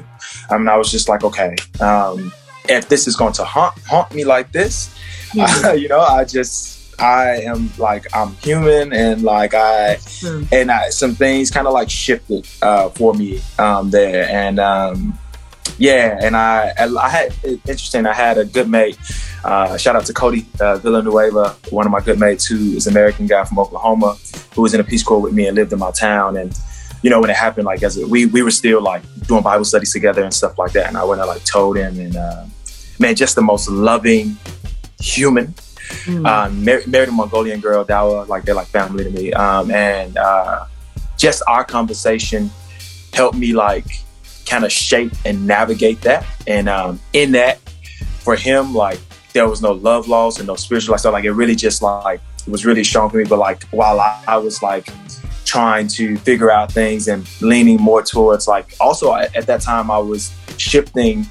I 0.50 0.58
mean, 0.58 0.67
I 0.67 0.78
was 0.78 0.91
just 0.91 1.08
like, 1.08 1.24
okay, 1.24 1.56
um, 1.80 2.34
if 2.67 2.89
this 2.89 3.08
is 3.08 3.15
going 3.15 3.34
to 3.34 3.43
haunt 3.43 3.78
haunt 3.86 4.13
me 4.13 4.26
like 4.26 4.52
this, 4.52 4.93
you 5.34 5.88
know, 5.88 6.02
I 6.02 6.26
just 6.26 6.78
I 7.00 7.41
am 7.41 7.72
like 7.78 8.08
I'm 8.15 8.34
human 8.38 8.91
and 8.91 9.22
like 9.22 9.54
I 9.54 9.98
and 10.52 10.72
I, 10.72 10.89
some 10.89 11.13
things 11.13 11.52
kind 11.52 11.67
of 11.67 11.74
like 11.74 11.89
shifted 11.89 12.48
uh, 12.62 12.89
for 12.89 13.13
me 13.13 13.41
um, 13.60 13.91
there. 13.91 14.28
And 14.30 14.60
um, 14.60 15.17
yeah, 15.77 16.17
and 16.21 16.36
I 16.36 16.73
I 16.77 17.10
had 17.10 17.36
interesting. 17.43 18.06
I 18.06 18.13
had 18.13 18.38
a 18.38 18.45
good 18.45 18.67
mate. 18.67 18.97
Uh, 19.43 19.77
shout 19.77 19.95
out 19.95 20.06
to 20.06 20.13
Cody 20.13 20.45
uh, 20.60 20.77
Villanueva, 20.77 21.56
one 21.69 21.86
of 21.86 21.91
my 21.91 22.01
good 22.01 22.19
mates 22.19 22.45
who 22.45 22.58
is 22.75 22.88
an 22.88 22.93
American 22.93 23.27
guy 23.27 23.43
from 23.45 23.60
Oklahoma, 23.60 24.17
who 24.56 24.62
was 24.62 24.73
in 24.73 24.80
a 24.80 24.84
Peace 24.84 25.03
Corps 25.03 25.21
with 25.21 25.34
me 25.34 25.47
and 25.47 25.56
lived 25.56 25.71
in 25.71 25.80
my 25.80 25.91
town. 25.91 26.38
And 26.38 26.58
you 27.01 27.10
know, 27.10 27.21
when 27.21 27.30
it 27.30 27.36
happened, 27.36 27.65
like 27.65 27.84
as 27.84 27.97
we 27.97 28.25
we 28.25 28.41
were 28.41 28.51
still 28.51 28.82
like 28.82 29.03
doing 29.27 29.43
Bible 29.43 29.65
studies 29.65 29.93
together 29.93 30.23
and 30.23 30.34
stuff 30.34 30.58
like 30.58 30.71
that. 30.73 30.88
And 30.88 30.97
I 30.97 31.03
went 31.03 31.21
and 31.21 31.27
like 31.27 31.43
told 31.45 31.77
him, 31.77 31.99
and 31.99 32.15
uh, 32.15 32.45
man, 32.99 33.15
just 33.15 33.36
the 33.36 33.41
most 33.41 33.69
loving 33.69 34.38
human. 34.99 35.53
Mm. 36.06 36.27
Um, 36.27 36.65
married, 36.65 36.88
married, 36.88 37.10
a 37.10 37.12
Mongolian 37.12 37.62
girl, 37.62 37.86
Dawa, 37.86 38.27
like 38.27 38.43
they're 38.43 38.56
like 38.56 38.67
family 38.67 39.06
to 39.06 39.10
me. 39.10 39.32
Um, 39.32 39.71
and 39.71 40.17
uh, 40.17 40.65
just 41.17 41.43
our 41.47 41.63
conversation 41.63 42.49
helped 43.13 43.38
me 43.38 43.53
like 43.53 43.86
kind 44.48 44.64
of 44.66 44.72
shape 44.72 45.14
and 45.26 45.46
navigate 45.46 46.02
that. 46.02 46.26
And 46.48 46.70
um, 46.70 47.00
in 47.14 47.32
that, 47.34 47.60
for 48.20 48.36
him, 48.36 48.74
like 48.74 49.00
there 49.34 49.48
was 49.48 49.62
no 49.62 49.72
love 49.72 50.08
loss 50.08 50.40
and 50.40 50.48
no 50.48 50.56
spiritual. 50.56 50.98
So 50.98 51.12
like 51.12 51.26
it 51.26 51.32
really 51.32 51.56
just 51.56 51.82
like 51.82 52.22
it 52.46 52.52
was 52.52 52.66
really 52.66 52.84
strong 52.84 53.10
for 53.10 53.18
me. 53.18 53.26
But 53.26 53.40
like 53.40 53.64
while 53.66 54.00
I, 54.00 54.24
I 54.28 54.38
was 54.38 54.62
like 54.62 54.88
trying 55.46 55.88
to 55.88 56.18
figure 56.18 56.52
out 56.52 56.72
things 56.72 57.08
and 57.08 57.28
leaning 57.42 57.78
more 57.78 58.02
towards 58.02 58.48
like 58.48 58.74
also 58.82 59.16
at 59.16 59.46
that 59.48 59.62
time 59.62 59.90
I 59.90 59.98
was 59.98 60.36
shifting 60.58 61.26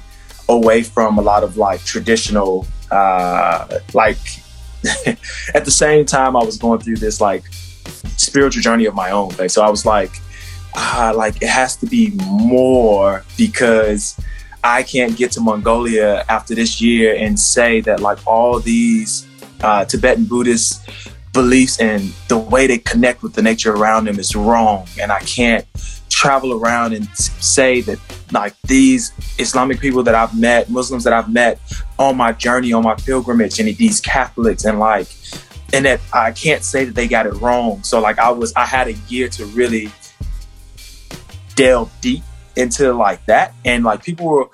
away 0.49 0.81
from 0.81 1.19
a 1.19 1.21
lot 1.21 1.43
of 1.43 1.55
like 1.55 1.83
traditional 1.83 2.65
uh 2.89 3.79
like 3.93 4.17
at 5.53 5.65
the 5.65 5.71
same 5.71 6.03
time 6.03 6.35
I 6.35 6.43
was 6.43 6.57
going 6.57 6.79
through 6.79 6.95
this 6.95 7.21
like 7.21 7.43
spiritual 8.17 8.61
journey 8.61 8.85
of 8.85 8.95
my 8.95 9.11
own. 9.11 9.29
Like, 9.37 9.49
so 9.49 9.63
I 9.63 9.69
was 9.69 9.85
like, 9.85 10.19
ah, 10.77 11.11
like 11.15 11.41
it 11.41 11.49
has 11.49 11.75
to 11.77 11.85
be 11.85 12.11
more 12.27 13.23
because 13.37 14.19
I 14.63 14.83
can't 14.83 15.17
get 15.17 15.31
to 15.33 15.41
Mongolia 15.41 16.23
after 16.29 16.55
this 16.55 16.79
year 16.79 17.15
and 17.15 17.37
say 17.39 17.81
that 17.81 17.99
like 17.99 18.25
all 18.27 18.59
these 18.59 19.27
uh, 19.61 19.85
Tibetan 19.85 20.25
Buddhist 20.25 20.87
beliefs 21.33 21.79
and 21.79 22.13
the 22.27 22.37
way 22.37 22.67
they 22.67 22.77
connect 22.77 23.23
with 23.23 23.33
the 23.33 23.41
nature 23.41 23.73
around 23.73 24.05
them 24.05 24.19
is 24.19 24.35
wrong. 24.35 24.87
And 24.99 25.11
I 25.11 25.19
can't 25.19 25.65
travel 26.09 26.53
around 26.53 26.93
and 26.93 27.07
say 27.15 27.81
that 27.81 27.99
like 28.31 28.53
these 28.63 29.11
Islamic 29.39 29.79
people 29.79 30.03
that 30.03 30.15
I've 30.15 30.37
met, 30.39 30.69
Muslims 30.69 31.03
that 31.03 31.13
I've 31.13 31.31
met 31.31 31.59
on 31.97 32.17
my 32.17 32.31
journey, 32.31 32.73
on 32.73 32.83
my 32.83 32.95
pilgrimage, 32.95 33.59
and 33.59 33.67
these 33.77 33.99
Catholics 33.99 34.65
and 34.65 34.79
like, 34.79 35.07
and 35.73 35.85
that 35.85 36.01
I 36.13 36.31
can't 36.31 36.63
say 36.63 36.85
that 36.85 36.95
they 36.95 37.07
got 37.07 37.25
it 37.25 37.33
wrong. 37.35 37.83
So 37.83 37.99
like 37.99 38.19
I 38.19 38.29
was, 38.29 38.53
I 38.55 38.65
had 38.65 38.87
a 38.87 38.93
year 39.09 39.27
to 39.29 39.45
really 39.47 39.91
delve 41.57 41.91
deep 41.99 42.23
into 42.55 42.93
like 42.93 43.25
that. 43.25 43.53
And 43.65 43.83
like 43.83 44.01
people 44.01 44.27
were 44.27 44.49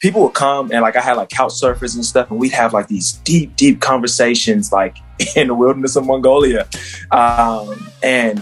people 0.00 0.22
would 0.22 0.34
come 0.34 0.70
and 0.70 0.82
like 0.82 0.94
I 0.94 1.00
had 1.00 1.14
like 1.14 1.30
couch 1.30 1.52
surfers 1.52 1.96
and 1.96 2.04
stuff, 2.04 2.30
and 2.30 2.38
we'd 2.38 2.52
have 2.52 2.72
like 2.72 2.86
these 2.86 3.14
deep, 3.24 3.56
deep 3.56 3.80
conversations 3.80 4.70
like 4.70 4.98
in 5.36 5.48
the 5.48 5.54
wilderness 5.54 5.96
of 5.96 6.06
Mongolia. 6.06 6.68
Um, 7.10 7.90
and 8.04 8.40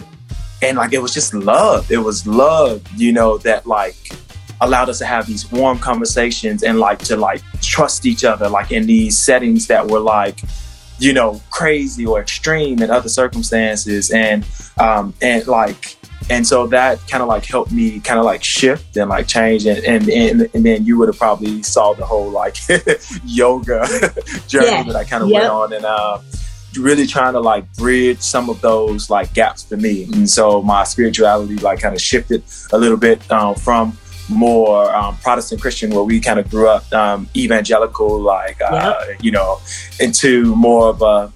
and 0.60 0.76
like 0.76 0.92
it 0.92 1.00
was 1.00 1.14
just 1.14 1.32
love. 1.32 1.90
It 1.90 1.98
was 1.98 2.26
love, 2.26 2.82
you 2.96 3.12
know, 3.12 3.38
that 3.38 3.66
like 3.66 3.96
allowed 4.60 4.88
us 4.88 4.98
to 4.98 5.06
have 5.06 5.26
these 5.26 5.50
warm 5.50 5.78
conversations 5.78 6.62
and 6.62 6.78
like 6.78 6.98
to 6.98 7.16
like 7.16 7.42
trust 7.60 8.06
each 8.06 8.24
other 8.24 8.48
like 8.48 8.70
in 8.70 8.86
these 8.86 9.18
settings 9.18 9.66
that 9.66 9.86
were 9.86 9.98
like 9.98 10.40
you 10.98 11.12
know 11.12 11.40
crazy 11.50 12.06
or 12.06 12.20
extreme 12.20 12.82
in 12.82 12.90
other 12.90 13.08
circumstances 13.08 14.10
and 14.10 14.46
um 14.78 15.14
and 15.20 15.46
like 15.46 15.96
and 16.30 16.46
so 16.46 16.66
that 16.66 17.06
kind 17.08 17.22
of 17.22 17.28
like 17.28 17.44
helped 17.44 17.72
me 17.72 18.00
kind 18.00 18.18
of 18.18 18.24
like 18.24 18.42
shift 18.42 18.96
and 18.96 19.10
like 19.10 19.26
change 19.26 19.66
and 19.66 19.84
and, 19.84 20.08
and, 20.08 20.48
and 20.54 20.64
then 20.64 20.84
you 20.84 20.98
would 20.98 21.08
have 21.08 21.18
probably 21.18 21.62
saw 21.62 21.92
the 21.94 22.04
whole 22.04 22.30
like 22.30 22.56
yoga 23.24 23.86
journey 24.48 24.66
yeah. 24.66 24.82
that 24.84 24.96
I 24.96 25.04
kind 25.04 25.22
of 25.22 25.28
yep. 25.28 25.42
went 25.42 25.52
on 25.52 25.72
and 25.74 25.84
uh, 25.84 26.20
really 26.78 27.06
trying 27.06 27.34
to 27.34 27.40
like 27.40 27.70
bridge 27.74 28.20
some 28.20 28.48
of 28.48 28.60
those 28.60 29.10
like 29.10 29.32
gaps 29.34 29.62
for 29.62 29.76
me 29.76 30.04
and 30.04 30.28
so 30.28 30.62
my 30.62 30.84
spirituality 30.84 31.56
like 31.56 31.80
kind 31.80 31.94
of 31.94 32.00
shifted 32.00 32.42
a 32.72 32.78
little 32.78 32.96
bit 32.96 33.30
um, 33.30 33.54
from 33.54 33.96
more 34.28 34.94
um, 34.94 35.16
Protestant 35.18 35.60
Christian 35.60 35.90
where 35.90 36.04
we 36.04 36.20
kind 36.20 36.38
of 36.38 36.50
grew 36.50 36.68
up 36.68 36.90
um, 36.92 37.28
evangelical 37.36 38.20
like 38.20 38.60
uh, 38.62 39.04
yep. 39.08 39.22
you 39.22 39.30
know 39.30 39.60
into 40.00 40.54
more 40.56 40.88
of 40.88 41.02
a 41.02 41.32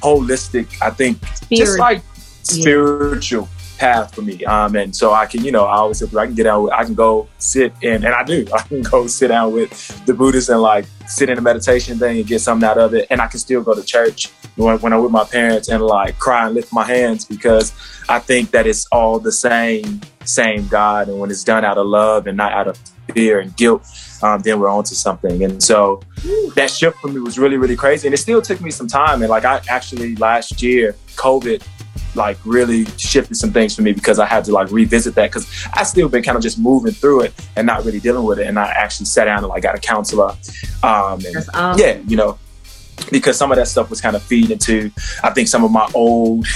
holistic 0.00 0.68
I 0.80 0.90
think 0.90 1.24
Spirit. 1.26 1.58
just 1.58 1.78
like 1.78 2.02
spiritual 2.42 3.48
path 3.78 4.14
for 4.14 4.22
me. 4.22 4.44
Um, 4.44 4.76
and 4.76 4.94
so 4.94 5.12
I 5.12 5.26
can, 5.26 5.44
you 5.44 5.52
know, 5.52 5.64
I 5.64 5.76
always 5.76 5.98
say 5.98 6.06
I 6.16 6.26
can 6.26 6.34
get 6.34 6.46
out, 6.46 6.72
I 6.72 6.84
can 6.84 6.94
go 6.94 7.28
sit 7.38 7.72
in, 7.82 8.04
and 8.04 8.14
I 8.14 8.22
do, 8.22 8.46
I 8.54 8.62
can 8.62 8.82
go 8.82 9.06
sit 9.06 9.28
down 9.28 9.52
with 9.52 10.06
the 10.06 10.14
Buddhists 10.14 10.48
and 10.48 10.60
like 10.60 10.86
sit 11.06 11.28
in 11.28 11.38
a 11.38 11.40
meditation 11.40 11.98
thing 11.98 12.18
and 12.18 12.26
get 12.26 12.40
something 12.40 12.68
out 12.68 12.78
of 12.78 12.94
it. 12.94 13.06
And 13.10 13.20
I 13.20 13.26
can 13.26 13.38
still 13.40 13.62
go 13.62 13.74
to 13.74 13.82
church 13.82 14.30
when, 14.56 14.78
when 14.78 14.92
I'm 14.92 15.02
with 15.02 15.12
my 15.12 15.24
parents 15.24 15.68
and 15.68 15.82
like 15.82 16.18
cry 16.18 16.46
and 16.46 16.54
lift 16.54 16.72
my 16.72 16.84
hands 16.84 17.24
because 17.24 17.72
I 18.08 18.18
think 18.18 18.50
that 18.52 18.66
it's 18.66 18.86
all 18.92 19.18
the 19.18 19.32
same, 19.32 20.00
same 20.28 20.66
God. 20.68 21.08
And 21.08 21.18
when 21.18 21.30
it's 21.30 21.44
done 21.44 21.64
out 21.64 21.78
of 21.78 21.86
love 21.86 22.26
and 22.26 22.36
not 22.36 22.52
out 22.52 22.68
of 22.68 22.78
fear 23.12 23.40
and 23.40 23.56
guilt, 23.56 23.86
um, 24.22 24.40
then 24.40 24.58
we're 24.58 24.68
on 24.68 24.84
to 24.84 24.94
something. 24.94 25.44
And 25.44 25.62
so 25.62 26.00
that 26.54 26.70
shift 26.70 26.98
for 26.98 27.08
me 27.08 27.20
was 27.20 27.38
really, 27.38 27.56
really 27.56 27.76
crazy. 27.76 28.08
And 28.08 28.14
it 28.14 28.18
still 28.18 28.40
took 28.40 28.60
me 28.60 28.70
some 28.70 28.88
time. 28.88 29.22
And 29.22 29.30
like 29.30 29.44
I 29.44 29.60
actually 29.68 30.16
last 30.16 30.62
year, 30.62 30.94
COVID 31.16 31.66
like 32.16 32.38
really 32.44 32.84
shifted 32.96 33.36
some 33.36 33.52
things 33.52 33.74
for 33.74 33.82
me 33.82 33.92
because 33.92 34.18
I 34.18 34.26
had 34.26 34.44
to 34.44 34.52
like 34.52 34.70
revisit 34.70 35.14
that 35.16 35.30
because 35.30 35.46
I 35.74 35.82
still 35.82 36.08
been 36.08 36.22
kind 36.22 36.36
of 36.36 36.42
just 36.42 36.58
moving 36.58 36.92
through 36.92 37.22
it 37.22 37.34
and 37.56 37.66
not 37.66 37.84
really 37.84 38.00
dealing 38.00 38.24
with 38.24 38.38
it. 38.38 38.46
And 38.46 38.58
I 38.58 38.66
actually 38.70 39.06
sat 39.06 39.24
down 39.24 39.38
and 39.38 39.48
like 39.48 39.62
got 39.62 39.74
a 39.74 39.80
counselor. 39.80 40.30
Um, 40.82 41.20
and 41.24 41.36
awesome. 41.54 41.78
yeah, 41.78 41.98
you 42.06 42.16
know, 42.16 42.38
because 43.10 43.36
some 43.36 43.52
of 43.52 43.56
that 43.56 43.68
stuff 43.68 43.90
was 43.90 44.00
kind 44.00 44.16
of 44.16 44.22
feeding 44.22 44.52
into 44.52 44.90
I 45.22 45.30
think 45.30 45.48
some 45.48 45.64
of 45.64 45.70
my 45.70 45.88
old 45.94 46.46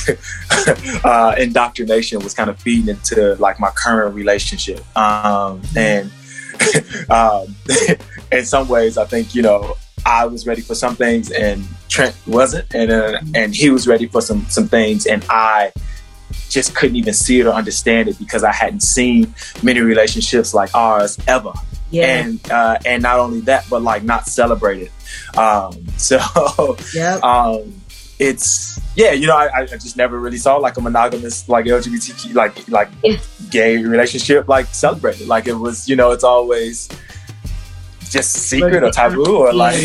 uh, 1.04 1.34
indoctrination 1.38 2.20
was 2.20 2.34
kind 2.34 2.50
of 2.50 2.58
feeding 2.60 2.88
into 2.88 3.34
like 3.36 3.60
my 3.60 3.70
current 3.70 4.14
relationship. 4.14 4.80
Um, 4.96 5.60
mm-hmm. 5.62 5.78
and 5.78 6.12
um, 7.10 7.54
in 8.32 8.44
some 8.44 8.68
ways, 8.68 8.98
I 8.98 9.04
think 9.04 9.34
you 9.34 9.42
know 9.42 9.76
I 10.04 10.26
was 10.26 10.46
ready 10.46 10.62
for 10.62 10.74
some 10.74 10.96
things 10.96 11.30
and 11.30 11.64
Trent 11.88 12.16
wasn't, 12.26 12.74
and 12.74 12.90
uh, 12.90 13.20
and 13.34 13.54
he 13.54 13.70
was 13.70 13.86
ready 13.86 14.06
for 14.06 14.20
some 14.20 14.44
some 14.46 14.68
things, 14.68 15.06
and 15.06 15.24
I 15.28 15.72
just 16.48 16.74
couldn't 16.74 16.96
even 16.96 17.14
see 17.14 17.40
it 17.40 17.46
or 17.46 17.52
understand 17.52 18.08
it 18.08 18.18
because 18.18 18.44
I 18.44 18.52
hadn't 18.52 18.82
seen 18.82 19.34
many 19.62 19.80
relationships 19.80 20.54
like 20.54 20.74
ours 20.74 21.18
ever. 21.26 21.52
Yeah. 21.90 22.24
And 22.24 22.50
uh, 22.50 22.78
and 22.84 23.02
not 23.02 23.18
only 23.18 23.40
that, 23.42 23.66
but 23.70 23.82
like 23.82 24.02
not 24.02 24.26
celebrated. 24.26 24.90
Um, 25.38 25.86
so 25.96 26.18
yeah. 26.94 27.20
um, 27.22 27.74
it's 28.18 28.80
yeah, 28.96 29.12
you 29.12 29.26
know, 29.26 29.36
I, 29.36 29.62
I 29.62 29.66
just 29.66 29.96
never 29.96 30.18
really 30.18 30.38
saw 30.38 30.56
like 30.56 30.76
a 30.76 30.80
monogamous 30.80 31.48
like 31.48 31.66
LGBTQ 31.66 32.34
like 32.34 32.68
like 32.68 32.88
yeah. 33.04 33.16
gay 33.50 33.76
relationship 33.78 34.48
like 34.48 34.66
celebrated. 34.66 35.28
Like 35.28 35.46
it 35.46 35.54
was, 35.54 35.88
you 35.88 35.96
know, 35.96 36.10
it's 36.10 36.24
always 36.24 36.88
just 38.10 38.32
secret 38.32 38.82
or 38.82 38.90
taboo 38.90 39.36
or 39.36 39.52
like 39.52 39.78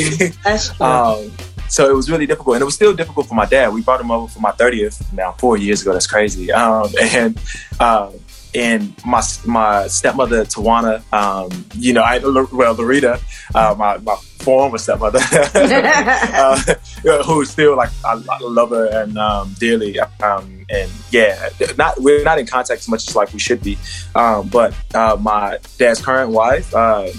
um, 0.82 1.32
so 1.68 1.90
it 1.90 1.94
was 1.94 2.10
really 2.10 2.26
difficult 2.26 2.56
and 2.56 2.62
it 2.62 2.66
was 2.66 2.76
still 2.76 2.94
difficult 2.94 3.28
for 3.28 3.36
my 3.36 3.46
dad 3.46 3.74
we 3.74 3.82
brought 3.82 4.00
him 4.00 4.12
over 4.12 4.28
for 4.28 4.40
my 4.40 4.52
30th 4.52 5.12
now 5.14 5.32
four 5.34 5.58
years 5.58 5.82
ago 5.82 5.92
that's 5.92 6.08
crazy 6.08 6.52
um, 6.52 6.88
and 7.02 7.40
um, 7.80 8.14
and 8.56 8.94
my 9.06 9.22
my 9.46 9.88
stepmother 9.88 10.46
Tawana, 10.46 11.02
um, 11.14 11.66
you 11.76 11.94
know, 11.94 12.02
I 12.02 12.20
well 12.20 12.74
Loretta, 12.76 13.20
uh, 13.56 13.76
my 13.78 13.98
my 13.98 14.16
former 14.40 14.78
stepmother, 14.78 15.20
uh, 15.32 16.58
who's 17.26 17.50
still 17.50 17.76
like 17.76 17.90
I, 18.06 18.14
I 18.14 18.38
love 18.42 18.70
her 18.70 18.88
and 19.02 19.18
um, 19.18 19.56
dearly, 19.60 20.00
um, 20.00 20.66
and 20.70 20.92
yeah, 21.12 21.50
not 21.78 22.00
we're 22.00 22.24
not 22.24 22.40
in 22.40 22.46
contact 22.46 22.82
as 22.82 22.88
much 22.88 23.08
as 23.08 23.16
like 23.16 23.34
we 23.34 23.40
should 23.40 23.64
be, 23.64 23.78
um, 24.16 24.48
but 24.50 24.74
uh, 24.94 25.18
my 25.20 25.60
dad's 25.78 26.02
current 26.02 26.32
wife. 26.32 26.74
Uh, 26.74 27.10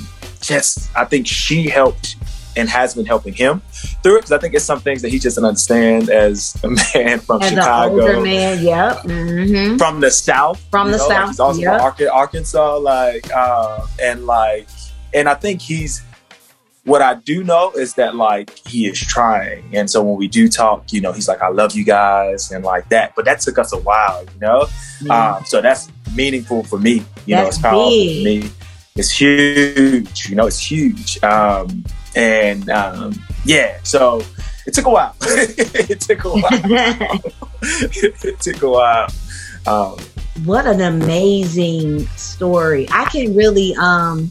just 0.40 0.94
I 0.94 1.04
think 1.06 1.26
she 1.26 1.68
helped 1.68 2.16
and 2.56 2.68
has 2.68 2.94
been 2.94 3.06
helping 3.06 3.34
him 3.34 3.60
through 4.02 4.16
it 4.16 4.20
because 4.20 4.32
I 4.32 4.38
think 4.38 4.54
it's 4.54 4.64
some 4.64 4.80
things 4.80 5.02
that 5.02 5.08
he 5.08 5.18
just 5.18 5.36
doesn't 5.36 5.44
understand 5.44 6.10
as 6.10 6.56
a 6.64 6.68
man 6.94 7.18
from 7.20 7.42
as 7.42 7.50
Chicago. 7.50 8.22
man, 8.22 8.62
yep. 8.62 8.98
Mm-hmm. 8.98 9.76
From 9.76 10.00
the 10.00 10.10
South. 10.10 10.64
From 10.70 10.90
the 10.90 10.98
know, 10.98 11.08
South. 11.08 11.10
Like 11.10 11.26
he's 11.28 11.40
also 11.40 11.60
yep. 11.60 11.96
from 11.96 12.08
Arkansas, 12.12 12.76
like, 12.78 13.32
uh, 13.32 13.86
and 14.00 14.26
like, 14.26 14.68
and 15.12 15.28
I 15.28 15.34
think 15.34 15.60
he's, 15.60 16.02
what 16.84 17.00
I 17.00 17.14
do 17.14 17.42
know 17.42 17.72
is 17.72 17.94
that 17.94 18.14
like 18.14 18.58
he 18.66 18.86
is 18.86 19.00
trying. 19.00 19.64
And 19.74 19.88
so 19.88 20.02
when 20.02 20.16
we 20.16 20.28
do 20.28 20.48
talk, 20.48 20.92
you 20.92 21.00
know, 21.00 21.12
he's 21.12 21.28
like, 21.28 21.40
I 21.40 21.48
love 21.48 21.74
you 21.74 21.84
guys 21.84 22.52
and 22.52 22.64
like 22.64 22.88
that. 22.90 23.14
But 23.16 23.24
that 23.24 23.40
took 23.40 23.58
us 23.58 23.72
a 23.72 23.78
while, 23.78 24.22
you 24.22 24.40
know? 24.40 24.66
Um, 25.10 25.44
so 25.46 25.62
that's 25.62 25.90
meaningful 26.14 26.62
for 26.64 26.78
me. 26.78 27.04
You 27.26 27.36
that's 27.36 27.42
know, 27.42 27.46
it's 27.46 27.58
powerful 27.58 27.88
big. 27.88 28.42
for 28.42 28.48
me 28.48 28.54
it's 28.96 29.10
huge. 29.10 30.28
You 30.28 30.36
know, 30.36 30.46
it's 30.46 30.58
huge. 30.58 31.22
Um, 31.22 31.84
and 32.14 32.68
um, 32.70 33.14
yeah, 33.44 33.78
so 33.82 34.22
it 34.66 34.74
took 34.74 34.86
a 34.86 34.90
while. 34.90 35.16
it 35.22 36.00
took 36.00 36.24
a 36.24 36.30
while. 36.30 37.20
it 37.62 38.40
took 38.40 38.62
a 38.62 38.70
while. 38.70 39.08
Um, 39.66 39.98
what 40.44 40.66
an 40.66 40.80
amazing 40.80 42.06
story! 42.16 42.86
I 42.90 43.04
can 43.06 43.34
really, 43.34 43.74
um, 43.76 44.30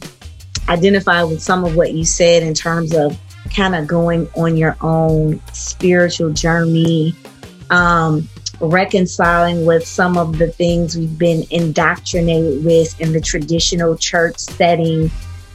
identify 0.68 1.22
with 1.22 1.42
some 1.42 1.64
of 1.64 1.76
what 1.76 1.92
you 1.92 2.04
said 2.04 2.42
in 2.42 2.54
terms 2.54 2.94
of 2.94 3.18
kind 3.54 3.74
of 3.74 3.86
going 3.86 4.28
on 4.36 4.56
your 4.56 4.76
own 4.80 5.40
spiritual 5.52 6.32
journey, 6.32 7.14
um, 7.70 8.28
reconciling 8.60 9.66
with 9.66 9.86
some 9.86 10.16
of 10.16 10.38
the 10.38 10.48
things 10.48 10.96
we've 10.96 11.18
been 11.18 11.44
indoctrinated 11.50 12.64
with 12.64 12.98
in 13.00 13.12
the 13.12 13.20
traditional 13.20 13.96
church 13.96 14.38
setting, 14.38 15.10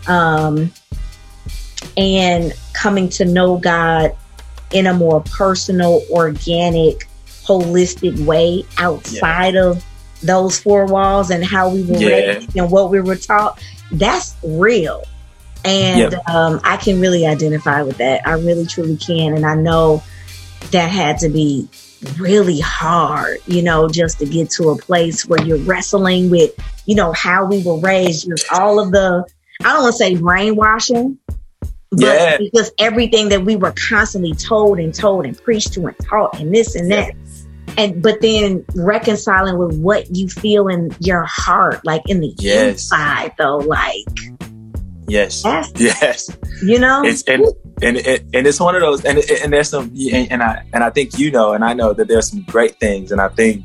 um, 0.07 0.71
and 1.97 2.53
coming 2.73 3.09
to 3.09 3.25
know 3.25 3.57
God 3.57 4.15
in 4.71 4.87
a 4.87 4.93
more 4.93 5.21
personal, 5.21 6.01
organic, 6.11 7.07
holistic 7.25 8.23
way 8.25 8.63
outside 8.77 9.55
yeah. 9.55 9.65
of 9.65 9.85
those 10.21 10.59
four 10.59 10.85
walls 10.85 11.31
and 11.31 11.43
how 11.43 11.69
we 11.69 11.83
were 11.83 11.97
yeah. 11.97 12.07
raised 12.07 12.55
and 12.55 12.69
what 12.71 12.91
we 12.91 12.99
were 12.99 13.15
taught. 13.15 13.63
That's 13.91 14.35
real. 14.43 15.03
And 15.65 16.11
yep. 16.13 16.29
um, 16.29 16.61
I 16.63 16.77
can 16.77 17.01
really 17.01 17.25
identify 17.25 17.81
with 17.81 17.97
that. 17.97 18.25
I 18.27 18.33
really, 18.33 18.65
truly 18.65 18.97
can. 18.97 19.33
And 19.33 19.45
I 19.45 19.55
know 19.55 20.03
that 20.71 20.89
had 20.89 21.17
to 21.19 21.29
be 21.29 21.67
really 22.17 22.59
hard, 22.59 23.39
you 23.45 23.61
know, 23.61 23.89
just 23.89 24.19
to 24.19 24.25
get 24.25 24.49
to 24.51 24.69
a 24.69 24.77
place 24.77 25.25
where 25.25 25.43
you're 25.43 25.57
wrestling 25.57 26.29
with, 26.29 26.53
you 26.85 26.95
know, 26.95 27.11
how 27.11 27.45
we 27.45 27.61
were 27.63 27.79
raised, 27.79 28.29
just 28.29 28.51
all 28.53 28.79
of 28.79 28.91
the, 28.91 29.25
I 29.61 29.73
don't 29.73 29.83
want 29.83 29.93
to 29.93 29.97
say 29.97 30.15
brainwashing, 30.15 31.17
but 31.91 32.01
yeah. 32.01 32.37
because 32.37 32.71
everything 32.77 33.29
that 33.29 33.43
we 33.43 33.55
were 33.55 33.73
constantly 33.89 34.33
told 34.33 34.79
and 34.79 34.93
told 34.93 35.25
and 35.25 35.37
preached 35.41 35.73
to 35.73 35.87
and 35.87 35.95
taught 35.99 36.39
and 36.39 36.53
this 36.53 36.75
and 36.75 36.91
that. 36.91 37.13
And 37.77 38.01
but 38.01 38.19
then 38.19 38.65
reconciling 38.75 39.57
with 39.57 39.79
what 39.79 40.13
you 40.13 40.27
feel 40.27 40.67
in 40.67 40.91
your 40.99 41.23
heart, 41.23 41.85
like 41.85 42.01
in 42.07 42.19
the 42.19 42.33
yes. 42.39 42.73
inside 42.73 43.33
though, 43.37 43.57
like 43.57 44.05
Yes. 45.09 45.43
Yes. 45.75 46.29
You 46.63 46.79
know. 46.79 47.03
It's 47.03 47.23
and 47.23 47.45
and 47.81 47.97
and 47.97 48.47
it's 48.47 48.59
one 48.59 48.75
of 48.75 48.81
those 48.81 49.03
and 49.05 49.17
and 49.17 49.51
there's 49.51 49.69
some 49.69 49.91
and, 50.11 50.31
and 50.31 50.43
I 50.43 50.63
and 50.73 50.83
I 50.83 50.89
think 50.89 51.17
you 51.17 51.31
know 51.31 51.53
and 51.53 51.63
I 51.63 51.73
know 51.73 51.93
that 51.93 52.07
there's 52.07 52.29
some 52.29 52.43
great 52.43 52.79
things 52.79 53.11
and 53.11 53.19
I 53.19 53.29
think 53.29 53.63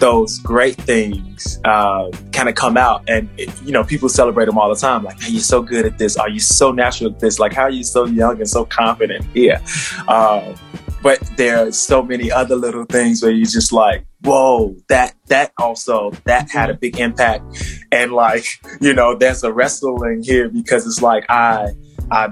those 0.00 0.38
great 0.40 0.76
things 0.76 1.60
uh, 1.64 2.10
kind 2.32 2.48
of 2.48 2.54
come 2.54 2.76
out 2.76 3.04
and 3.08 3.28
it, 3.38 3.50
you 3.62 3.72
know 3.72 3.84
people 3.84 4.08
celebrate 4.08 4.46
them 4.46 4.58
all 4.58 4.68
the 4.68 4.80
time 4.80 5.04
like 5.04 5.20
hey 5.20 5.32
you're 5.32 5.40
so 5.40 5.62
good 5.62 5.86
at 5.86 5.98
this. 5.98 6.16
Are 6.16 6.28
you 6.28 6.40
so 6.40 6.72
natural 6.72 7.10
at 7.10 7.20
this? 7.20 7.38
Like 7.38 7.52
how 7.52 7.62
are 7.62 7.70
you 7.70 7.84
so 7.84 8.06
young 8.06 8.38
and 8.38 8.48
so 8.48 8.64
confident 8.64 9.24
here? 9.32 9.60
Uh, 10.08 10.54
but 11.02 11.18
there's 11.36 11.78
so 11.78 12.02
many 12.02 12.30
other 12.30 12.56
little 12.56 12.84
things 12.84 13.22
where 13.22 13.30
you're 13.30 13.46
just 13.46 13.72
like 13.72 14.04
whoa 14.22 14.76
that 14.88 15.14
that 15.26 15.52
also 15.58 16.10
that 16.24 16.50
had 16.50 16.70
a 16.70 16.74
big 16.74 16.98
impact. 16.98 17.44
And 17.92 18.12
like 18.12 18.44
you 18.80 18.92
know 18.94 19.14
there's 19.16 19.42
a 19.44 19.52
wrestling 19.52 20.22
here 20.22 20.48
because 20.48 20.86
it's 20.86 21.02
like 21.02 21.24
i 21.28 21.68
i 22.10 22.28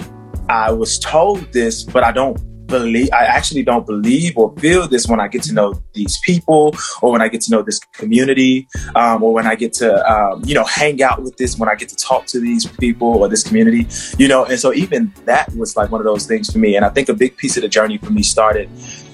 i 0.48 0.70
was 0.70 0.98
told 0.98 1.52
this 1.52 1.82
but 1.82 2.02
i 2.04 2.12
don't 2.12 2.38
believe 2.68 3.08
I 3.12 3.24
actually 3.24 3.64
don't 3.64 3.86
believe 3.86 4.36
or 4.36 4.54
feel 4.58 4.86
this 4.86 5.08
when 5.08 5.20
I 5.20 5.28
get 5.28 5.42
to 5.44 5.52
know 5.52 5.74
these 5.94 6.18
people 6.24 6.74
or 7.02 7.10
when 7.10 7.22
I 7.22 7.28
get 7.28 7.40
to 7.42 7.50
know 7.50 7.62
this 7.62 7.80
community 7.92 8.68
um, 8.94 9.22
or 9.22 9.32
when 9.32 9.46
I 9.46 9.54
get 9.54 9.72
to 9.74 9.88
um, 10.10 10.42
you 10.44 10.54
know 10.54 10.64
hang 10.64 11.02
out 11.02 11.22
with 11.22 11.36
this 11.36 11.58
when 11.58 11.68
I 11.68 11.74
get 11.74 11.88
to 11.88 11.96
talk 11.96 12.26
to 12.26 12.40
these 12.40 12.66
people 12.66 13.08
or 13.08 13.28
this 13.28 13.42
community 13.42 13.86
you 14.18 14.28
know? 14.28 14.44
And 14.44 14.58
so 14.58 14.72
even 14.72 15.12
that 15.24 15.54
was 15.54 15.76
like 15.76 15.90
one 15.90 16.00
of 16.00 16.04
those 16.04 16.26
things 16.26 16.50
for 16.50 16.58
me. 16.58 16.76
And 16.76 16.84
I 16.84 16.90
think 16.90 17.08
a 17.08 17.14
big 17.14 17.36
piece 17.36 17.56
of 17.56 17.62
the 17.62 17.68
journey 17.68 17.98
for 17.98 18.10
me 18.10 18.22
started 18.22 18.68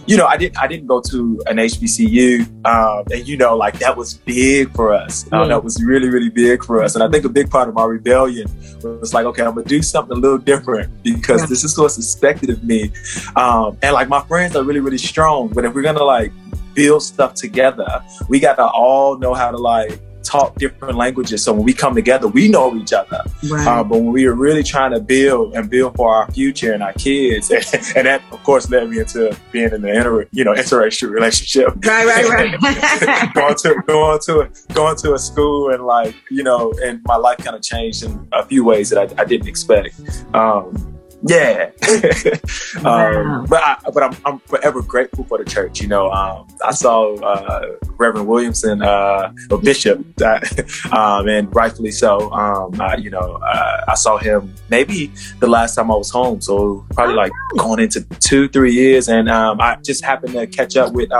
you 0.06 0.16
know, 0.16 0.26
I 0.26 0.36
didn't 0.36 0.58
I 0.58 0.66
didn't 0.66 0.86
go 0.86 1.00
to 1.00 1.42
an 1.46 1.56
HBCU, 1.56 2.66
um, 2.66 3.04
and 3.12 3.26
you 3.26 3.36
know, 3.36 3.56
like 3.56 3.78
that 3.78 3.96
was 3.96 4.14
big 4.14 4.72
for 4.74 4.92
us. 4.92 5.26
Uh, 5.32 5.46
that 5.46 5.62
was 5.62 5.82
really 5.82 6.08
really 6.08 6.28
big 6.28 6.64
for 6.64 6.82
us. 6.82 6.94
And 6.94 7.02
I 7.02 7.08
think 7.08 7.24
a 7.24 7.28
big 7.28 7.50
part 7.50 7.68
of 7.68 7.74
my 7.74 7.84
rebellion 7.84 8.46
was 8.82 9.14
like, 9.14 9.26
okay, 9.26 9.42
I'm 9.42 9.54
gonna 9.54 9.66
do 9.66 9.82
something 9.82 10.16
a 10.16 10.20
little 10.20 10.38
different 10.38 11.02
because 11.02 11.42
yeah. 11.42 11.46
this 11.46 11.64
is 11.64 11.78
what's 11.78 11.96
expected 11.96 12.50
of 12.50 12.62
me. 12.64 12.92
Um, 13.36 13.78
and 13.82 13.94
like 13.94 14.08
my 14.08 14.22
friends 14.24 14.56
are 14.56 14.62
really 14.62 14.80
really 14.80 14.98
strong, 14.98 15.48
but 15.48 15.64
if 15.64 15.74
we're 15.74 15.82
gonna 15.82 16.02
like 16.02 16.32
build 16.74 17.02
stuff 17.02 17.34
together, 17.34 18.04
we 18.28 18.40
got 18.40 18.56
to 18.56 18.66
all 18.66 19.18
know 19.18 19.32
how 19.32 19.50
to 19.50 19.56
like 19.56 20.00
talk 20.24 20.56
different 20.56 20.96
languages. 20.96 21.44
So 21.44 21.52
when 21.52 21.64
we 21.64 21.72
come 21.72 21.94
together, 21.94 22.28
we 22.28 22.48
know 22.48 22.74
each 22.76 22.92
other. 22.92 23.22
Right. 23.48 23.66
Uh, 23.66 23.84
but 23.84 23.98
when 23.98 24.12
we 24.12 24.26
are 24.26 24.34
really 24.34 24.62
trying 24.62 24.92
to 24.92 25.00
build 25.00 25.54
and 25.54 25.70
build 25.70 25.96
for 25.96 26.14
our 26.14 26.30
future 26.30 26.72
and 26.72 26.82
our 26.82 26.92
kids, 26.94 27.50
and, 27.50 27.64
and 27.96 28.06
that 28.06 28.22
of 28.32 28.42
course 28.42 28.70
led 28.70 28.88
me 28.88 28.98
into 28.98 29.36
being 29.52 29.66
in 29.66 29.84
an 29.84 29.86
inter, 29.86 30.26
you 30.32 30.44
know 30.44 30.52
interracial 30.52 31.10
relationship. 31.10 31.68
Right, 31.84 32.06
right, 32.06 32.60
right. 32.60 33.34
going 33.34 33.54
to 33.56 33.82
going 33.86 34.20
to 34.20 34.40
a, 34.40 34.74
going 34.74 34.96
to 34.96 35.14
a 35.14 35.18
school 35.18 35.70
and 35.70 35.84
like 35.84 36.14
you 36.30 36.42
know, 36.42 36.72
and 36.82 37.00
my 37.04 37.16
life 37.16 37.38
kind 37.38 37.56
of 37.56 37.62
changed 37.62 38.04
in 38.04 38.28
a 38.32 38.44
few 38.44 38.64
ways 38.64 38.90
that 38.90 38.98
I, 38.98 39.22
I 39.22 39.24
didn't 39.24 39.48
expect. 39.48 40.00
Um, 40.34 40.93
yeah. 41.26 41.70
um. 42.84 43.46
But 43.46 43.62
I, 43.62 43.78
but 43.92 44.02
I'm, 44.02 44.16
I'm 44.24 44.38
forever 44.40 44.82
grateful 44.82 45.24
for 45.24 45.38
the 45.38 45.44
church. 45.44 45.80
You 45.80 45.88
know, 45.88 46.10
um, 46.10 46.46
I 46.64 46.72
saw 46.72 47.14
uh, 47.16 47.76
Reverend 47.96 48.28
Williamson, 48.28 48.82
uh, 48.82 49.32
a 49.50 49.58
bishop, 49.58 50.04
um, 50.92 51.28
and 51.28 51.54
rightfully 51.54 51.92
so. 51.92 52.30
Um, 52.32 52.80
I, 52.80 52.96
you 52.96 53.10
know, 53.10 53.40
uh, 53.42 53.84
I 53.88 53.94
saw 53.94 54.18
him 54.18 54.54
maybe 54.68 55.12
the 55.40 55.46
last 55.46 55.74
time 55.74 55.90
I 55.90 55.96
was 55.96 56.10
home, 56.10 56.40
so 56.40 56.84
probably 56.92 57.14
like 57.14 57.32
going 57.56 57.80
into 57.80 58.02
two, 58.20 58.48
three 58.48 58.72
years, 58.72 59.08
and 59.08 59.28
um, 59.28 59.60
I 59.60 59.76
just 59.76 60.04
happened 60.04 60.34
to 60.34 60.46
catch 60.46 60.76
up 60.76 60.92
with. 60.92 61.10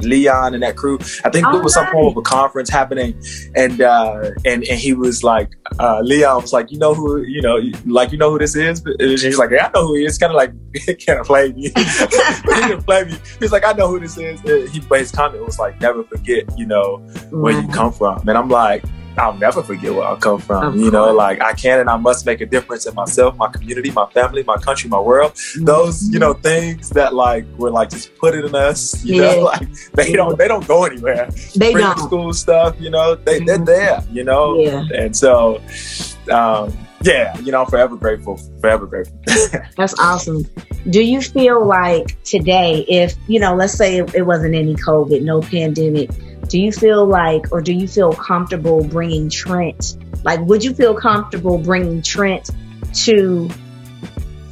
Leon 0.00 0.54
and 0.54 0.62
that 0.62 0.76
crew. 0.76 0.98
I 1.24 1.30
think 1.30 1.46
there 1.50 1.62
was 1.62 1.74
some 1.74 1.86
form 1.88 2.06
of 2.06 2.16
a 2.16 2.22
conference 2.22 2.70
happening, 2.70 3.20
and 3.54 3.80
uh, 3.80 4.30
and 4.44 4.64
and 4.64 4.78
he 4.78 4.92
was 4.92 5.22
like, 5.24 5.50
uh, 5.78 6.00
Leon 6.00 6.42
was 6.42 6.52
like, 6.52 6.70
you 6.70 6.78
know 6.78 6.94
who, 6.94 7.22
you 7.22 7.42
know, 7.42 7.60
like 7.86 8.12
you 8.12 8.18
know 8.18 8.30
who 8.30 8.38
this 8.38 8.56
is. 8.56 8.82
And 8.84 9.00
he's 9.00 9.38
like, 9.38 9.50
yeah, 9.50 9.66
I 9.66 9.70
know 9.78 9.86
who 9.86 9.94
he 9.96 10.04
is. 10.04 10.18
Kind 10.18 10.32
of 10.32 10.36
like, 10.36 10.52
can't 10.98 11.24
play 11.26 11.52
me. 11.52 11.62
he 11.68 11.68
didn't 11.68 12.82
play 12.82 13.04
me. 13.04 13.16
He's 13.40 13.52
like, 13.52 13.64
I 13.64 13.72
know 13.72 13.88
who 13.88 14.00
this 14.00 14.16
is. 14.16 14.40
And 14.44 14.68
he, 14.68 14.80
but 14.80 15.00
his 15.00 15.10
comment 15.10 15.44
was 15.44 15.58
like, 15.58 15.80
never 15.80 16.04
forget, 16.04 16.44
you 16.58 16.66
know, 16.66 16.98
where 17.30 17.60
you 17.60 17.68
come 17.68 17.92
from. 17.92 18.28
And 18.28 18.36
I'm 18.36 18.48
like, 18.48 18.84
I'll 19.18 19.34
never 19.34 19.62
forget 19.62 19.92
where 19.94 20.06
I 20.06 20.16
come 20.16 20.40
from. 20.40 20.64
Of 20.64 20.76
you 20.76 20.90
know, 20.90 21.12
like 21.12 21.40
I 21.42 21.52
can 21.52 21.80
and 21.80 21.88
I 21.90 21.96
must 21.96 22.26
make 22.26 22.40
a 22.40 22.46
difference 22.46 22.86
in 22.86 22.94
myself, 22.94 23.36
my 23.36 23.48
community, 23.48 23.90
my 23.90 24.06
family, 24.10 24.42
my 24.44 24.56
country, 24.56 24.88
my 24.88 25.00
world. 25.00 25.32
Mm-hmm. 25.32 25.64
Those, 25.64 26.08
you 26.08 26.18
know, 26.18 26.34
things 26.34 26.90
that 26.90 27.14
like 27.14 27.44
were 27.56 27.70
like 27.70 27.90
just 27.90 28.14
put 28.16 28.34
it 28.34 28.44
in 28.44 28.54
us. 28.54 29.04
You 29.04 29.22
yeah. 29.22 29.32
know, 29.32 29.40
like 29.52 29.72
they 29.92 30.12
don't 30.12 30.38
they 30.38 30.48
don't 30.48 30.66
go 30.66 30.84
anywhere. 30.84 31.28
They 31.56 31.72
don't 31.72 31.98
school 31.98 32.32
stuff. 32.32 32.80
You 32.80 32.90
know, 32.90 33.14
they 33.14 33.40
they're 33.40 33.56
mm-hmm. 33.56 33.64
there. 33.64 34.02
You 34.10 34.24
know, 34.24 34.58
yeah. 34.58 34.84
and 34.94 35.16
so. 35.16 35.62
Um, 36.30 36.76
yeah, 37.02 37.38
you 37.38 37.52
know, 37.52 37.62
I'm 37.62 37.66
forever 37.68 37.96
grateful, 37.96 38.38
forever 38.60 38.86
grateful. 38.86 39.18
That's 39.76 39.98
awesome. 40.00 40.44
Do 40.90 41.02
you 41.02 41.20
feel 41.20 41.64
like 41.64 42.20
today, 42.24 42.84
if, 42.88 43.14
you 43.28 43.38
know, 43.38 43.54
let's 43.54 43.74
say 43.74 43.98
it 43.98 44.26
wasn't 44.26 44.54
any 44.54 44.74
COVID, 44.74 45.22
no 45.22 45.40
pandemic, 45.40 46.10
do 46.48 46.60
you 46.60 46.72
feel 46.72 47.06
like, 47.06 47.52
or 47.52 47.60
do 47.60 47.72
you 47.72 47.86
feel 47.86 48.12
comfortable 48.12 48.82
bringing 48.84 49.28
Trent? 49.28 49.96
Like, 50.24 50.40
would 50.40 50.64
you 50.64 50.74
feel 50.74 50.94
comfortable 50.94 51.58
bringing 51.58 52.02
Trent 52.02 52.50
to 53.04 53.50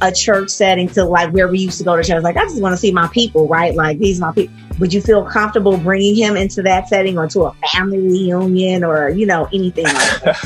a 0.01 0.11
church 0.11 0.49
setting 0.49 0.87
to 0.89 1.03
like 1.03 1.33
where 1.33 1.47
we 1.47 1.59
used 1.59 1.79
to 1.79 1.83
go 1.83 1.95
to 1.95 2.03
church? 2.03 2.23
Like, 2.23 2.37
I 2.37 2.43
just 2.43 2.61
want 2.61 2.73
to 2.73 2.77
see 2.77 2.91
my 2.91 3.07
people, 3.07 3.47
right? 3.47 3.73
Like, 3.73 3.97
these 3.99 4.19
my 4.19 4.31
people. 4.31 4.55
Would 4.79 4.93
you 4.93 5.01
feel 5.01 5.23
comfortable 5.23 5.77
bringing 5.77 6.15
him 6.15 6.37
into 6.37 6.61
that 6.63 6.87
setting 6.87 7.17
or 7.17 7.27
to 7.29 7.45
a 7.45 7.53
family 7.71 7.99
reunion 7.99 8.83
or, 8.83 9.09
you 9.09 9.25
know, 9.25 9.47
anything 9.51 9.85
like 9.85 10.21
that? 10.21 10.37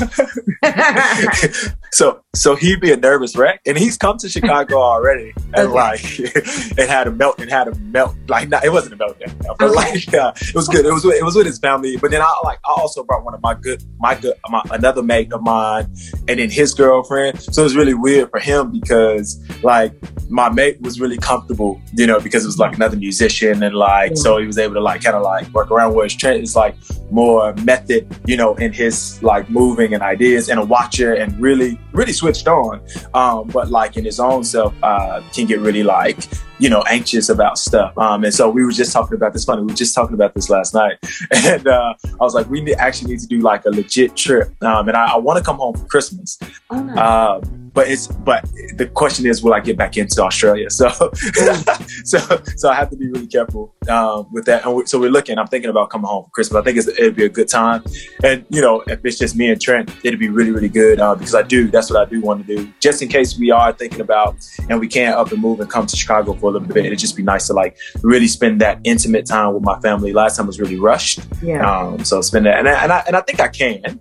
so, 1.92 2.22
so 2.34 2.54
he'd 2.54 2.80
be 2.80 2.92
a 2.92 2.96
nervous 2.96 3.36
wreck, 3.36 3.60
and 3.66 3.76
he's 3.76 3.96
come 3.98 4.16
to 4.18 4.28
Chicago 4.28 4.76
already, 4.76 5.32
and 5.54 5.68
okay. 5.68 5.74
like, 5.74 6.00
it 6.18 6.88
had 6.88 7.06
a 7.06 7.10
melt, 7.10 7.40
it 7.40 7.50
had 7.50 7.68
a 7.68 7.74
melt, 7.76 8.16
like, 8.28 8.48
not, 8.48 8.64
it 8.64 8.72
wasn't 8.72 8.94
a 8.94 8.96
meltdown, 8.96 9.56
but 9.58 9.60
okay. 9.60 9.74
like, 9.74 10.14
uh, 10.14 10.32
it 10.40 10.54
was 10.54 10.68
good. 10.68 10.86
It 10.86 10.92
was, 10.92 11.04
it 11.04 11.24
was 11.24 11.34
with 11.34 11.46
his 11.46 11.58
family, 11.58 11.96
but 11.96 12.10
then 12.10 12.22
I 12.22 12.40
like, 12.44 12.58
I 12.64 12.72
also 12.76 13.04
brought 13.04 13.24
one 13.24 13.34
of 13.34 13.42
my 13.42 13.54
good, 13.54 13.82
my 13.98 14.14
good, 14.14 14.34
my, 14.48 14.62
another 14.70 15.02
mate 15.02 15.32
of 15.32 15.42
mine, 15.42 15.92
and 16.28 16.38
then 16.38 16.48
his 16.50 16.72
girlfriend. 16.74 17.40
So 17.40 17.62
it 17.62 17.64
was 17.64 17.76
really 17.76 17.94
weird 17.94 18.30
for 18.30 18.38
him 18.38 18.70
because, 18.70 19.38
like, 19.62 19.92
my 20.30 20.48
mate 20.48 20.80
was 20.80 21.00
really 21.00 21.18
comfortable, 21.18 21.80
you 21.94 22.06
know, 22.06 22.18
because 22.18 22.44
it 22.44 22.48
was 22.48 22.58
like 22.58 22.74
another 22.74 22.96
musician 22.96 23.62
and 23.62 23.74
like, 23.74 24.16
so 24.22 24.38
he 24.38 24.46
was 24.46 24.58
able 24.58 24.74
to 24.74 24.80
like 24.80 25.02
kind 25.02 25.16
of 25.16 25.22
like 25.22 25.48
work 25.48 25.70
around. 25.70 25.94
Whereas 25.94 26.14
Trent 26.14 26.42
is 26.42 26.54
like 26.54 26.76
more 27.10 27.52
method, 27.64 28.06
you 28.26 28.36
know, 28.36 28.54
in 28.54 28.72
his 28.72 29.22
like 29.22 29.50
moving 29.50 29.94
and 29.94 30.02
ideas 30.02 30.48
and 30.48 30.60
a 30.60 30.64
watcher 30.64 31.14
and 31.14 31.38
really, 31.40 31.78
really 31.92 32.12
switched 32.12 32.46
on. 32.46 32.80
Um, 33.14 33.48
but 33.48 33.70
like 33.70 33.96
in 33.96 34.04
his 34.04 34.20
own 34.20 34.44
self, 34.44 34.74
uh, 34.82 35.22
can 35.34 35.46
get 35.46 35.60
really 35.60 35.82
like, 35.82 36.18
you 36.58 36.70
know, 36.70 36.82
anxious 36.88 37.28
about 37.28 37.58
stuff. 37.58 37.96
Um, 37.98 38.24
and 38.24 38.32
so 38.32 38.48
we 38.48 38.64
were 38.64 38.72
just 38.72 38.92
talking 38.92 39.16
about 39.16 39.32
this 39.32 39.44
funny. 39.44 39.62
We 39.62 39.68
were 39.68 39.74
just 39.74 39.94
talking 39.94 40.14
about 40.14 40.34
this 40.34 40.48
last 40.48 40.74
night. 40.74 40.98
And 41.44 41.66
uh, 41.66 41.94
I 42.04 42.24
was 42.24 42.34
like, 42.34 42.48
we 42.48 42.60
need, 42.60 42.76
actually 42.76 43.12
need 43.12 43.20
to 43.20 43.26
do 43.26 43.40
like 43.40 43.64
a 43.64 43.70
legit 43.70 44.16
trip. 44.16 44.50
Um, 44.62 44.88
and 44.88 44.96
I, 44.96 45.14
I 45.14 45.16
want 45.16 45.38
to 45.38 45.44
come 45.44 45.56
home 45.56 45.74
for 45.74 45.86
Christmas. 45.86 46.38
Oh, 46.70 46.80
nice. 46.80 47.42
But 47.74 47.88
it's 47.88 48.06
but 48.06 48.44
the 48.76 48.86
question 48.86 49.26
is, 49.26 49.42
will 49.42 49.54
I 49.54 49.60
get 49.60 49.78
back 49.78 49.96
into 49.96 50.22
Australia? 50.22 50.68
So 50.70 50.88
so 52.04 52.18
so 52.56 52.70
I 52.70 52.74
have 52.74 52.90
to 52.90 52.96
be 52.96 53.08
really 53.08 53.26
careful 53.26 53.74
um, 53.88 54.26
with 54.32 54.44
that. 54.46 54.64
And 54.64 54.74
we, 54.74 54.86
so 54.86 54.98
we're 55.00 55.10
looking. 55.10 55.38
I'm 55.38 55.46
thinking 55.46 55.70
about 55.70 55.90
coming 55.90 56.06
home 56.06 56.24
for 56.24 56.30
Christmas. 56.30 56.60
I 56.60 56.64
think 56.64 56.76
it'd 56.76 57.16
be 57.16 57.24
a 57.24 57.28
good 57.28 57.48
time. 57.48 57.82
And 58.22 58.44
you 58.50 58.60
know, 58.60 58.82
if 58.86 59.04
it's 59.04 59.18
just 59.18 59.36
me 59.36 59.50
and 59.50 59.60
Trent, 59.60 59.90
it'd 60.04 60.20
be 60.20 60.28
really 60.28 60.50
really 60.50 60.68
good 60.68 61.00
uh, 61.00 61.14
because 61.14 61.34
I 61.34 61.42
do. 61.42 61.70
That's 61.70 61.90
what 61.90 62.06
I 62.06 62.10
do 62.10 62.20
want 62.20 62.46
to 62.46 62.56
do. 62.56 62.72
Just 62.80 63.00
in 63.00 63.08
case 63.08 63.38
we 63.38 63.50
are 63.50 63.72
thinking 63.72 64.00
about 64.00 64.36
and 64.68 64.78
we 64.78 64.88
can't 64.88 65.16
up 65.16 65.32
and 65.32 65.40
move 65.40 65.60
and 65.60 65.70
come 65.70 65.86
to 65.86 65.96
Chicago 65.96 66.34
for 66.34 66.50
a 66.50 66.52
little 66.52 66.68
bit, 66.68 66.84
it'd 66.84 66.98
just 66.98 67.16
be 67.16 67.22
nice 67.22 67.46
to 67.46 67.54
like 67.54 67.78
really 68.02 68.28
spend 68.28 68.60
that 68.60 68.80
intimate 68.84 69.26
time 69.26 69.54
with 69.54 69.62
my 69.62 69.78
family. 69.80 70.12
Last 70.12 70.36
time 70.36 70.46
was 70.46 70.60
really 70.60 70.78
rushed. 70.78 71.20
Yeah. 71.42 71.68
Um, 71.68 72.04
so 72.04 72.20
spend 72.20 72.46
that, 72.46 72.58
and 72.58 72.68
I, 72.68 72.82
and 72.82 72.92
I, 72.92 72.98
and 73.06 73.16
I 73.16 73.20
think 73.22 73.40
I 73.40 73.48
can. 73.48 73.98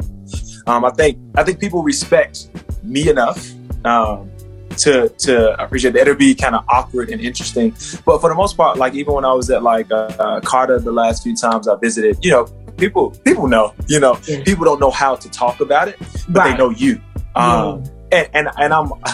Um, 0.68 0.86
I 0.86 0.92
think 0.92 1.18
I 1.36 1.44
think 1.44 1.60
people 1.60 1.84
respect 1.84 2.50
me 2.84 3.10
enough 3.10 3.52
um, 3.86 4.30
to 4.78 5.10
to 5.10 5.62
appreciate 5.64 5.92
that. 5.94 6.02
It'll 6.02 6.16
be 6.16 6.34
kind 6.36 6.56
of 6.56 6.64
awkward 6.70 7.10
and 7.10 7.20
interesting, 7.22 7.72
but 8.06 8.20
for 8.22 8.30
the 8.30 8.36
most 8.36 8.56
part, 8.58 8.78
like 8.78 8.94
even 8.96 9.14
when 9.14 9.26
I 9.26 9.34
was 9.34 9.50
at 9.50 9.64
like 9.64 9.92
uh, 9.92 10.12
uh, 10.20 10.40
Carter 10.42 10.80
the 10.80 10.92
last 10.92 11.24
few 11.24 11.36
times 11.36 11.68
I 11.68 11.76
visited, 11.76 12.18
you 12.24 12.32
know, 12.32 12.46
people 12.78 13.12
people 13.26 13.48
know, 13.48 13.74
you 13.88 14.00
know, 14.00 14.18
Yeah. 14.28 14.44
people 14.44 14.66
don't 14.66 14.80
know 14.80 14.92
how 14.92 15.16
to 15.16 15.30
talk 15.30 15.60
about 15.60 15.88
it, 15.90 15.98
but 16.30 16.40
Right. 16.40 16.52
they 16.52 16.58
know 16.58 16.70
you. 16.70 17.02
Um, 17.36 17.84
and, 18.12 18.28
and 18.34 18.50
and 18.58 18.74
I'm 18.74 18.92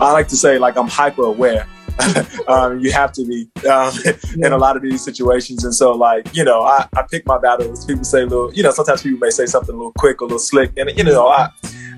I 0.00 0.12
like 0.12 0.28
to 0.28 0.36
say 0.36 0.58
like 0.58 0.76
I'm 0.76 0.88
hyper 0.88 1.24
aware. 1.24 1.66
um, 2.48 2.80
you 2.80 2.92
have 2.92 3.12
to 3.12 3.24
be 3.24 3.48
um, 3.68 3.92
in 4.36 4.52
a 4.52 4.58
lot 4.58 4.76
of 4.76 4.82
these 4.82 5.02
situations, 5.04 5.64
and 5.64 5.74
so 5.74 5.92
like 5.92 6.34
you 6.34 6.44
know, 6.44 6.62
I, 6.62 6.86
I 6.96 7.02
pick 7.10 7.26
my 7.26 7.38
battles. 7.38 7.84
People 7.84 8.04
say 8.04 8.22
a 8.22 8.26
little, 8.26 8.52
you 8.54 8.62
know, 8.62 8.70
sometimes 8.70 9.02
people 9.02 9.18
may 9.18 9.30
say 9.30 9.46
something 9.46 9.74
a 9.74 9.78
little 9.78 9.92
quick, 9.98 10.20
a 10.20 10.24
little 10.24 10.38
slick, 10.38 10.72
and 10.76 10.90
you 10.96 11.04
know, 11.04 11.28
I, 11.28 11.48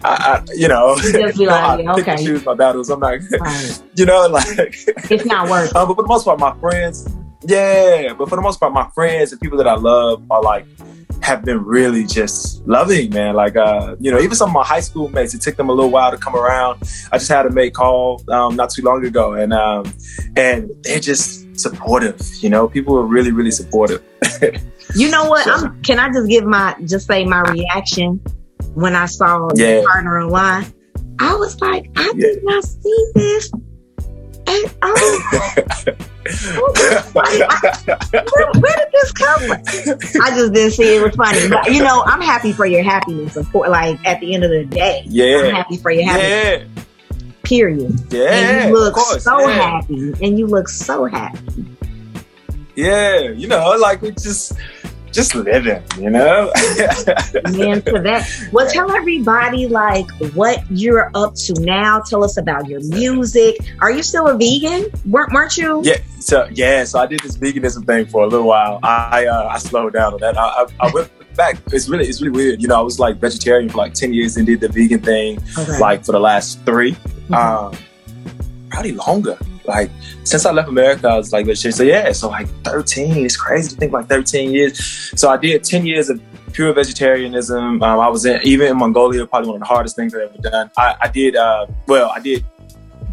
I, 0.02 0.14
I 0.14 0.44
you 0.54 0.68
know, 0.68 0.96
be 0.96 1.12
like, 1.46 1.64
I 1.64 1.80
yeah, 1.80 1.94
pick 1.94 2.08
and 2.08 2.22
choose 2.22 2.44
my 2.44 2.54
battles. 2.54 2.90
I'm 2.90 3.00
like, 3.00 3.22
Right. 3.30 3.82
you 3.94 4.04
know, 4.06 4.26
like 4.26 4.46
It's 5.10 5.24
not 5.24 5.48
worth 5.48 5.74
uh, 5.74 5.86
but 5.86 5.94
for 5.94 6.02
the 6.02 6.08
most 6.08 6.24
part, 6.24 6.38
my 6.38 6.54
friends, 6.58 7.08
yeah. 7.42 8.12
But 8.14 8.28
for 8.28 8.36
the 8.36 8.42
most 8.42 8.58
part, 8.60 8.72
my 8.72 8.88
friends 8.94 9.32
and 9.32 9.40
people 9.40 9.58
that 9.58 9.68
I 9.68 9.74
love 9.74 10.22
are 10.30 10.42
like 10.42 10.66
have 11.24 11.44
been 11.44 11.64
really 11.64 12.04
just 12.04 12.64
loving, 12.66 13.10
man. 13.10 13.34
Like, 13.34 13.56
uh, 13.56 13.96
you 13.98 14.10
know, 14.10 14.18
even 14.20 14.36
some 14.36 14.50
of 14.50 14.54
my 14.54 14.62
high 14.64 14.80
school 14.80 15.08
mates, 15.08 15.32
it 15.34 15.40
took 15.40 15.56
them 15.56 15.70
a 15.70 15.72
little 15.72 15.90
while 15.90 16.10
to 16.10 16.18
come 16.18 16.36
around. 16.36 16.82
I 17.12 17.18
just 17.18 17.30
had 17.30 17.46
a 17.46 17.50
mate 17.50 17.74
call 17.74 18.22
um, 18.30 18.56
not 18.56 18.70
too 18.70 18.82
long 18.82 19.04
ago, 19.04 19.32
and 19.32 19.52
um, 19.52 19.92
and 20.36 20.70
they're 20.82 21.00
just 21.00 21.58
supportive. 21.58 22.20
You 22.40 22.50
know, 22.50 22.68
people 22.68 22.96
are 22.98 23.04
really, 23.06 23.32
really 23.32 23.50
supportive. 23.50 24.02
You 24.96 25.10
know 25.10 25.24
what? 25.28 25.44
I'm, 25.48 25.82
can 25.82 25.98
I 25.98 26.08
just 26.12 26.28
give 26.28 26.44
my 26.44 26.76
just 26.84 27.08
say 27.08 27.24
my 27.24 27.40
reaction 27.50 28.20
when 28.74 28.94
I 28.94 29.06
saw 29.06 29.48
Yeah. 29.56 29.80
the 29.80 29.86
partner 29.86 30.20
online? 30.20 30.72
I 31.18 31.34
was 31.34 31.60
like, 31.60 31.90
I 31.96 32.12
Yeah. 32.14 32.26
did 32.34 32.44
not 32.44 32.62
see 32.64 33.10
this. 33.16 33.50
And 34.46 34.74
oh, 34.82 35.84
where, 37.12 37.32
where 38.52 38.76
did 38.76 38.88
this 38.92 39.12
come 39.12 39.40
from? 39.40 40.22
I 40.22 40.30
just 40.30 40.52
didn't 40.52 40.72
see 40.72 40.96
it 40.96 41.02
was 41.02 41.14
funny. 41.14 41.48
But 41.48 41.70
you 41.72 41.82
know, 41.82 42.02
I'm 42.06 42.20
happy 42.20 42.52
for 42.52 42.66
your 42.66 42.82
happiness. 42.82 43.36
Of 43.36 43.50
course, 43.52 43.68
like 43.68 43.98
at 44.06 44.20
the 44.20 44.34
end 44.34 44.44
of 44.44 44.50
the 44.50 44.64
day, 44.64 45.02
yeah, 45.06 45.42
I'm 45.44 45.54
happy 45.54 45.76
for 45.76 45.90
your 45.90 46.04
happiness. 46.04 46.68
yeah, 47.16 47.28
Period. 47.42 47.92
yeah. 48.10 48.30
and 48.30 48.68
you 48.68 48.74
look 48.74 48.94
course, 48.94 49.24
so 49.24 49.38
yeah. 49.40 49.52
happy. 49.54 50.14
And 50.22 50.38
you 50.38 50.46
look 50.46 50.68
so 50.68 51.04
happy. 51.04 51.66
Yeah, 52.74 53.20
you 53.30 53.46
know, 53.46 53.76
like 53.78 54.02
we 54.02 54.10
just 54.10 54.54
just 55.14 55.34
living. 55.34 55.82
You 55.98 56.10
know. 56.10 56.52
Man, 57.52 57.80
to 57.82 58.00
that. 58.02 58.28
Well, 58.52 58.68
tell 58.70 58.90
everybody 58.92 59.68
like 59.68 60.10
what 60.34 60.62
you're 60.70 61.10
up 61.14 61.34
to 61.46 61.54
now. 61.60 62.00
Tell 62.00 62.22
us 62.24 62.36
about 62.36 62.68
your 62.68 62.80
music. 62.84 63.56
Are 63.80 63.90
you 63.90 64.02
still 64.02 64.26
a 64.28 64.36
vegan? 64.36 64.90
weren't 65.06 65.32
weren't 65.32 65.56
you? 65.56 65.80
Yeah, 65.84 65.98
so 66.20 66.46
yeah, 66.52 66.84
so 66.84 66.98
I 66.98 67.06
did 67.06 67.20
this 67.20 67.36
veganism 67.36 67.86
thing 67.86 68.06
for 68.06 68.24
a 68.24 68.26
little 68.26 68.46
while. 68.46 68.80
I 68.82 69.26
uh, 69.26 69.48
I 69.50 69.58
slowed 69.58 69.92
down 69.94 70.14
on 70.14 70.20
that. 70.20 70.36
I, 70.36 70.42
I, 70.42 70.66
I 70.88 70.90
went 70.92 71.10
back. 71.36 71.56
It's 71.72 71.88
really 71.88 72.06
it's 72.06 72.20
really 72.20 72.32
weird. 72.36 72.60
You 72.62 72.68
know, 72.68 72.78
I 72.78 72.82
was 72.82 72.98
like 73.00 73.16
vegetarian 73.16 73.68
for 73.70 73.78
like 73.78 73.94
ten 73.94 74.12
years 74.12 74.36
and 74.36 74.46
did 74.46 74.60
the 74.60 74.68
vegan 74.68 75.00
thing 75.00 75.38
Okay. 75.58 75.78
like 75.78 76.04
for 76.04 76.12
the 76.12 76.20
last 76.20 76.60
3 76.66 76.92
Mhm. 76.92 77.34
Um, 77.34 77.76
probably 78.70 78.92
longer. 78.92 79.38
Like 79.64 79.90
since 80.24 80.46
I 80.46 80.52
left 80.52 80.68
America, 80.68 81.08
I 81.08 81.16
was 81.16 81.32
like 81.32 81.46
vegetarian. 81.46 81.76
So 81.76 81.82
yeah, 81.84 82.12
so 82.12 82.28
like 82.28 82.48
thirteen. 82.64 83.24
It's 83.24 83.36
crazy 83.36 83.70
to 83.70 83.76
think 83.76 83.92
like 83.92 84.06
thirteen 84.06 84.50
years. 84.52 84.78
So 85.16 85.30
I 85.30 85.36
did 85.36 85.62
ten 85.64 85.86
years 85.86 86.10
of 86.10 86.20
pure 86.52 86.72
vegetarianism. 86.72 87.82
Um, 87.82 88.00
I 88.00 88.08
was 88.08 88.24
in 88.24 88.40
even 88.42 88.68
in 88.68 88.78
Mongolia, 88.78 89.26
probably 89.26 89.48
one 89.48 89.56
of 89.56 89.60
the 89.60 89.66
hardest 89.66 89.96
things 89.96 90.14
I've 90.14 90.22
ever 90.22 90.38
done. 90.38 90.70
I, 90.76 90.96
I 91.02 91.08
did 91.08 91.36
uh, 91.36 91.66
well, 91.86 92.10
I 92.14 92.20
did 92.20 92.44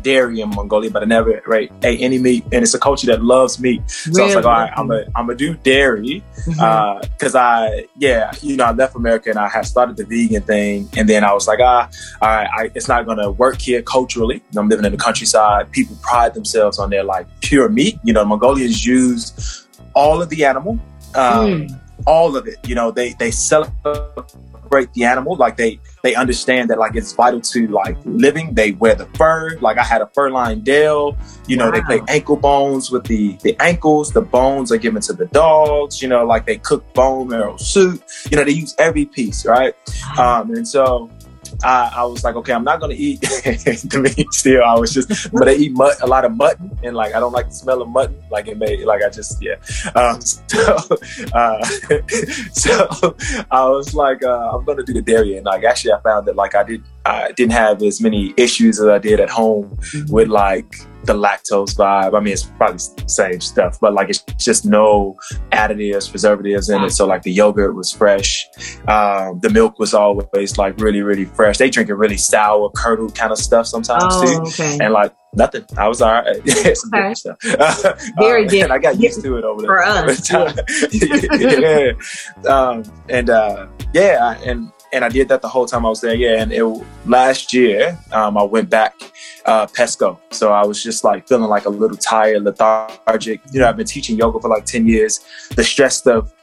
dairy 0.02 0.42
in 0.42 0.50
Mongolia, 0.50 0.90
but 0.92 1.04
I 1.04 1.06
never 1.06 1.42
right, 1.46 1.72
ate 1.84 2.02
any 2.02 2.18
meat. 2.18 2.44
And 2.52 2.64
it's 2.64 2.74
a 2.74 2.80
culture 2.80 3.08
that 3.08 3.24
loves 3.24 3.60
meat. 3.60 3.82
So 3.90 4.24
I 4.24 4.26
was 4.26 4.36
like, 4.36 4.46
all 4.46 4.52
right, 4.52 4.72
I'm 4.76 4.88
gonna 4.88 5.06
I'm 5.16 5.26
gonna 5.28 5.38
do 5.38 5.56
dairy 5.56 6.24
because 6.46 7.36
I 7.36 7.88
yeah, 7.98 8.32
you 8.42 8.58
know, 8.58 8.66
I 8.66 8.72
left 8.72 8.96
America 8.96 9.30
and 9.30 9.40
I 9.40 9.48
had 9.48 9.66
started 9.66 9.98
the 9.98 10.06
vegan 10.06 10.44
thing, 10.44 10.90
and 10.98 11.08
then 11.08 11.24
I 11.24 11.34
was 11.34 11.48
like, 11.48 11.60
ah, 11.62 11.90
all 12.22 12.30
right, 12.30 12.50
I, 12.58 12.72
it's 12.76 12.88
not 12.88 13.06
gonna 13.06 13.32
work 13.32 13.60
here 13.60 13.82
culturally. 13.82 14.42
I'm 14.56 14.70
living 14.70 14.86
in 14.86 14.92
the 14.92 14.98
countryside. 14.98 15.72
People 15.72 15.98
pride 16.02 16.34
themselves 16.34 16.80
on 16.80 16.90
their 16.90 17.04
like 17.04 17.28
pure 17.42 17.70
meat. 17.70 18.00
You 18.04 18.14
know, 18.14 18.26
Mongolians 18.26 18.86
use 18.86 19.68
all 19.94 20.22
of 20.22 20.30
the 20.30 20.46
animal. 20.46 20.80
Um, 21.14 21.52
Mm. 21.52 21.80
All 22.06 22.36
of 22.36 22.48
it. 22.48 22.58
You 22.68 22.76
know, 22.76 22.92
they 22.92 23.14
they 23.14 23.32
celebrate 23.32 24.94
the 24.94 25.04
animal 25.04 25.36
like 25.36 25.58
they 25.58 25.80
they 26.04 26.16
understand 26.16 26.70
that 26.70 26.80
like 26.80 26.96
it's 26.96 27.14
vital 27.14 27.42
to 27.42 27.68
like 27.68 27.98
living. 28.06 28.54
They 28.54 28.72
wear 28.74 28.96
the 28.96 29.06
fur. 29.18 29.58
Like 29.60 29.78
I 29.78 29.84
had 29.84 30.02
a 30.02 30.08
fur 30.08 30.30
lined 30.30 30.64
deel. 30.64 31.18
You 31.48 31.58
know, 31.58 31.72
they 31.72 31.82
play 31.82 32.02
ankle 32.08 32.38
bones 32.38 32.92
with 32.92 33.04
the 33.06 33.38
the 33.44 33.56
ankles. 33.62 34.12
The 34.12 34.22
bones 34.22 34.72
are 34.72 34.78
given 34.78 35.02
to 35.04 35.14
the 35.14 35.26
dogs. 35.28 36.02
You 36.02 36.08
know, 36.08 36.26
like 36.26 36.46
they 36.46 36.58
cook 36.58 36.94
bone 36.94 37.28
marrow 37.28 37.58
soup. 37.58 38.04
You 38.30 38.38
know, 38.38 38.44
they 38.44 38.52
use 38.52 38.76
every 38.78 39.06
piece, 39.06 39.46
right? 39.46 39.76
Um, 40.18 40.52
and 40.52 40.68
so. 40.68 41.10
I, 41.64 41.92
I 41.96 42.04
was 42.04 42.24
like, 42.24 42.36
okay, 42.36 42.54
I'm 42.54 42.64
not 42.64 42.80
gonna 42.80 42.96
eat 42.96 43.22
the 43.22 44.14
meat 44.16 44.34
still. 44.34 44.64
I 44.64 44.78
was 44.78 44.94
just, 44.94 45.32
but 45.32 45.48
I 45.48 45.54
eat 45.54 45.74
mut- 45.74 46.02
a 46.02 46.08
lot 46.08 46.26
of 46.26 46.36
mutton, 46.36 46.78
and 46.84 46.96
like 46.96 47.16
I 47.16 47.20
don't 47.20 47.34
like 47.34 47.50
the 47.50 47.56
smell 47.56 47.82
of 47.82 47.90
mutton. 47.90 48.18
Like 48.30 48.48
it 48.48 48.58
made, 48.58 48.82
like 48.82 49.02
I 49.04 49.10
just, 49.10 49.42
yeah. 49.42 49.56
Um, 49.96 50.22
so, 50.22 50.78
uh, 51.34 51.64
so 52.54 53.16
I 53.52 53.68
was 53.68 53.94
like, 53.94 54.24
uh, 54.24 54.52
I'm 54.54 54.66
gonna 54.66 54.84
do 54.84 54.94
the 54.94 55.02
dairy, 55.02 55.38
and 55.38 55.46
like 55.46 55.64
actually, 55.64 55.94
I 55.94 56.02
found 56.02 56.28
that 56.28 56.36
like 56.36 56.56
I 56.56 56.64
did, 56.64 56.84
I 57.06 57.32
didn't 57.32 57.54
have 57.54 57.82
as 57.84 58.02
many 58.02 58.34
issues 58.38 58.80
as 58.80 58.88
I 58.88 58.98
did 58.98 59.20
at 59.20 59.30
home 59.30 59.78
with 60.10 60.28
like 60.28 60.76
the 61.04 61.14
lactose 61.14 61.76
vibe. 61.76 62.16
I 62.16 62.20
mean, 62.20 62.34
it's 62.34 62.44
probably 62.44 62.78
the 62.98 63.04
same 63.08 63.42
stuff, 63.42 63.80
but 63.82 63.94
like 63.94 64.10
it's 64.10 64.20
just 64.38 64.66
no 64.66 65.16
additives, 65.52 66.10
preservatives 66.10 66.70
in 66.70 66.84
it. 66.84 66.92
So 66.92 67.06
like 67.08 67.24
the 67.24 67.32
yogurt 67.32 67.76
was 67.76 67.92
fresh, 67.92 68.48
um, 68.88 69.40
the 69.40 69.50
milk 69.50 69.80
was 69.80 69.94
always 69.94 70.58
like 70.58 70.80
really, 70.80 71.02
really 71.02 71.26
fresh. 71.26 71.58
They 71.58 71.70
drink 71.70 71.90
it 71.90 71.96
really 71.96 72.18
sour, 72.18 72.70
curdled 72.76 73.16
kind 73.16 73.32
of 73.32 73.38
stuff 73.38 73.68
sometimes 73.68 74.14
too 74.22 74.38
Oh, 74.42 74.48
okay. 74.48 74.78
and 74.82 74.94
like 74.94 75.14
nothing. 75.34 75.66
I 75.78 75.88
was 75.88 76.02
all 76.02 76.12
right. 76.14 76.48
Some 76.78 76.92
Okay. 76.94 77.14
stuff. 77.16 77.38
Very 78.20 78.44
Um, 78.44 78.48
different. 78.48 78.72
I 78.74 78.78
got 78.80 79.00
used 79.00 79.22
to 79.24 79.38
it 79.38 79.44
over 79.44 79.62
there 79.62 79.70
For 79.70 79.84
us, 79.84 80.28
time. 80.28 80.56
yeah. 81.32 81.92
Um, 82.48 82.84
and 83.10 83.30
uh, 83.30 83.68
yeah, 83.94 84.20
I- 84.22 84.44
and 84.46 84.72
and 84.94 85.06
I 85.06 85.10
did 85.10 85.28
that 85.30 85.42
the 85.42 85.48
whole 85.48 85.66
time 85.66 85.86
I 85.86 85.90
was 85.90 86.02
there. 86.02 86.16
Yeah, 86.16 86.42
and 86.42 86.52
it 86.52 86.64
last 87.06 87.54
year 87.54 87.98
um, 88.12 88.38
I 88.38 88.44
went 88.44 88.70
back 88.70 88.96
uh, 89.46 89.68
Pesco. 89.68 90.20
So 90.32 90.52
I 90.52 90.66
was 90.66 90.84
just 90.84 91.04
like 91.04 91.28
feeling 91.28 91.50
like 91.50 91.66
a 91.66 91.70
little 91.70 91.98
tired, 91.98 92.44
lethargic. 92.44 93.42
You 93.52 93.60
know, 93.60 93.70
I've 93.70 93.78
been 93.78 93.88
teaching 93.88 94.18
yoga 94.18 94.40
for 94.40 94.50
like 94.50 94.66
ten 94.66 94.88
years. 94.88 95.20
The 95.56 95.64
stress 95.64 96.06
of 96.06 96.34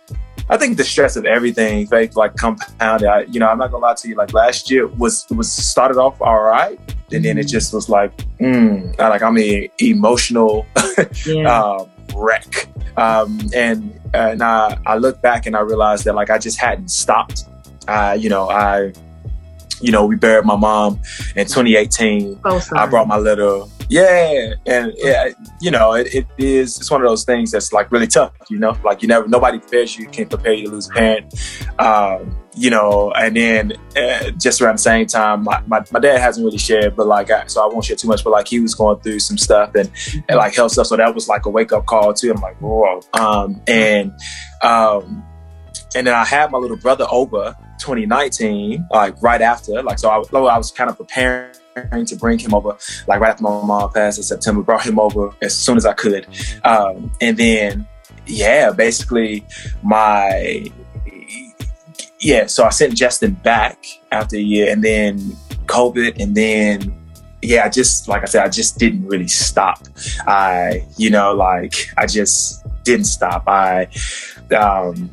I 0.50 0.56
think 0.56 0.78
the 0.78 0.84
stress 0.84 1.16
of 1.16 1.26
everything, 1.26 1.86
faith, 1.86 2.16
like 2.16 2.36
compounded. 2.36 3.08
I, 3.08 3.20
you 3.22 3.38
know, 3.38 3.48
I'm 3.48 3.58
not 3.58 3.70
gonna 3.70 3.82
lie 3.82 3.94
to 3.94 4.08
you. 4.08 4.14
Like 4.14 4.32
last 4.32 4.70
year 4.70 4.86
was 4.86 5.26
was 5.30 5.50
started 5.50 5.98
off 5.98 6.20
all 6.22 6.42
right, 6.42 6.78
and 7.12 7.24
then 7.24 7.38
it 7.38 7.44
just 7.44 7.74
was 7.74 7.88
like, 7.88 8.16
mm, 8.38 8.96
like 8.98 9.22
I'm 9.22 9.36
a 9.38 9.70
emotional 9.78 10.66
yeah. 11.26 11.62
um, 11.62 11.90
wreck. 12.14 12.68
Um, 12.96 13.40
and 13.54 14.00
and 14.14 14.42
I, 14.42 14.78
I 14.86 14.96
look 14.96 15.20
back 15.20 15.46
and 15.46 15.54
I 15.54 15.60
realized 15.60 16.04
that 16.04 16.14
like 16.14 16.30
I 16.30 16.38
just 16.38 16.58
hadn't 16.58 16.90
stopped. 16.90 17.44
Uh, 17.88 18.16
you 18.18 18.28
know, 18.28 18.48
I, 18.48 18.92
you 19.80 19.90
know, 19.90 20.06
we 20.06 20.16
buried 20.16 20.44
my 20.44 20.56
mom 20.56 21.00
in 21.34 21.46
2018. 21.46 22.40
so 22.42 22.58
sorry. 22.60 22.80
I 22.80 22.86
brought 22.86 23.08
my 23.08 23.18
little 23.18 23.70
yeah, 23.90 24.54
and 24.66 24.92
yeah, 24.98 25.30
you 25.60 25.70
know, 25.70 25.94
it, 25.94 26.14
it 26.14 26.26
is. 26.36 26.76
It's 26.76 26.90
one 26.90 27.00
of 27.00 27.08
those 27.08 27.24
things 27.24 27.50
that's 27.52 27.72
like 27.72 27.90
really 27.90 28.06
tough. 28.06 28.32
You 28.50 28.58
know, 28.58 28.76
like 28.84 29.00
you 29.00 29.08
never 29.08 29.26
nobody 29.26 29.58
prepares 29.58 29.96
you. 29.96 30.06
Can't 30.08 30.28
prepare 30.28 30.52
you 30.52 30.66
to 30.66 30.72
lose 30.72 30.90
a 30.90 30.92
parent. 30.92 31.34
Um, 31.78 32.36
you 32.54 32.68
know, 32.68 33.12
and 33.12 33.36
then 33.36 33.72
uh, 33.96 34.30
just 34.32 34.60
around 34.60 34.74
the 34.74 34.82
same 34.82 35.06
time, 35.06 35.44
my, 35.44 35.62
my, 35.66 35.82
my 35.92 36.00
dad 36.00 36.18
hasn't 36.18 36.44
really 36.44 36.58
shared, 36.58 36.96
but 36.96 37.06
like, 37.06 37.30
I, 37.30 37.46
so 37.46 37.62
I 37.62 37.72
won't 37.72 37.84
share 37.84 37.94
too 37.94 38.08
much. 38.08 38.24
But 38.24 38.30
like, 38.30 38.48
he 38.48 38.58
was 38.58 38.74
going 38.74 38.98
through 39.00 39.20
some 39.20 39.38
stuff 39.38 39.76
and, 39.76 39.88
and 40.28 40.36
like 40.36 40.56
health 40.56 40.72
stuff. 40.72 40.88
So 40.88 40.96
that 40.96 41.14
was 41.14 41.28
like 41.28 41.46
a 41.46 41.50
wake 41.50 41.72
up 41.72 41.86
call 41.86 42.12
too. 42.12 42.32
I'm 42.32 42.40
like, 42.40 42.60
whoa. 42.60 43.00
Um, 43.14 43.62
and 43.68 44.12
um, 44.62 45.24
and 45.94 46.06
then 46.06 46.14
I 46.14 46.24
had 46.24 46.50
my 46.50 46.58
little 46.58 46.76
brother 46.76 47.06
over 47.10 47.56
2019, 47.78 48.88
like 48.90 49.20
right 49.22 49.40
after, 49.40 49.82
like 49.82 49.98
so 49.98 50.08
I, 50.08 50.16
I 50.16 50.58
was 50.58 50.70
kind 50.70 50.90
of 50.90 50.96
preparing 50.96 52.06
to 52.06 52.16
bring 52.16 52.38
him 52.38 52.54
over, 52.54 52.76
like 53.06 53.20
right 53.20 53.30
after 53.30 53.42
my 53.42 53.50
mom 53.50 53.92
passed 53.92 54.18
in 54.18 54.24
September, 54.24 54.62
brought 54.62 54.84
him 54.84 54.98
over 54.98 55.30
as 55.42 55.56
soon 55.56 55.76
as 55.76 55.86
I 55.86 55.92
could. 55.92 56.26
Um, 56.64 57.12
and 57.20 57.36
then, 57.36 57.86
yeah, 58.26 58.72
basically 58.72 59.44
my, 59.82 60.64
yeah, 62.20 62.46
so 62.46 62.64
I 62.64 62.70
sent 62.70 62.94
Justin 62.96 63.34
back 63.34 63.84
after 64.10 64.36
a 64.36 64.40
year 64.40 64.70
and 64.70 64.82
then 64.82 65.18
COVID 65.66 66.20
and 66.20 66.34
then 66.34 66.94
yeah, 67.42 67.64
I 67.64 67.68
just 67.68 68.08
like 68.08 68.22
I 68.22 68.24
said, 68.24 68.44
I 68.44 68.48
just 68.48 68.78
didn't 68.78 69.06
really 69.06 69.28
stop. 69.28 69.86
I, 70.26 70.84
you 70.96 71.10
know, 71.10 71.32
like 71.34 71.88
I 71.96 72.06
just 72.06 72.64
didn't 72.84 73.06
stop. 73.06 73.44
I 73.46 73.88
um 74.56 75.10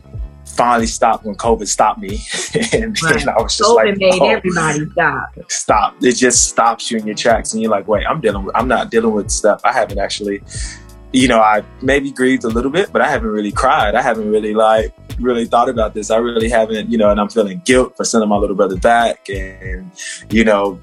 finally 0.56 0.88
stopped 0.88 1.26
when 1.26 1.36
COVID 1.36 1.68
stopped 1.68 1.99
me. 1.99 2.20
and, 2.74 3.01
right. 3.03 3.28
I 3.28 3.41
was 3.41 3.58
just 3.58 3.70
COVID 3.70 3.76
like, 3.76 3.97
made 3.97 4.22
oh, 4.22 4.30
everybody 4.30 4.89
stop. 4.91 5.30
Stop. 5.49 5.95
It 6.01 6.14
just 6.14 6.49
stops 6.49 6.89
you 6.89 6.97
in 6.97 7.06
your 7.06 7.16
tracks 7.16 7.53
and 7.53 7.62
you're 7.62 7.72
like, 7.72 7.88
wait, 7.88 8.06
I'm 8.06 8.22
dealing 8.22 8.45
with 8.45 8.56
I'm 8.56 8.68
not 8.68 8.91
dealing 8.91 9.14
with 9.14 9.30
stuff. 9.30 9.62
I 9.64 9.74
haven't 9.74 9.99
actually 9.99 10.41
you 11.12 11.30
know, 11.30 11.39
I 11.39 11.64
maybe 11.82 12.12
grieved 12.12 12.43
a 12.43 12.49
little 12.49 12.72
bit, 12.72 12.91
but 12.91 13.01
I 13.01 13.10
haven't 13.10 13.30
really 13.30 13.51
cried. 13.51 13.95
I 13.95 14.01
haven't 14.01 14.30
really 14.30 14.53
like 14.53 14.93
really 15.18 15.45
thought 15.45 15.70
about 15.70 15.93
this. 15.93 16.12
I 16.12 16.18
really 16.18 16.49
haven't, 16.49 16.91
you 16.91 16.97
know, 16.97 17.10
and 17.10 17.22
I'm 17.22 17.30
feeling 17.30 17.62
guilt 17.64 17.95
for 17.95 18.03
sending 18.03 18.30
my 18.30 18.36
little 18.36 18.56
brother 18.56 18.76
back 18.76 19.30
and, 19.30 19.91
you 20.30 20.43
know, 20.43 20.82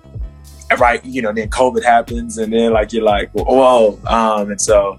right, 0.78 1.04
you 1.04 1.20
know, 1.20 1.32
then 1.32 1.50
COVID 1.50 1.84
happens 1.84 2.38
and 2.38 2.50
then 2.50 2.72
like 2.72 2.94
you're 2.94 3.04
like, 3.04 3.30
whoa. 3.32 3.98
Um, 4.06 4.52
and 4.52 4.60
so 4.60 4.98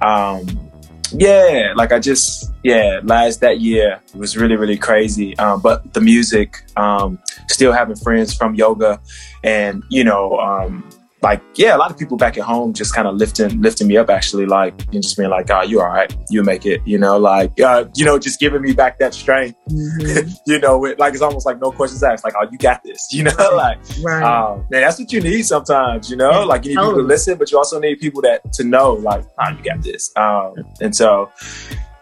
um 0.00 0.71
yeah, 1.14 1.72
like 1.76 1.92
I 1.92 1.98
just 1.98 2.52
yeah, 2.62 3.00
last 3.02 3.40
that 3.40 3.60
year 3.60 4.00
was 4.14 4.36
really 4.36 4.56
really 4.56 4.76
crazy. 4.76 5.36
Um, 5.38 5.60
but 5.60 5.92
the 5.92 6.00
music, 6.00 6.64
um, 6.76 7.18
still 7.48 7.72
having 7.72 7.96
friends 7.96 8.34
from 8.34 8.54
yoga, 8.54 9.00
and 9.42 9.82
you 9.88 10.04
know, 10.04 10.38
um, 10.38 10.88
like 11.22 11.40
yeah, 11.54 11.76
a 11.76 11.78
lot 11.78 11.90
of 11.90 11.98
people 11.98 12.16
back 12.16 12.36
at 12.36 12.44
home 12.44 12.72
just 12.72 12.94
kind 12.94 13.06
of 13.06 13.14
lifting 13.14 13.60
lifting 13.62 13.86
me 13.86 13.96
up 13.96 14.10
actually, 14.10 14.46
like 14.46 14.74
and 14.92 15.02
just 15.02 15.16
being 15.16 15.30
like, 15.30 15.50
oh, 15.50 15.62
you're 15.62 15.86
all 15.86 15.94
right, 15.94 16.14
you 16.30 16.42
make 16.42 16.66
it, 16.66 16.80
you 16.84 16.98
know, 16.98 17.16
like 17.16 17.58
uh, 17.60 17.84
you 17.94 18.04
know, 18.04 18.18
just 18.18 18.40
giving 18.40 18.60
me 18.60 18.72
back 18.72 18.98
that 18.98 19.14
strength, 19.14 19.56
mm-hmm. 19.70 20.28
you 20.46 20.58
know, 20.58 20.78
with, 20.78 20.98
like 20.98 21.12
it's 21.12 21.22
almost 21.22 21.46
like 21.46 21.60
no 21.60 21.70
questions 21.70 22.02
asked, 22.02 22.24
like 22.24 22.34
oh, 22.40 22.46
you 22.50 22.58
got 22.58 22.82
this, 22.82 23.08
you 23.12 23.22
know, 23.22 23.32
right. 23.36 23.54
like 23.54 23.78
right. 24.02 24.22
Um, 24.22 24.66
man, 24.70 24.82
that's 24.82 24.98
what 24.98 25.12
you 25.12 25.20
need 25.20 25.42
sometimes, 25.44 26.10
you 26.10 26.16
know, 26.16 26.44
like 26.44 26.64
you 26.64 26.70
need 26.70 26.76
people 26.76 26.94
to 26.94 27.02
listen, 27.02 27.38
but 27.38 27.50
you 27.50 27.58
also 27.58 27.78
need 27.78 28.00
people 28.00 28.20
that 28.22 28.52
to 28.54 28.64
know, 28.64 28.94
like, 28.94 29.24
oh, 29.38 29.50
you 29.50 29.62
got 29.62 29.82
this, 29.82 30.10
um, 30.16 30.54
and 30.80 30.94
so 30.94 31.30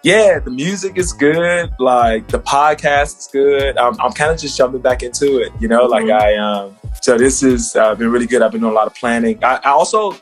yeah, 0.03 0.39
the 0.39 0.51
music 0.51 0.97
is 0.97 1.13
good. 1.13 1.71
Like 1.79 2.27
the 2.29 2.41
podcast 2.41 3.19
is 3.19 3.29
good. 3.31 3.77
I'm, 3.77 4.01
I'm 4.01 4.13
kind 4.13 4.31
of 4.31 4.39
just 4.39 4.57
jumping 4.57 4.81
back 4.81 5.03
into 5.03 5.39
it, 5.39 5.53
you 5.61 5.69
know. 5.69 5.89
Mm-hmm. 5.89 6.09
Like 6.09 6.23
I, 6.23 6.37
um, 6.37 6.77
so 7.03 7.19
this 7.19 7.43
has 7.43 7.77
uh, 7.77 7.95
been 7.95 8.11
really 8.11 8.27
good. 8.27 8.43
I've 8.43 8.53
been 8.53 8.63
doing 8.63 8.73
a 8.73 8.75
lot 8.75 8.87
of 8.87 8.95
planning. 8.95 9.43
I, 9.45 9.61
I, 9.65 9.71
also, 9.71 10.17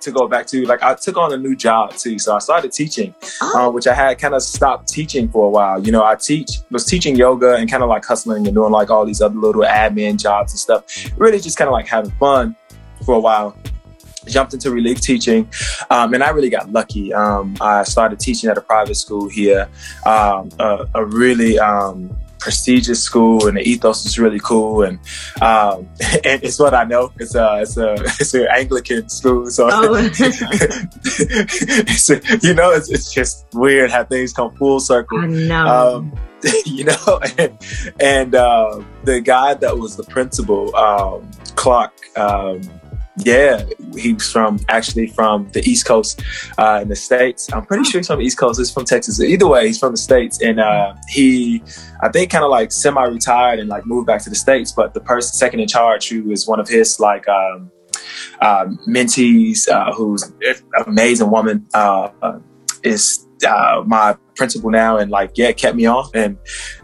to 0.00 0.12
go 0.12 0.28
back 0.28 0.46
to, 0.48 0.66
like 0.66 0.82
I 0.82 0.94
took 0.94 1.16
on 1.16 1.32
a 1.32 1.36
new 1.38 1.56
job 1.56 1.94
too. 1.94 2.18
So 2.18 2.36
I 2.36 2.38
started 2.38 2.72
teaching, 2.72 3.14
oh. 3.40 3.68
uh, 3.68 3.70
which 3.70 3.86
I 3.86 3.94
had 3.94 4.18
kind 4.18 4.34
of 4.34 4.42
stopped 4.42 4.88
teaching 4.88 5.30
for 5.30 5.46
a 5.46 5.50
while. 5.50 5.84
You 5.84 5.92
know, 5.92 6.04
I 6.04 6.16
teach 6.16 6.58
was 6.70 6.84
teaching 6.84 7.16
yoga 7.16 7.54
and 7.54 7.70
kind 7.70 7.82
of 7.82 7.88
like 7.88 8.04
hustling 8.04 8.46
and 8.46 8.54
doing 8.54 8.72
like 8.72 8.90
all 8.90 9.06
these 9.06 9.22
other 9.22 9.36
little 9.38 9.62
admin 9.62 10.20
jobs 10.20 10.52
and 10.52 10.58
stuff. 10.58 10.84
Really, 11.16 11.40
just 11.40 11.56
kind 11.56 11.68
of 11.68 11.72
like 11.72 11.86
having 11.86 12.10
fun 12.12 12.54
for 13.06 13.14
a 13.14 13.20
while 13.20 13.56
jumped 14.26 14.54
into 14.54 14.70
relief 14.70 15.00
teaching, 15.00 15.48
um, 15.90 16.14
and 16.14 16.22
I 16.22 16.30
really 16.30 16.50
got 16.50 16.70
lucky. 16.70 17.12
Um, 17.12 17.56
I 17.60 17.84
started 17.84 18.20
teaching 18.20 18.50
at 18.50 18.58
a 18.58 18.60
private 18.60 18.96
school 18.96 19.28
here, 19.28 19.68
um, 20.06 20.50
a, 20.58 20.86
a, 20.94 21.04
really 21.04 21.58
um, 21.58 22.16
prestigious 22.38 23.02
school, 23.02 23.46
and 23.48 23.56
the 23.56 23.62
ethos 23.62 24.04
is 24.04 24.18
really 24.18 24.38
cool. 24.38 24.82
And 24.82 24.98
um, 25.40 25.88
and 26.24 26.42
it's 26.44 26.58
what 26.58 26.74
I 26.74 26.84
know. 26.84 27.12
It's 27.18 27.34
a 27.34 27.60
it's 27.62 27.76
a 27.76 27.94
it's 28.20 28.34
an 28.34 28.46
Anglican 28.50 29.08
school, 29.08 29.50
so 29.50 29.68
oh. 29.72 29.94
you 32.42 32.54
know 32.54 32.70
it's, 32.72 32.90
it's 32.90 33.12
just 33.12 33.46
weird 33.54 33.90
how 33.90 34.04
things 34.04 34.32
come 34.32 34.54
full 34.56 34.80
circle. 34.80 35.18
I 35.18 35.26
know. 35.26 35.66
Um, 35.66 36.12
you 36.66 36.84
know, 36.84 37.20
and, 37.38 37.58
and 37.98 38.34
uh, 38.34 38.82
the 39.04 39.20
guy 39.20 39.54
that 39.54 39.78
was 39.78 39.96
the 39.96 40.04
principal, 40.04 40.70
Clark. 41.56 41.92
Um, 42.16 42.60
yeah, 43.18 43.64
he's 43.94 44.30
from 44.30 44.58
actually 44.68 45.06
from 45.06 45.48
the 45.52 45.60
East 45.60 45.86
Coast 45.86 46.22
uh, 46.58 46.80
in 46.82 46.88
the 46.88 46.96
States. 46.96 47.52
I'm 47.52 47.64
pretty 47.64 47.84
sure 47.84 48.00
he's 48.00 48.08
from 48.08 48.18
the 48.18 48.24
East 48.24 48.38
Coast. 48.38 48.58
He's 48.58 48.72
from 48.72 48.84
Texas. 48.84 49.20
Either 49.20 49.46
way, 49.46 49.68
he's 49.68 49.78
from 49.78 49.92
the 49.92 49.98
States, 49.98 50.40
and 50.42 50.58
uh, 50.58 50.94
he, 51.08 51.62
I 52.02 52.08
think, 52.08 52.30
kind 52.30 52.44
of 52.44 52.50
like 52.50 52.72
semi-retired 52.72 53.60
and 53.60 53.68
like 53.68 53.86
moved 53.86 54.06
back 54.06 54.22
to 54.24 54.30
the 54.30 54.36
States. 54.36 54.72
But 54.72 54.94
the 54.94 55.00
person 55.00 55.32
second 55.34 55.60
in 55.60 55.68
charge, 55.68 56.08
who 56.08 56.30
is 56.32 56.48
one 56.48 56.58
of 56.58 56.68
his 56.68 56.98
like 56.98 57.28
um, 57.28 57.70
uh, 58.40 58.66
mentees, 58.88 59.68
who's 59.94 60.24
an 60.40 60.56
amazing 60.86 61.30
woman, 61.30 61.66
uh, 61.72 62.10
is 62.82 63.26
uh, 63.46 63.82
my 63.86 64.16
principal 64.36 64.70
now 64.70 64.96
and 64.96 65.10
like 65.10 65.30
yeah 65.36 65.52
kept 65.52 65.76
me 65.76 65.86
on 65.86 66.08
and 66.14 66.36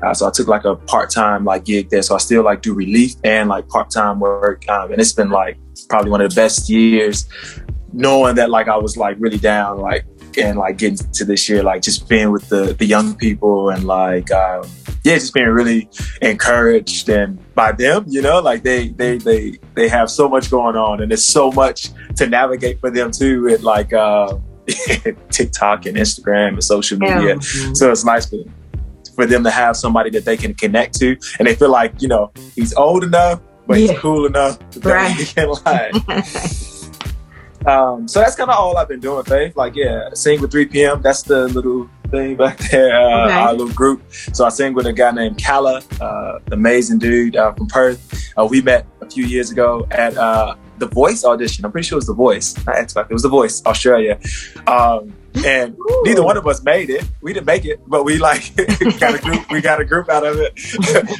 uh, 0.03 0.15
so 0.15 0.27
i 0.27 0.31
took 0.31 0.47
like 0.47 0.65
a 0.65 0.77
part-time 0.77 1.45
like 1.45 1.65
gig 1.65 1.91
there 1.91 2.03
so 2.03 2.15
i 2.15 2.19
still 2.19 2.45
like 2.45 2.63
do 2.63 2.73
relief 2.73 3.15
and 3.25 3.49
like 3.49 3.67
part-time 3.69 4.21
work 4.21 4.69
um, 4.69 4.93
and 4.93 5.01
it's 5.01 5.13
been 5.13 5.31
like 5.31 5.59
probably 5.91 6.11
one 6.11 6.21
of 6.21 6.31
the 6.31 6.35
best 6.35 6.71
years 6.71 7.29
knowing 7.93 8.37
that 8.37 8.49
like 8.49 8.69
i 8.69 8.77
was 8.77 8.97
like 8.97 9.17
really 9.19 9.39
down 9.39 9.79
like 9.79 10.07
and 10.39 10.59
like 10.59 10.79
getting 10.79 10.97
to 11.13 11.25
this 11.25 11.49
year 11.49 11.63
like 11.63 11.83
just 11.83 12.09
being 12.09 12.31
with 12.31 12.49
the 12.49 12.75
the 12.79 12.87
young 12.87 13.17
people 13.17 13.69
and 13.71 13.85
like 13.85 14.31
um, 14.31 14.65
yeah 15.03 15.15
just 15.15 15.35
being 15.35 15.49
really 15.49 15.91
encouraged 16.23 17.09
and 17.09 17.37
by 17.57 17.73
them 17.73 18.05
you 18.07 18.23
know 18.23 18.41
like 18.41 18.63
they 18.63 18.91
they 18.91 19.19
they 19.19 19.59
they 19.75 19.89
have 19.89 20.09
so 20.09 20.29
much 20.29 20.49
going 20.49 20.77
on 20.77 21.03
and 21.03 21.11
there's 21.11 21.25
so 21.25 21.51
much 21.51 21.91
to 22.17 22.29
navigate 22.29 22.79
for 22.79 22.91
them 22.91 23.11
too 23.11 23.43
with 23.43 23.63
like 23.63 23.93
uh, 23.93 24.39
TikTok 25.31 25.87
and 25.87 25.97
Instagram 25.97 26.49
and 26.49 26.65
social 26.65 26.99
media. 26.99 27.37
Mm-hmm. 27.37 27.75
So 27.75 27.91
it's 27.91 28.05
nice 28.05 28.29
for, 28.29 28.39
for 29.15 29.27
them 29.27 29.45
to 29.45 29.51
have 29.51 29.77
somebody 29.77 30.11
that 30.11 30.25
they 30.25 30.37
can 30.37 30.55
connect 30.55 30.99
to, 31.01 31.17
and 31.39 31.49
they 31.49 31.55
feel 31.55 31.71
like 31.71 32.01
you 32.01 32.09
know 32.09 32.33
he's 32.55 32.75
old 32.75 33.05
enough, 33.05 33.41
but 33.71 33.79
yeah. 33.79 33.93
he's 33.93 33.99
cool 34.01 34.27
enough 34.27 34.59
that 34.71 35.13
he 35.13 35.25
can 35.25 35.49
like. 35.65 35.95
um, 37.69 38.09
so 38.09 38.19
that's 38.19 38.35
kind 38.35 38.51
of 38.51 38.57
all 38.57 38.77
I've 38.77 38.89
been 38.89 38.99
doing, 38.99 39.23
Faith. 39.23 39.57
Like, 39.57 39.77
yeah, 39.77 40.11
sing 40.13 40.41
with 40.41 40.51
3 40.51 40.67
p.m. 40.67 41.01
That's 41.03 41.23
the 41.23 41.47
little 41.47 41.89
thing 42.09 42.35
back 42.35 42.59
there, 42.73 43.01
uh, 43.01 43.27
okay. 43.27 43.35
our 43.35 43.53
little 43.53 43.73
group. 43.73 44.03
So 44.33 44.45
I 44.45 44.49
sing 44.49 44.75
with 44.75 44.87
a 44.87 44.93
guy 44.93 45.13
named 45.13 45.41
Kala, 45.41 45.85
uh, 46.01 46.41
amazing 46.51 46.99
dude 46.99 47.37
uh, 47.37 47.53
from 47.53 47.69
Perth. 47.69 48.33
Uh, 48.37 48.45
we 48.45 48.61
met 48.61 48.89
a 49.03 49.09
few 49.09 49.25
years 49.25 49.53
ago 49.53 49.87
at 49.93 50.17
uh, 50.17 50.57
the 50.79 50.87
Voice 50.87 51.25
audition. 51.25 51.65
I'm 51.65 51.71
pretty 51.71 51.87
sure 51.87 51.95
it 51.95 51.99
was 51.99 52.09
The 52.09 52.15
Voice, 52.15 52.57
not 52.67 52.75
X 52.75 52.93
Factor. 52.95 53.13
It 53.13 53.15
was 53.15 53.23
The 53.23 53.29
Voice, 53.29 53.65
Australia. 53.67 54.19
Um, 54.67 55.15
and 55.45 55.75
Ooh. 55.75 56.03
neither 56.05 56.23
one 56.23 56.37
of 56.37 56.47
us 56.47 56.63
made 56.63 56.91
it. 56.91 57.05
We 57.23 57.33
didn't 57.33 57.47
make 57.47 57.65
it, 57.65 57.81
but 57.87 58.05
we 58.05 58.19
like 58.19 58.55
got 59.01 59.15
a 59.15 59.19
group. 59.19 59.51
We 59.51 59.61
got 59.61 59.81
a 59.81 59.85
group 59.85 60.09
out 60.09 60.27
of 60.27 60.39
it. 60.39 60.53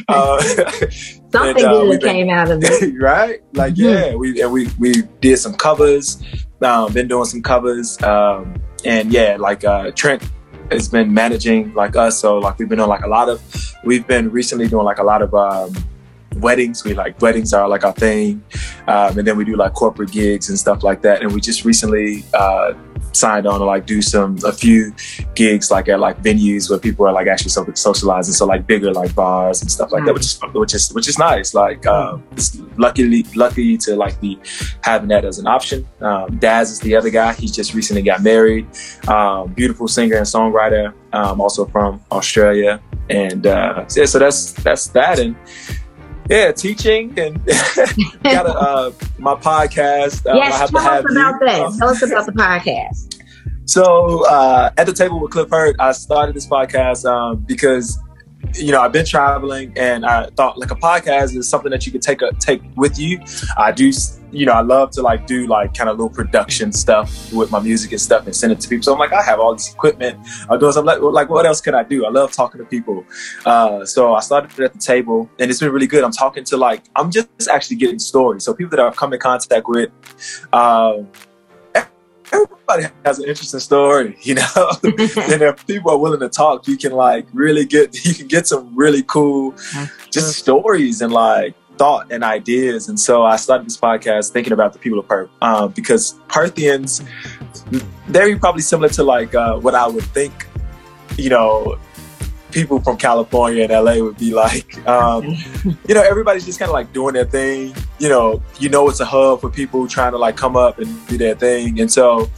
uh, 0.09 0.41
Something 1.33 1.65
and, 1.65 1.75
uh, 1.75 1.85
good 1.85 2.03
came 2.03 2.29
out 2.29 2.51
of 2.51 2.61
it, 2.63 3.01
right? 3.01 3.41
Like 3.55 3.75
mm-hmm. 3.75 3.83
yeah, 3.83 4.15
we 4.15 4.43
and 4.43 4.53
we 4.53 4.69
we 4.79 5.03
did 5.21 5.39
some 5.39 5.55
covers. 5.55 6.23
Um, 6.63 6.93
been 6.93 7.09
doing 7.09 7.25
some 7.25 7.43
covers, 7.43 8.01
um, 8.03 8.61
and 8.85 9.13
yeah, 9.13 9.37
like 9.39 9.65
uh, 9.65 9.93
Trent 9.93 10.23
has 10.71 10.89
been 10.89 11.15
managing 11.15 11.73
like 11.75 11.97
us. 11.97 12.19
So 12.19 12.39
like 12.39 12.59
we've 12.59 12.69
been 12.69 12.81
on 12.81 12.89
like 12.89 13.05
a 13.05 13.09
lot 13.09 13.29
of. 13.29 13.41
We've 13.85 14.07
been 14.07 14.31
recently 14.31 14.69
doing 14.69 14.85
like 14.85 14.99
a 14.99 15.05
lot 15.05 15.23
of. 15.23 15.35
Um, 15.35 15.73
weddings. 16.37 16.85
We 16.85 16.95
like 16.95 17.21
weddings 17.21 17.53
are 17.53 17.69
like 17.69 17.85
our 17.85 17.93
thing, 17.93 18.43
um, 18.87 19.19
and 19.19 19.27
then 19.27 19.37
we 19.37 19.45
do 19.45 19.57
like 19.57 19.75
corporate 19.75 20.13
gigs 20.13 20.49
and 20.49 20.59
stuff 20.59 20.83
like 20.83 21.03
that. 21.03 21.23
And 21.23 21.33
we 21.33 21.41
just 21.41 21.65
recently 21.65 22.25
uh, 22.35 22.75
signed 23.13 23.47
on 23.47 23.59
to 23.59 23.65
like 23.65 23.87
do 23.87 24.01
some 24.01 24.39
a 24.45 24.53
few 24.53 24.93
gigs 25.35 25.71
like 25.71 25.89
at 25.89 26.01
like 26.01 26.23
venues 26.23 26.71
where 26.71 26.79
people 26.79 27.07
are 27.07 27.13
like 27.13 27.27
actually 27.27 27.51
socializing. 27.75 28.35
So 28.35 28.47
like 28.47 28.67
bigger 28.67 28.93
like 28.93 29.15
bars 29.15 29.63
and 29.63 29.71
stuff 29.71 29.93
like 29.93 30.05
that, 30.05 30.15
which 30.15 30.25
is 30.25 30.41
which 30.55 30.75
is 30.75 30.93
which 30.93 31.09
is 31.09 31.19
nice. 31.19 31.55
Like 31.55 31.87
um, 31.87 32.23
it's 32.33 32.59
luckily 32.77 33.25
lucky 33.35 33.77
to 33.79 33.97
like 33.97 34.21
be 34.21 34.39
having 34.83 35.09
that 35.09 35.25
as 35.25 35.39
an 35.39 35.47
option. 35.47 35.87
Um, 36.01 36.39
Daz 36.39 36.71
is 36.71 36.81
the 36.81 36.95
other 36.97 37.11
guy. 37.11 37.35
He 37.35 37.49
just 37.49 37.75
recently 37.75 38.03
got 38.03 38.23
married. 38.23 38.67
Um, 39.09 39.53
beautiful 39.53 39.89
singer 39.89 40.17
and 40.17 40.27
songwriter, 40.27 40.95
um, 41.13 41.41
also 41.41 41.67
from 41.67 42.03
Australia. 42.11 42.81
And 43.09 43.47
uh, 43.47 43.87
yeah, 43.97 44.05
so 44.05 44.19
that's 44.19 44.53
that's 44.53 44.89
that. 44.89 45.19
And 45.19 45.35
yeah, 46.31 46.53
teaching 46.53 47.19
and 47.19 47.45
got 48.23 48.47
a, 48.47 48.53
uh, 48.53 48.93
my 49.19 49.35
podcast. 49.35 50.25
Uh, 50.25 50.37
yes, 50.37 50.71
tell 50.71 50.79
us 50.79 51.01
about 51.01 51.41
that. 51.41 51.77
Tell 51.79 51.89
us 51.89 52.03
about 52.03 52.27
the 52.27 52.33
podcast. 52.33 53.17
So, 53.67 54.27
uh, 54.27 54.73
at 54.79 54.87
the 54.87 54.93
table 54.93 55.21
with 55.21 55.31
Cliff 55.31 55.49
Hurt, 55.49 55.77
I 55.79 55.93
started 55.93 56.35
this 56.35 56.49
podcast 56.49 57.05
um, 57.05 57.37
because 57.47 57.97
you 58.57 58.73
know, 58.73 58.81
I've 58.81 58.93
been 58.93 59.07
traveling, 59.07 59.73
and 59.77 60.05
I 60.05 60.27
thought 60.31 60.59
like 60.59 60.71
a 60.71 60.77
podcast 60.77 61.37
is 61.37 61.49
something 61.49 61.71
that 61.71 61.87
you 61.87 61.93
could 61.93 62.03
take 62.03 62.23
a 62.23 62.33
take 62.35 62.63
with 62.77 62.99
you. 62.99 63.21
I 63.57 63.73
do, 63.73 63.91
you 64.33 64.47
know, 64.47 64.53
I 64.53 64.61
love 64.61 64.91
to 64.93 65.03
like 65.03 65.27
do 65.27 65.47
like 65.47 65.75
kind 65.75 65.91
of 65.91 65.97
little 65.99 66.11
production 66.11 66.73
stuff 66.73 67.33
with 67.33 67.51
my 67.51 67.61
music 67.61 67.93
and 67.93 68.01
stuff, 68.01 68.27
and 68.27 68.35
send 68.35 68.53
it 68.53 68.61
to 68.61 68.69
people. 68.69 68.83
So 68.83 68.93
I'm 68.93 68.99
like, 68.99 69.13
I 69.13 69.23
have 69.23 69.41
all 69.41 69.55
this 69.55 69.73
equipment. 69.73 70.19
I'm 70.49 70.59
doing. 70.59 70.73
I'm 70.77 70.85
like, 70.85 71.01
like, 71.01 71.29
what 71.29 71.47
else 71.47 71.61
can 71.61 71.75
I 71.75 71.83
do? 71.83 72.05
I 72.07 72.11
love 72.11 72.33
talking 72.33 72.59
to 72.59 72.65
people. 72.65 73.05
Uh, 73.45 73.85
so 73.85 74.15
I 74.15 74.21
started 74.21 74.59
at 74.61 74.73
the 74.73 74.79
table, 74.79 75.31
and 75.39 75.51
it's 75.51 75.61
been 75.61 75.73
really 75.73 75.87
good. 75.87 76.05
I'm 76.05 76.13
talking 76.13 76.45
to 76.45 76.57
like, 76.57 76.83
I'm 76.97 77.11
just 77.11 77.29
actually 77.51 77.77
getting 77.77 77.99
stories. 77.99 78.45
So 78.45 78.55
people 78.55 78.71
that 78.71 78.81
I've 78.81 78.97
come 78.97 79.13
in 79.13 79.21
contact 79.21 79.69
with. 79.69 79.91
Um, 80.53 81.09
everybody 82.33 82.85
has 83.05 83.19
an 83.19 83.29
interesting 83.29 83.61
story, 83.61 84.17
you 84.23 84.35
know. 84.35 84.71
and 84.83 85.43
if 85.43 85.67
people 85.67 85.91
are 85.91 85.99
willing 85.99 86.21
to 86.21 86.29
talk, 86.29 86.67
you 86.69 86.77
can 86.77 86.93
like 86.93 87.27
really 87.33 87.65
get 87.65 88.05
you 88.05 88.15
can 88.15 88.27
get 88.27 88.47
some 88.47 88.75
really 88.75 89.03
cool 89.03 89.55
just 90.11 90.39
stories 90.39 91.01
and 91.01 91.13
like 91.13 91.55
thought 91.77 92.13
and 92.13 92.23
ideas. 92.23 92.89
And 92.89 93.01
so 93.01 93.25
I 93.25 93.37
started 93.37 93.67
this 93.67 93.79
podcast 93.79 94.33
thinking 94.33 94.53
about 94.53 94.75
the 94.75 94.79
people 94.79 94.99
of 94.99 95.09
Perth 95.09 95.31
um, 95.41 95.71
because 95.73 96.21
Perthians, 96.29 97.03
they're 98.09 98.39
probably 98.39 98.61
similar 98.61 98.91
to 98.91 99.03
like 99.03 99.35
uh, 99.35 99.57
what 99.59 99.75
I 99.75 99.87
would 99.87 100.05
think, 100.05 100.47
you 101.17 101.31
know, 101.31 101.79
people 102.51 102.81
from 102.81 102.97
California 102.97 103.65
and 103.65 103.73
LA 103.73 104.03
would 104.03 104.19
be 104.19 104.33
like. 104.33 104.87
Um, 104.87 105.25
you 105.89 105.95
know, 105.95 106.03
everybody's 106.03 106.45
just 106.45 106.59
kind 106.59 106.69
of 106.69 106.75
like 106.75 106.93
doing 106.93 107.15
their 107.15 107.25
thing. 107.25 107.75
You 107.99 108.09
know, 108.09 108.43
you 108.59 108.69
know, 108.69 108.89
it's 108.89 109.01
a 109.01 109.05
hub 109.05 109.41
for 109.41 109.51
people 109.51 109.87
trying 109.89 110.13
to 110.13 110.19
like 110.19 110.37
come 110.37 110.57
up 110.57 110.79
and 110.79 111.07
do 111.09 111.19
their 111.19 111.35
thing. 111.35 111.81
And 111.81 111.91
so 111.91 112.31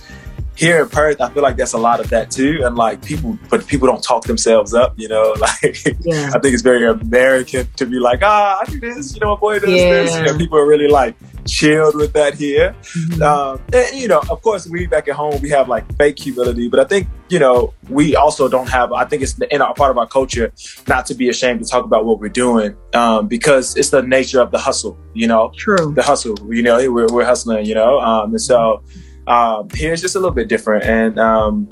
here 0.54 0.82
in 0.82 0.88
Perth, 0.88 1.20
I 1.20 1.30
feel 1.30 1.42
like 1.42 1.56
that's 1.56 1.72
a 1.72 1.78
lot 1.78 2.00
of 2.00 2.10
that 2.10 2.30
too. 2.30 2.62
And 2.64 2.76
like 2.76 3.04
people, 3.04 3.38
but 3.48 3.66
people 3.66 3.88
don't 3.88 4.02
talk 4.02 4.24
themselves 4.24 4.74
up, 4.74 4.94
you 4.96 5.08
know, 5.08 5.34
like 5.40 5.84
yeah. 6.00 6.30
I 6.34 6.38
think 6.38 6.54
it's 6.54 6.62
very 6.62 6.86
American 6.86 7.66
to 7.76 7.86
be 7.86 7.98
like, 7.98 8.20
ah, 8.22 8.58
I 8.60 8.64
do 8.70 8.80
this, 8.80 9.14
you 9.14 9.20
know, 9.20 9.34
my 9.34 9.40
boy 9.40 9.58
does 9.58 9.70
yeah. 9.70 10.02
this. 10.02 10.16
You 10.16 10.22
know, 10.22 10.36
people 10.36 10.58
are 10.58 10.66
really 10.66 10.88
like 10.88 11.14
chilled 11.47 11.95
with 11.95 12.12
that 12.12 12.34
here. 12.34 12.74
Mm-hmm. 12.82 13.22
Um, 13.22 13.62
and, 13.72 13.97
you 13.97 14.09
know, 14.09 14.22
of 14.30 14.43
course, 14.43 14.66
we 14.66 14.86
back 14.86 15.09
at 15.09 15.14
home, 15.14 15.40
we 15.40 15.51
have 15.51 15.68
like 15.68 15.84
fake 15.97 16.18
humility, 16.18 16.68
but 16.68 16.80
I 16.80 16.84
think, 16.84 17.09
you 17.28 17.38
know, 17.38 17.72
we 17.88 18.16
also 18.16 18.49
don't 18.49 18.68
have, 18.68 18.93
I 18.93 19.05
think 19.05 19.22
it's 19.22 19.38
in 19.51 19.62
our 19.62 19.74
part 19.74 19.90
of 19.90 19.99
our 19.99 20.07
culture 20.07 20.53
not 20.88 21.07
to 21.07 21.14
be 21.14 21.28
ashamed 21.28 21.62
to 21.62 21.68
talk 21.68 21.84
about 21.84 22.05
what 22.05 22.20
we're 22.20 22.28
doing 22.28 22.76
um, 22.95 23.28
because 23.28 23.76
it's 23.76 23.90
the 23.90 24.03
nature 24.03 24.40
of 24.40 24.51
the 24.51 24.59
hustle, 24.59 24.99
you 25.14 25.26
know, 25.26 25.53
true. 25.57 25.93
The 25.95 26.03
hustle, 26.03 26.36
you 26.55 26.62
know, 26.62 26.76
we're, 26.90 27.07
we're 27.07 27.24
hustling, 27.24 27.66
you 27.66 27.74
know, 27.74 28.01
um, 28.01 28.30
and 28.30 28.40
so, 28.40 28.82
um, 29.26 29.68
here 29.70 29.93
it's 29.93 30.03
just 30.03 30.16
a 30.16 30.18
little 30.18 30.34
bit 30.34 30.49
different. 30.49 30.84
And 30.84 31.18
um, 31.18 31.68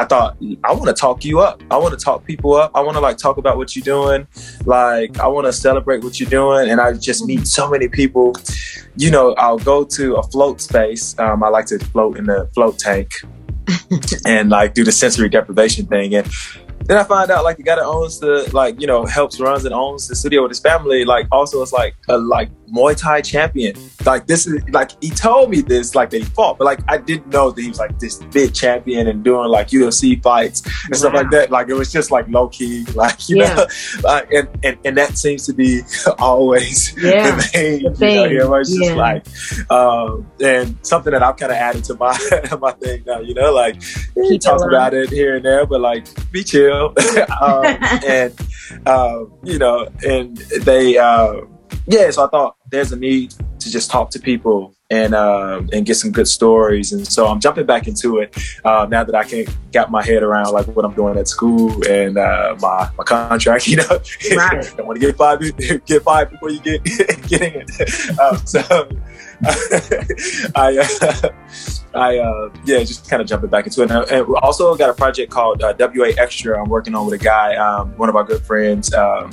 I 0.00 0.06
thought 0.06 0.38
I 0.64 0.72
want 0.72 0.86
to 0.86 0.94
talk 0.94 1.26
you 1.26 1.40
up. 1.40 1.62
I 1.70 1.76
want 1.76 1.92
to 1.92 2.02
talk 2.02 2.24
people 2.24 2.54
up. 2.54 2.70
I 2.74 2.80
want 2.80 2.96
to 2.96 3.00
like 3.00 3.18
talk 3.18 3.36
about 3.36 3.58
what 3.58 3.76
you're 3.76 3.82
doing. 3.82 4.26
Like 4.64 5.18
I 5.18 5.26
want 5.26 5.46
to 5.46 5.52
celebrate 5.52 6.02
what 6.02 6.18
you're 6.18 6.30
doing. 6.30 6.70
And 6.70 6.80
I 6.80 6.94
just 6.94 7.26
meet 7.26 7.46
so 7.46 7.68
many 7.68 7.86
people. 7.86 8.34
You 8.96 9.10
know, 9.10 9.34
I'll 9.34 9.58
go 9.58 9.84
to 9.84 10.16
a 10.16 10.22
float 10.22 10.62
space. 10.62 11.18
Um, 11.18 11.42
I 11.42 11.50
like 11.50 11.66
to 11.66 11.78
float 11.78 12.16
in 12.16 12.24
the 12.24 12.48
float 12.54 12.78
tank 12.78 13.12
and 14.24 14.48
like 14.48 14.72
do 14.72 14.84
the 14.84 14.92
sensory 14.92 15.28
deprivation 15.28 15.84
thing. 15.84 16.14
And 16.14 16.26
then 16.90 16.98
I 16.98 17.04
find 17.04 17.30
out 17.30 17.44
like 17.44 17.56
the 17.56 17.62
guy 17.62 17.76
that 17.76 17.84
owns 17.84 18.18
the 18.18 18.50
like 18.52 18.80
you 18.80 18.86
know 18.88 19.04
helps 19.06 19.38
runs 19.38 19.64
and 19.64 19.72
owns 19.72 20.08
the 20.08 20.16
studio 20.16 20.42
with 20.42 20.50
his 20.50 20.58
family 20.58 21.04
like 21.04 21.28
also 21.30 21.62
is 21.62 21.72
like 21.72 21.94
a 22.08 22.18
like 22.18 22.50
Muay 22.72 22.96
Thai 22.96 23.20
champion. 23.20 23.76
Like 24.04 24.26
this 24.26 24.46
is 24.46 24.62
like 24.70 24.92
he 25.02 25.10
told 25.10 25.50
me 25.50 25.60
this 25.60 25.94
like 25.94 26.10
they 26.10 26.22
fought, 26.22 26.58
but 26.58 26.64
like 26.64 26.80
I 26.88 26.98
didn't 26.98 27.28
know 27.28 27.50
that 27.50 27.60
he 27.60 27.68
was 27.68 27.78
like 27.78 27.98
this 27.98 28.22
big 28.32 28.54
champion 28.54 29.08
and 29.08 29.22
doing 29.22 29.48
like 29.48 29.68
UFC 29.68 30.22
fights 30.22 30.62
and 30.64 30.92
wow. 30.92 30.98
stuff 30.98 31.14
like 31.14 31.30
that. 31.30 31.50
Like 31.50 31.68
it 31.68 31.74
was 31.74 31.92
just 31.92 32.10
like 32.10 32.28
low 32.28 32.48
key, 32.48 32.84
like 32.94 33.28
you 33.28 33.38
yeah. 33.38 33.54
know, 33.54 33.66
like, 34.02 34.32
and, 34.32 34.48
and 34.64 34.78
and 34.84 34.96
that 34.96 35.18
seems 35.18 35.46
to 35.46 35.52
be 35.52 35.82
always 36.18 36.94
yeah. 37.02 37.30
the 37.30 37.50
main. 37.54 37.82
The 37.84 37.90
thing. 37.96 38.30
You 38.30 38.38
know, 38.38 38.54
it's 38.54 38.70
yeah. 38.78 38.86
just 38.86 38.96
like 38.96 39.59
um, 39.70 40.30
and 40.40 40.76
something 40.82 41.12
that 41.12 41.22
I've 41.22 41.36
kind 41.36 41.52
of 41.52 41.58
added 41.58 41.84
to 41.84 41.94
my 41.94 42.18
my 42.60 42.72
thing 42.72 43.04
now. 43.06 43.20
You 43.20 43.34
know, 43.34 43.52
like 43.52 43.80
he 44.14 44.38
talks 44.38 44.62
about 44.62 44.94
it 44.94 45.10
here 45.10 45.36
and 45.36 45.44
there, 45.44 45.64
but 45.64 45.80
like 45.80 46.06
be 46.32 46.44
chill, 46.44 46.94
um, 47.40 47.64
and 48.06 48.34
um, 48.86 49.32
you 49.44 49.58
know, 49.58 49.88
and 50.04 50.36
they. 50.36 50.98
Uh, 50.98 51.42
yeah, 51.86 52.10
so 52.10 52.26
I 52.26 52.28
thought 52.28 52.56
there's 52.70 52.92
a 52.92 52.96
need 52.96 53.34
to 53.60 53.70
just 53.70 53.90
talk 53.90 54.10
to 54.10 54.18
people 54.18 54.74
and 54.90 55.14
um, 55.14 55.68
and 55.72 55.86
get 55.86 55.94
some 55.94 56.10
good 56.10 56.28
stories. 56.28 56.92
And 56.92 57.06
so 57.06 57.26
I'm 57.26 57.40
jumping 57.40 57.66
back 57.66 57.86
into 57.86 58.18
it 58.18 58.36
uh, 58.64 58.86
now 58.90 59.04
that 59.04 59.14
I 59.14 59.24
can 59.24 59.46
get 59.70 59.90
my 59.90 60.04
head 60.04 60.22
around 60.22 60.52
like 60.52 60.66
what 60.68 60.84
I'm 60.84 60.94
doing 60.94 61.16
at 61.16 61.28
school 61.28 61.86
and 61.88 62.18
uh, 62.18 62.56
my 62.60 62.90
my 62.98 63.04
contract. 63.04 63.60
You 63.70 63.76
know, 63.76 64.00
right. 64.36 64.72
don't 64.76 64.86
want 64.86 65.00
to 65.00 65.06
get 65.06 65.16
five 65.16 65.38
get 65.86 66.02
fired 66.02 66.30
before 66.30 66.50
you 66.50 66.58
get 66.58 66.82
get 67.28 67.42
in. 67.42 68.18
Um, 68.18 68.36
so 68.44 68.88
I. 70.56 70.78
Uh, 70.78 71.30
I 71.92 72.18
uh, 72.18 72.50
yeah, 72.64 72.78
just 72.84 73.10
kind 73.10 73.20
of 73.20 73.26
jumping 73.26 73.50
back 73.50 73.66
into 73.66 73.82
it. 73.82 73.90
And, 73.90 74.08
and 74.10 74.28
we 74.28 74.34
also 74.42 74.76
got 74.76 74.90
a 74.90 74.94
project 74.94 75.32
called 75.32 75.60
uh, 75.62 75.74
WA 75.78 76.12
Extra. 76.16 76.60
I'm 76.62 76.68
working 76.68 76.94
on 76.94 77.06
with 77.06 77.20
a 77.20 77.24
guy, 77.24 77.56
um, 77.56 77.96
one 77.96 78.08
of 78.08 78.14
our 78.14 78.22
good 78.22 78.42
friends, 78.42 78.94
um, 78.94 79.32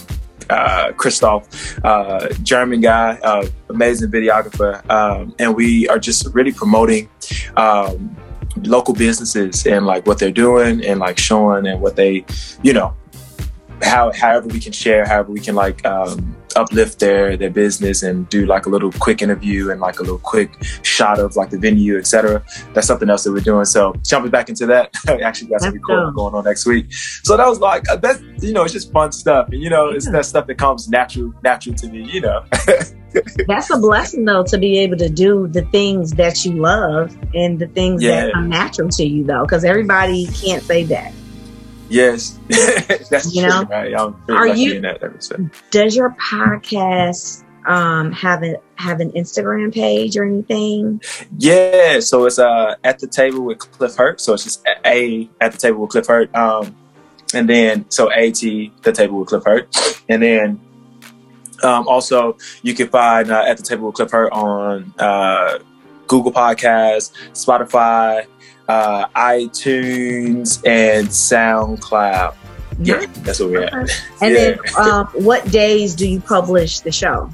uh, 0.50 0.92
Christoph, 0.94 1.80
uh, 1.84 2.30
German 2.44 2.82
guy, 2.82 3.20
uh, 3.24 3.48
amazing 3.70 4.12
videographer, 4.12 4.88
um, 4.90 5.36
and 5.40 5.56
we 5.56 5.88
are 5.90 6.00
just 6.00 6.34
really 6.34 6.52
promoting 6.52 7.10
um, 7.56 8.16
local 8.64 8.94
businesses 8.94 9.66
and 9.66 9.86
like 9.86 10.06
what 10.06 10.20
they're 10.20 10.32
doing 10.32 10.84
and 10.84 11.00
like 11.00 11.18
showing 11.18 11.68
and 11.68 11.82
what 11.82 11.96
they, 11.96 12.26
you 12.64 12.74
know, 12.74 12.94
how 13.82 14.12
however 14.12 14.48
we 14.48 14.60
can 14.60 14.72
share, 14.72 15.06
however 15.06 15.32
we 15.32 15.40
can 15.40 15.56
like 15.56 15.86
um, 15.86 16.36
uplift 16.58 17.00
their 17.00 17.38
their 17.38 17.50
business 17.50 18.04
and 18.04 18.28
do 18.30 18.46
like 18.46 18.66
a 18.66 18.70
little 18.70 18.92
quick 18.94 19.22
interview 19.22 19.72
and 19.72 19.80
like 19.80 20.00
a 20.00 20.04
little 20.04 20.20
quick 20.20 20.52
shot 20.84 21.20
of 21.20 21.36
like 21.36 21.50
the 21.50 21.58
venue, 21.58 21.98
etc. 21.98 22.44
That's 22.74 22.88
something 22.88 23.10
else 23.10 23.24
that 23.24 23.32
we're 23.32 23.40
doing. 23.40 23.66
So 23.66 23.94
jumping 24.04 24.32
back 24.32 24.50
into 24.50 24.66
that, 24.68 24.94
I 25.08 25.20
actually 25.20 25.50
got 25.50 25.62
some 25.62 25.74
recording 25.74 26.14
going 26.14 26.34
on 26.34 26.44
next 26.44 26.66
week. 26.66 26.92
So 27.24 27.38
that 27.38 27.48
was 27.48 27.60
like 27.60 27.88
uh, 27.90 27.96
that's 27.98 28.22
you 28.42 28.54
know 28.54 28.64
it's 28.64 28.74
just 28.74 28.92
fun 28.92 29.12
stuff, 29.12 29.48
and 29.52 29.62
you 29.62 29.70
know 29.70 29.90
yeah. 29.90 29.96
it's 29.96 30.10
that 30.10 30.26
stuff 30.26 30.48
that 30.48 30.58
comes 30.58 30.90
natural 30.90 31.34
natural 31.44 31.76
to 31.76 31.88
me, 31.88 32.04
you 32.12 32.22
know. 32.22 32.44
that's 33.48 33.70
a 33.72 33.78
blessing 33.78 34.26
though 34.26 34.44
to 34.44 34.58
be 34.58 34.78
able 34.80 34.98
to 34.98 35.10
do 35.10 35.48
the 35.48 35.64
things 35.64 36.12
that 36.14 36.44
you 36.46 36.54
love 36.54 37.18
and 37.34 37.60
the 37.60 37.68
things 37.68 38.04
yeah. 38.04 38.26
that 38.26 38.34
come 38.34 38.50
natural 38.50 38.90
to 38.90 39.06
you 39.06 39.24
though, 39.24 39.44
because 39.44 39.64
everybody 39.64 40.28
can't 40.28 40.64
say 40.64 40.84
that. 40.84 41.14
Yes, 41.90 42.38
that's 43.10 43.34
you 43.34 43.42
true. 43.42 43.50
Know? 43.50 43.64
Right? 43.64 43.96
I'm 43.96 44.16
Are 44.30 44.48
you? 44.48 44.82
That, 44.82 45.50
does 45.72 45.96
your 45.96 46.16
podcast 46.22 47.44
um, 47.66 48.12
have 48.12 48.44
a 48.44 48.56
have 48.76 49.00
an 49.00 49.12
Instagram 49.12 49.74
page 49.74 50.18
or 50.18 50.26
anything? 50.26 51.02
Yeah, 51.38 52.00
so 52.00 52.26
it's 52.26 52.40
uh 52.40 52.76
at 52.84 53.00
the 53.00 53.08
table 53.08 53.42
with 53.42 53.60
Cliff 53.60 53.96
Hurt. 53.96 54.20
So 54.22 54.34
it's 54.34 54.44
just 54.44 54.66
a 54.86 55.30
at 55.42 55.52
the 55.52 55.58
table 55.58 55.80
with 55.82 55.92
Cliff 55.92 56.08
Hurt. 56.08 56.34
Um, 56.36 56.76
and 57.34 57.50
then 57.50 57.86
so 57.90 58.12
at 58.12 58.36
the 58.36 58.72
table 58.94 59.20
with 59.20 59.30
Cliff 59.30 59.44
Hurt, 59.46 60.04
and 60.10 60.22
then 60.22 60.60
um, 61.64 61.88
also 61.88 62.38
you 62.64 62.74
can 62.74 62.88
find 62.88 63.32
uh, 63.32 63.44
at 63.48 63.58
the 63.58 63.64
table 63.64 63.88
with 63.88 63.96
Cliff 63.96 64.12
Hurt 64.12 64.32
on 64.32 64.94
uh, 64.98 65.60
Google 66.08 66.32
Podcasts, 66.32 67.12
Spotify 67.32 68.26
uh, 68.68 69.08
iTunes, 69.10 70.66
and 70.66 71.08
SoundCloud. 71.08 72.36
Yeah, 72.80 73.06
that's 73.24 73.40
what 73.40 73.50
we're 73.50 73.64
at. 73.64 73.74
And 74.22 74.34
yeah. 74.34 74.40
then, 74.40 74.60
um, 74.78 75.08
what 75.14 75.50
days 75.52 75.96
do 75.96 76.08
you 76.08 76.20
publish 76.20 76.80
the 76.82 76.92
show? 76.92 77.30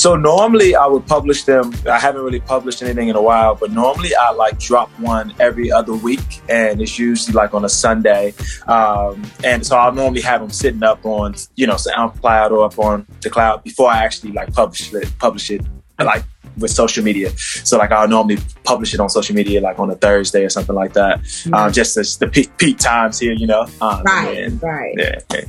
So 0.00 0.16
normally 0.16 0.74
I 0.74 0.86
would 0.86 1.06
publish 1.06 1.44
them. 1.44 1.74
I 1.86 1.98
haven't 1.98 2.22
really 2.22 2.40
published 2.40 2.82
anything 2.82 3.08
in 3.08 3.16
a 3.16 3.22
while, 3.22 3.54
but 3.54 3.70
normally 3.70 4.14
I 4.14 4.30
like 4.30 4.58
drop 4.58 4.88
one 4.98 5.34
every 5.38 5.70
other 5.70 5.92
week, 5.92 6.40
and 6.48 6.80
it's 6.80 6.98
usually 6.98 7.34
like 7.34 7.52
on 7.52 7.66
a 7.66 7.68
Sunday. 7.68 8.32
Um, 8.66 9.22
and 9.44 9.66
so 9.66 9.76
I'll 9.76 9.92
normally 9.92 10.22
have 10.22 10.40
them 10.40 10.50
sitting 10.50 10.82
up 10.82 11.04
on 11.04 11.34
you 11.56 11.66
know 11.66 11.74
SoundCloud 11.74 12.50
or 12.50 12.64
up 12.64 12.78
on 12.78 13.06
the 13.20 13.28
cloud 13.28 13.62
before 13.62 13.90
I 13.90 14.02
actually 14.04 14.32
like 14.32 14.52
publish 14.54 14.94
it. 14.94 15.18
Publish 15.18 15.50
it 15.50 15.62
like 15.98 16.24
with 16.60 16.70
social 16.70 17.02
media. 17.04 17.30
So 17.64 17.78
like 17.78 17.90
I'll 17.90 18.08
normally 18.08 18.38
publish 18.64 18.94
it 18.94 19.00
on 19.00 19.08
social 19.08 19.34
media 19.34 19.60
like 19.60 19.78
on 19.78 19.90
a 19.90 19.96
Thursday 19.96 20.44
or 20.44 20.50
something 20.50 20.74
like 20.74 20.92
that. 20.92 21.20
Mm-hmm. 21.20 21.54
Um, 21.54 21.72
just 21.72 21.96
as 21.96 22.16
the 22.18 22.28
peak, 22.28 22.56
peak, 22.58 22.78
times 22.78 23.18
here, 23.18 23.32
you 23.32 23.46
know. 23.46 23.66
Um, 23.80 24.02
right, 24.04 24.38
and, 24.38 24.62
right. 24.62 24.94
Yeah, 24.96 25.18
yeah. 25.32 25.44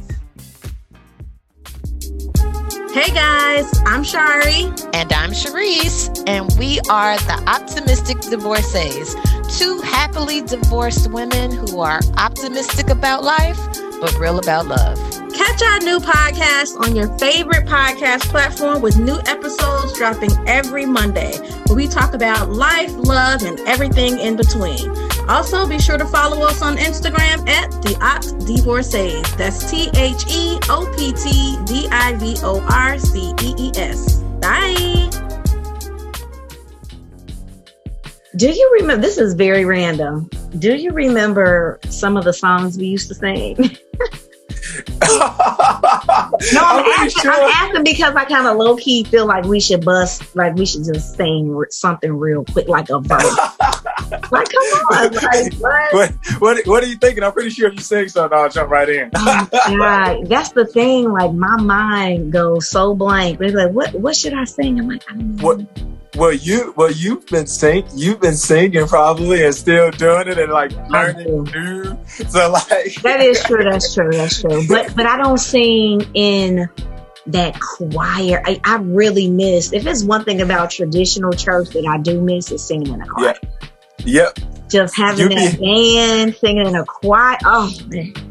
Hey 2.93 3.09
guys, 3.13 3.71
I'm 3.85 4.03
Shari. 4.03 4.65
And 4.93 5.13
I'm 5.13 5.31
Cherise. 5.31 6.23
And 6.27 6.51
we 6.59 6.79
are 6.89 7.17
the 7.19 7.41
Optimistic 7.47 8.19
Divorcees, 8.19 9.15
two 9.57 9.79
happily 9.79 10.41
divorced 10.41 11.09
women 11.09 11.51
who 11.51 11.79
are 11.79 12.01
optimistic 12.17 12.89
about 12.89 13.23
life, 13.23 13.57
but 14.01 14.13
real 14.19 14.39
about 14.39 14.67
love. 14.67 15.20
Catch 15.43 15.63
our 15.63 15.79
new 15.79 15.97
podcast 15.97 16.79
on 16.81 16.95
your 16.95 17.07
favorite 17.17 17.65
podcast 17.65 18.21
platform 18.25 18.79
with 18.79 18.99
new 18.99 19.17
episodes 19.25 19.97
dropping 19.97 20.29
every 20.47 20.85
Monday, 20.85 21.35
where 21.65 21.75
we 21.75 21.87
talk 21.87 22.13
about 22.13 22.51
life, 22.51 22.91
love, 22.93 23.41
and 23.41 23.59
everything 23.61 24.19
in 24.19 24.35
between. 24.35 24.87
Also, 25.27 25.67
be 25.67 25.79
sure 25.79 25.97
to 25.97 26.05
follow 26.05 26.45
us 26.45 26.61
on 26.61 26.77
Instagram 26.77 27.49
at 27.49 27.71
the 27.81 27.97
Opt 28.01 28.45
Divorcees. 28.45 29.35
That's 29.35 29.71
T 29.71 29.89
H 29.95 30.25
E 30.29 30.59
O 30.69 30.85
P 30.95 31.11
T 31.11 31.57
D 31.65 31.87
I 31.89 32.13
V 32.17 32.35
O 32.43 32.61
R 32.69 32.99
C 32.99 33.33
E 33.41 33.55
E 33.57 33.71
S. 33.73 34.19
Bye. 34.39 35.09
Do 38.35 38.47
you 38.47 38.77
remember? 38.79 39.01
This 39.01 39.17
is 39.17 39.33
very 39.33 39.65
random. 39.65 40.29
Do 40.59 40.75
you 40.75 40.91
remember 40.91 41.79
some 41.89 42.15
of 42.15 42.25
the 42.25 42.33
songs 42.33 42.77
we 42.77 42.85
used 42.85 43.07
to 43.07 43.15
sing? 43.15 43.57
no, 45.01 46.61
I'm 46.61 46.85
asking, 46.99 47.21
sure. 47.21 47.33
I'm 47.33 47.49
asking, 47.49 47.83
because 47.83 48.15
I 48.15 48.25
kind 48.25 48.47
of 48.47 48.57
low 48.57 48.75
key 48.75 49.03
feel 49.03 49.25
like 49.25 49.45
we 49.45 49.59
should 49.59 49.83
bust, 49.83 50.35
like 50.35 50.55
we 50.55 50.65
should 50.65 50.83
just 50.83 51.15
sing 51.15 51.63
something 51.69 52.17
real 52.17 52.45
quick, 52.45 52.67
like 52.67 52.89
a 52.89 52.99
verse. 52.99 53.23
like, 54.31 54.49
come 54.49 54.63
on, 54.91 55.13
like, 55.13 55.53
what? 55.59 55.93
what? 55.93 56.11
What, 56.39 56.67
what? 56.67 56.83
are 56.83 56.87
you 56.87 56.97
thinking? 56.97 57.23
I'm 57.23 57.31
pretty 57.31 57.49
sure 57.49 57.69
if 57.69 57.75
you 57.75 57.81
sing 57.81 58.09
something, 58.09 58.37
I'll 58.37 58.49
jump 58.49 58.69
right 58.69 58.89
in. 58.89 59.11
Oh 59.15 59.47
right, 59.77 60.27
That's 60.27 60.51
the 60.51 60.65
thing. 60.65 61.11
Like 61.11 61.33
my 61.33 61.57
mind 61.57 62.31
goes 62.31 62.69
so 62.69 62.95
blank. 62.95 63.39
It's 63.41 63.53
like, 63.53 63.71
what? 63.71 63.93
What 63.95 64.15
should 64.15 64.33
I 64.33 64.45
sing? 64.45 64.79
I'm 64.79 64.87
like, 64.87 65.03
I 65.09 65.13
don't 65.13 65.35
know. 65.35 65.45
What? 65.45 66.00
Well 66.15 66.33
you 66.33 66.73
well 66.75 66.91
you've 66.91 67.25
been 67.27 67.47
sing 67.47 67.85
you've 67.95 68.19
been 68.19 68.35
singing 68.35 68.85
probably 68.87 69.45
and 69.45 69.55
still 69.55 69.91
doing 69.91 70.27
it 70.27 70.37
and 70.37 70.51
like 70.51 70.71
learning 70.89 71.43
new. 71.43 71.97
So 72.27 72.51
like 72.51 72.95
that 73.01 73.21
is 73.21 73.41
true 73.43 73.63
that's 73.63 73.93
true 73.93 74.11
that's 74.11 74.41
true. 74.41 74.65
But 74.67 74.95
but 74.95 75.05
i 75.05 75.17
don't 75.17 75.37
sing 75.37 76.01
in 76.13 76.69
that 77.27 77.59
choir. 77.59 78.41
I, 78.45 78.59
I 78.63 78.77
really 78.77 79.29
miss 79.29 79.73
if 79.73 79.85
it's 79.85 80.03
one 80.03 80.25
thing 80.25 80.41
about 80.41 80.71
traditional 80.71 81.31
church 81.31 81.69
that 81.69 81.85
i 81.85 81.97
do 81.97 82.19
miss 82.21 82.51
is 82.51 82.65
singing 82.65 82.93
in 82.93 83.01
a 83.01 83.07
choir. 83.07 83.35
Yeah. 84.03 84.31
Yep. 84.33 84.39
Just 84.69 84.97
having 84.97 85.31
you 85.31 85.35
that 85.37 85.59
be- 85.59 85.95
band 85.95 86.35
singing 86.35 86.65
in 86.65 86.75
a 86.75 86.85
choir. 86.85 87.37
Oh 87.45 87.71
man 87.87 88.30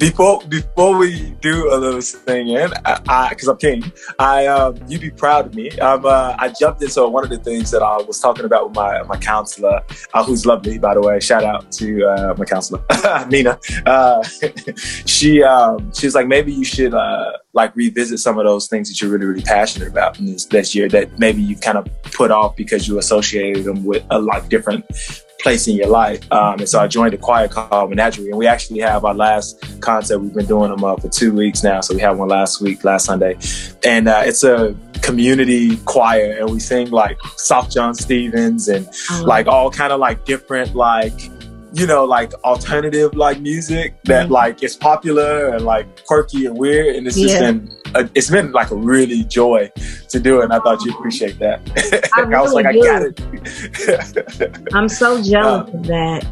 before 0.00 0.42
before 0.48 0.96
we 0.96 1.36
do 1.42 1.72
a 1.72 1.76
little 1.76 2.00
singing, 2.00 2.56
I 2.86 3.28
because 3.28 3.48
I'm 3.48 3.58
king, 3.58 3.92
I 4.18 4.46
um, 4.46 4.80
you 4.88 4.98
be 4.98 5.10
proud 5.10 5.46
of 5.46 5.54
me. 5.54 5.70
Uh, 5.78 6.34
I 6.38 6.48
jumped 6.58 6.82
into 6.82 7.06
one 7.06 7.22
of 7.22 7.30
the 7.30 7.38
things 7.38 7.70
that 7.70 7.82
I 7.82 7.98
was 7.98 8.18
talking 8.18 8.46
about 8.46 8.68
with 8.68 8.76
my 8.76 9.02
my 9.02 9.18
counselor, 9.18 9.82
uh, 10.14 10.24
who's 10.24 10.46
lovely 10.46 10.78
by 10.78 10.94
the 10.94 11.02
way. 11.02 11.20
Shout 11.20 11.44
out 11.44 11.70
to 11.72 12.04
uh, 12.06 12.34
my 12.36 12.46
counselor, 12.46 12.82
Nina. 13.28 13.60
Uh, 13.84 14.22
she 15.06 15.42
um, 15.42 15.92
like, 16.14 16.26
maybe 16.26 16.52
you 16.52 16.64
should 16.64 16.94
uh, 16.94 17.32
like 17.52 17.76
revisit 17.76 18.20
some 18.20 18.38
of 18.38 18.46
those 18.46 18.68
things 18.68 18.88
that 18.88 19.00
you're 19.00 19.10
really 19.10 19.26
really 19.26 19.42
passionate 19.42 19.88
about 19.88 20.18
in 20.18 20.26
this 20.26 20.46
this 20.46 20.74
year 20.74 20.88
that 20.88 21.18
maybe 21.18 21.42
you 21.42 21.56
kind 21.56 21.76
of 21.76 21.86
put 22.04 22.30
off 22.30 22.56
because 22.56 22.88
you 22.88 22.98
associated 22.98 23.64
them 23.64 23.84
with 23.84 24.04
a 24.10 24.18
lot 24.18 24.48
different 24.48 24.84
place 25.42 25.66
in 25.68 25.76
your 25.76 25.88
life. 25.88 26.20
Um, 26.32 26.60
and 26.60 26.68
so 26.68 26.80
I 26.80 26.86
joined 26.86 27.14
a 27.14 27.18
choir 27.18 27.48
called 27.48 27.90
Menagerie, 27.90 28.28
and 28.28 28.38
we 28.38 28.46
actually 28.46 28.80
have 28.80 29.04
our 29.04 29.14
last 29.14 29.80
concert. 29.80 30.18
We've 30.18 30.34
been 30.34 30.46
doing 30.46 30.70
them 30.70 30.84
uh, 30.84 30.96
for 30.96 31.08
two 31.08 31.32
weeks 31.32 31.62
now. 31.62 31.80
So 31.80 31.94
we 31.94 32.00
had 32.00 32.12
one 32.12 32.28
last 32.28 32.60
week, 32.60 32.84
last 32.84 33.06
Sunday, 33.06 33.38
and 33.84 34.08
uh, 34.08 34.22
it's 34.24 34.44
a 34.44 34.76
community 35.02 35.76
choir, 35.78 36.36
and 36.38 36.50
we 36.50 36.60
sing 36.60 36.90
like 36.90 37.18
Sufjan 37.36 37.94
Stevens 37.94 38.68
and 38.68 38.88
oh. 39.10 39.24
like 39.26 39.46
all 39.46 39.70
kind 39.70 39.92
of 39.92 40.00
like 40.00 40.24
different 40.24 40.74
like 40.74 41.30
you 41.72 41.86
know, 41.86 42.04
like 42.04 42.32
alternative 42.44 43.14
like 43.14 43.40
music 43.40 43.94
that 44.04 44.24
mm-hmm. 44.24 44.32
like 44.32 44.62
is 44.62 44.76
popular 44.76 45.54
and 45.54 45.64
like 45.64 46.04
quirky 46.04 46.46
and 46.46 46.58
weird, 46.58 46.96
and 46.96 47.06
it's 47.06 47.16
just 47.16 47.34
yeah. 47.34 47.52
been 47.52 47.70
a, 47.79 47.79
it's 48.14 48.30
been 48.30 48.52
like 48.52 48.70
a 48.70 48.76
really 48.76 49.24
joy 49.24 49.70
to 50.08 50.20
do 50.20 50.40
it. 50.40 50.44
And 50.44 50.52
I 50.52 50.58
thought 50.60 50.84
you'd 50.84 50.94
appreciate 50.94 51.38
that. 51.38 51.60
I, 52.16 52.20
really 52.20 52.34
I 52.34 52.40
was 52.40 52.52
like, 52.52 52.72
do. 52.72 52.82
I 52.82 52.84
got 52.84 53.02
it. 53.02 54.68
I'm 54.74 54.88
so 54.88 55.22
jealous 55.22 55.70
um, 55.70 55.76
of 55.76 55.86
that. 55.86 56.26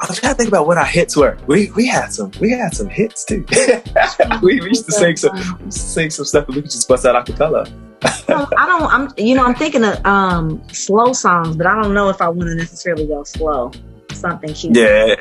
I 0.00 0.06
was 0.08 0.18
trying 0.18 0.32
to 0.34 0.36
think 0.36 0.48
about 0.48 0.66
what 0.66 0.76
our 0.76 0.84
hits 0.84 1.16
were. 1.16 1.38
We 1.46 1.70
we 1.72 1.86
had 1.86 2.12
some 2.12 2.30
we 2.40 2.50
had 2.50 2.74
some 2.74 2.88
hits 2.88 3.24
too. 3.24 3.46
we, 4.42 4.60
we 4.60 4.68
used 4.68 4.86
to 4.86 4.92
sing 4.92 5.16
some 5.16 5.70
sing 5.70 6.10
some 6.10 6.24
stuff 6.24 6.46
that 6.46 6.54
we 6.54 6.62
could 6.62 6.70
just 6.70 6.88
bust 6.88 7.06
out 7.06 7.14
acapella. 7.14 7.66
cappella. 8.00 8.48
I 8.58 8.66
don't. 8.66 8.92
I'm. 8.92 9.08
You 9.16 9.34
know, 9.34 9.44
I'm 9.44 9.54
thinking 9.54 9.84
of 9.84 10.04
um 10.04 10.62
slow 10.72 11.12
songs, 11.12 11.56
but 11.56 11.66
I 11.66 11.80
don't 11.80 11.94
know 11.94 12.08
if 12.08 12.20
I 12.20 12.28
want 12.28 12.48
to 12.50 12.54
necessarily 12.54 13.06
go 13.06 13.24
slow. 13.24 13.70
Something 14.12 14.54
cute. 14.54 14.76
Yeah. 14.76 15.14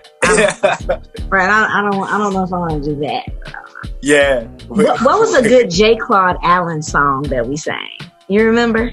right. 1.30 1.50
I, 1.50 1.80
I, 1.80 1.90
don't. 1.90 2.04
I 2.04 2.18
don't 2.18 2.34
know 2.34 2.44
if 2.44 2.54
I 2.54 2.58
want 2.58 2.84
to 2.84 2.90
do 2.94 3.00
that. 3.02 3.63
Yeah. 4.02 4.44
What, 4.68 5.02
what 5.02 5.20
was 5.20 5.34
a 5.36 5.42
good 5.42 5.70
J. 5.70 5.96
Claude 5.98 6.38
Allen 6.44 6.82
song 6.82 7.24
that 7.24 7.48
we 7.48 7.58
sang? 7.58 7.98
You 8.28 8.46
remember? 8.46 8.92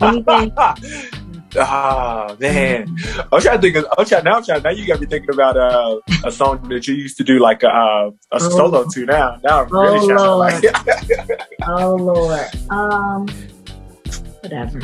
Anything? 0.00 0.56
Ah 1.54 2.34
man, 2.40 2.96
I'm 3.30 3.40
trying 3.42 3.56
to 3.56 3.60
think. 3.60 3.76
Of, 3.76 3.84
I'm 3.98 4.06
trying 4.06 4.24
now. 4.24 4.36
I'm 4.36 4.44
trying 4.44 4.62
now. 4.62 4.70
You 4.70 4.86
got 4.86 5.00
me 5.00 5.06
thinking 5.06 5.34
about 5.34 5.56
uh, 5.56 6.00
a 6.24 6.32
song 6.32 6.66
that 6.70 6.88
you 6.88 6.94
used 6.94 7.18
to 7.18 7.24
do 7.24 7.40
like 7.40 7.62
a, 7.62 7.68
uh, 7.68 8.06
a 8.08 8.36
oh. 8.36 8.38
solo 8.38 8.86
to. 8.88 9.04
Now, 9.04 9.38
now 9.44 9.64
I'm 9.64 9.68
really 9.68 9.98
oh, 9.98 10.06
trying 10.08 10.18
Lord. 10.18 10.62
to 10.62 11.26
like. 11.28 11.40
oh 11.66 11.94
Lord. 11.96 12.46
Um, 12.70 13.28
whatever. 14.40 14.80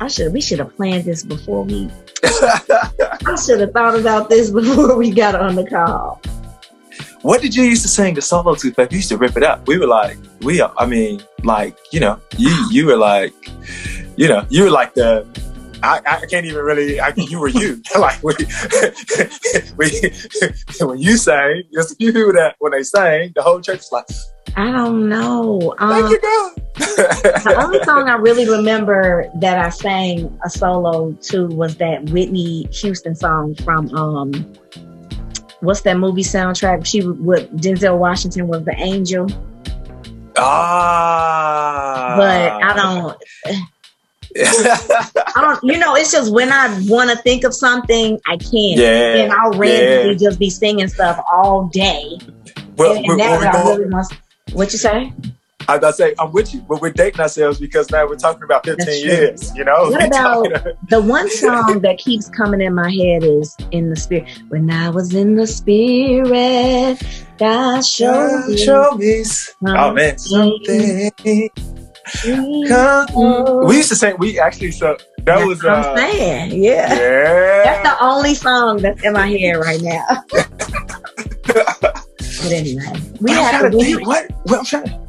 I 0.00 0.08
should. 0.08 0.32
We 0.34 0.42
should 0.42 0.58
have 0.58 0.76
planned 0.76 1.04
this 1.04 1.22
before 1.22 1.64
we. 1.64 1.90
I 2.24 3.42
should 3.42 3.60
have 3.60 3.72
thought 3.72 3.98
about 3.98 4.28
this 4.28 4.50
before 4.50 4.96
we 4.96 5.12
got 5.12 5.34
on 5.34 5.54
the 5.54 5.66
call. 5.66 6.20
What 7.22 7.40
did 7.40 7.54
you 7.54 7.62
used 7.62 7.82
to 7.82 7.88
sing 7.88 8.14
the 8.14 8.22
solo 8.22 8.54
to? 8.56 8.74
Like, 8.76 8.90
you 8.90 8.96
used 8.96 9.08
to 9.10 9.16
rip 9.16 9.36
it 9.36 9.42
up. 9.42 9.66
We 9.66 9.78
were 9.78 9.86
like, 9.86 10.18
we. 10.40 10.60
Are, 10.60 10.72
I 10.76 10.86
mean, 10.86 11.22
like 11.44 11.76
you 11.92 12.00
know, 12.00 12.20
you 12.36 12.50
you 12.70 12.86
were 12.86 12.96
like, 12.96 13.32
you 14.16 14.28
know, 14.28 14.44
you 14.50 14.64
were 14.64 14.70
like 14.70 14.94
the 14.94 15.26
I, 15.82 16.00
I 16.06 16.26
can't 16.26 16.46
even 16.46 16.64
really. 16.64 17.00
I, 17.00 17.12
you 17.16 17.40
were 17.40 17.48
you. 17.48 17.82
like 17.98 18.22
we, 18.22 18.34
we, 19.76 20.12
when 20.86 20.98
you 20.98 21.16
sang, 21.16 21.62
there's 21.72 21.92
a 21.92 21.96
few 21.96 22.12
people 22.12 22.32
that 22.34 22.56
when 22.58 22.72
they 22.72 22.82
sang, 22.82 23.32
the 23.34 23.42
whole 23.42 23.60
church 23.60 23.80
is 23.80 23.92
like. 23.92 24.06
I 24.54 24.70
don't 24.70 25.08
know. 25.08 25.74
Um, 25.78 25.88
Thank 25.88 26.10
you, 26.10 26.20
God. 26.20 26.52
the 26.76 27.54
only 27.58 27.82
song 27.84 28.10
I 28.10 28.16
really 28.16 28.46
remember 28.46 29.30
that 29.40 29.56
I 29.56 29.70
sang 29.70 30.38
a 30.44 30.50
solo 30.50 31.12
to 31.12 31.46
was 31.46 31.76
that 31.76 32.10
Whitney 32.10 32.68
Houston 32.70 33.14
song 33.14 33.54
from 33.54 33.88
um, 33.94 34.52
what's 35.62 35.82
that 35.82 35.96
movie 35.96 36.22
soundtrack? 36.22 36.84
She 36.84 37.06
with 37.06 37.50
Denzel 37.56 37.96
Washington 37.98 38.48
was 38.48 38.64
the 38.64 38.74
angel. 38.76 39.28
Ah. 40.36 42.14
But 42.16 42.52
I 42.62 42.74
don't. 42.76 43.16
I 45.36 45.40
don't, 45.40 45.62
you 45.62 45.78
know, 45.78 45.94
it's 45.94 46.10
just 46.10 46.32
when 46.32 46.50
I 46.50 46.80
want 46.86 47.10
to 47.10 47.16
think 47.16 47.44
of 47.44 47.54
something, 47.54 48.18
I 48.26 48.38
can't. 48.38 48.80
Yeah, 48.80 49.16
and 49.16 49.32
I'll 49.32 49.50
randomly 49.50 50.12
yeah. 50.12 50.18
just 50.18 50.38
be 50.38 50.48
singing 50.48 50.88
stuff 50.88 51.22
all 51.30 51.66
day. 51.68 52.18
Well, 52.76 52.96
and, 52.96 53.04
and 53.04 53.20
that 53.20 53.54
I 53.54 53.68
really 53.68 53.90
want, 53.90 54.10
what 54.52 54.72
you 54.72 54.78
say? 54.78 55.12
I 55.68 55.78
gotta 55.78 55.92
say, 55.92 56.14
I'm 56.18 56.32
with 56.32 56.52
you, 56.54 56.60
but 56.62 56.80
we're 56.80 56.92
dating 56.92 57.20
ourselves 57.20 57.58
because 57.58 57.90
now 57.90 58.06
we're 58.06 58.16
talking 58.16 58.42
about 58.42 58.64
15 58.64 59.04
years, 59.04 59.54
you 59.56 59.64
know? 59.64 59.90
What 59.90 60.06
about 60.06 60.48
the 60.88 61.00
one 61.00 61.30
song 61.30 61.80
that 61.80 61.98
keeps 61.98 62.28
coming 62.28 62.60
in 62.60 62.74
my 62.74 62.90
head 62.90 63.22
is 63.22 63.56
In 63.70 63.90
the 63.90 63.96
Spirit. 63.96 64.28
When 64.48 64.70
I 64.70 64.90
was 64.90 65.14
in 65.14 65.36
the 65.36 65.46
Spirit, 65.46 67.02
God 67.38 67.84
showed 67.84 68.48
me. 68.48 68.56
Show 68.56 68.92
me. 68.92 69.24
Oh, 69.66 69.92
man. 69.92 70.18
Something. 70.18 71.10
We 72.24 73.76
used 73.76 73.88
to 73.88 73.96
sing. 73.96 74.16
We 74.18 74.38
actually 74.38 74.72
so 74.72 74.96
that 75.18 75.24
that's 75.24 75.46
was. 75.46 75.62
What 75.62 75.72
I'm 75.72 75.84
uh, 75.84 75.96
saying, 75.96 76.62
yeah. 76.62 76.92
Yeah. 76.94 77.62
That's 77.64 77.88
the 77.88 78.04
only 78.04 78.34
song 78.34 78.78
that's 78.78 79.04
in 79.04 79.12
my 79.12 79.28
head 79.28 79.54
right 79.54 79.80
now. 79.80 80.04
but 81.46 82.52
anyway, 82.52 83.00
we 83.20 83.30
have 83.30 83.70
to. 83.70 83.78
Think, 83.78 84.06
what? 84.06 84.30
What 84.44 84.58
I'm 84.58 84.64
trying. 84.64 85.01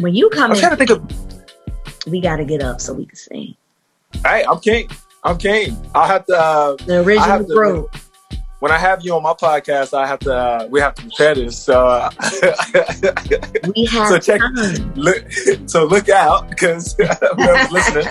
When 0.00 0.14
you 0.14 0.28
come, 0.30 0.50
I'm 0.50 0.52
in, 0.52 0.58
trying 0.58 0.76
to 0.76 0.76
think 0.76 0.90
of. 0.90 2.06
We 2.06 2.20
got 2.20 2.36
to 2.36 2.44
get 2.44 2.62
up 2.62 2.80
so 2.80 2.92
we 2.92 3.06
can 3.06 3.16
sing. 3.16 3.56
Hey, 4.24 4.44
I'm 4.48 4.60
king. 4.60 4.88
I'm 5.24 5.38
king. 5.38 5.76
I'll 5.94 6.06
have 6.06 6.26
to. 6.26 6.38
Uh, 6.38 6.76
the 6.86 7.02
original 7.02 7.44
group 7.44 7.94
when 8.60 8.72
I 8.72 8.78
have 8.78 9.04
you 9.04 9.14
on 9.14 9.22
my 9.22 9.34
podcast, 9.34 9.92
I 9.92 10.06
have 10.06 10.18
to 10.20 10.34
uh, 10.34 10.68
we 10.70 10.80
have 10.80 10.94
to 10.94 11.02
prepare 11.02 11.34
this. 11.34 11.58
So 11.58 11.86
uh, 11.86 12.10
we 13.74 13.84
have 13.86 14.08
so 14.08 14.18
check 14.18 14.40
time. 14.40 14.94
look 14.94 15.30
so 15.66 15.84
look 15.84 16.08
out 16.08 16.48
because 16.48 16.94
whoever's 16.98 17.70
listening, 17.70 18.06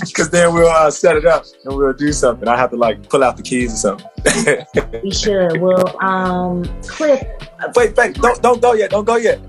because 0.00 0.30
then 0.30 0.52
we'll 0.52 0.68
uh, 0.68 0.90
set 0.90 1.16
it 1.16 1.24
up 1.24 1.44
and 1.64 1.74
we'll 1.74 1.92
do 1.92 2.12
something. 2.12 2.46
I 2.46 2.56
have 2.56 2.70
to 2.70 2.76
like 2.76 3.08
pull 3.08 3.24
out 3.24 3.36
the 3.36 3.42
keys 3.42 3.72
or 3.72 3.98
something. 3.98 5.00
we 5.02 5.10
should. 5.10 5.60
Well, 5.60 5.96
um, 6.02 6.64
Cliff. 6.82 7.26
Wait, 7.74 7.96
wait, 7.96 8.14
don't 8.14 8.42
don't 8.42 8.60
go 8.60 8.74
yet. 8.74 8.90
Don't 8.90 9.04
go 9.04 9.16
yet. 9.16 9.40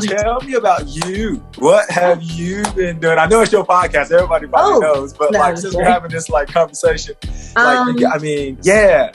Tell 0.00 0.40
me 0.40 0.54
about 0.54 0.86
you. 0.86 1.36
What 1.58 1.90
have 1.90 2.22
you 2.22 2.62
been 2.74 3.00
doing? 3.00 3.18
I 3.18 3.26
know 3.26 3.42
it's 3.42 3.52
your 3.52 3.66
podcast. 3.66 4.12
Everybody 4.12 4.46
probably 4.46 4.86
oh, 4.86 4.92
knows, 4.94 5.12
but 5.12 5.32
like 5.32 5.56
since 5.56 5.74
we're 5.74 5.84
having 5.84 6.10
this 6.10 6.28
like 6.28 6.48
conversation, 6.48 7.14
um, 7.56 7.96
like 7.96 8.14
I 8.14 8.18
mean, 8.18 8.58
yeah. 8.62 9.12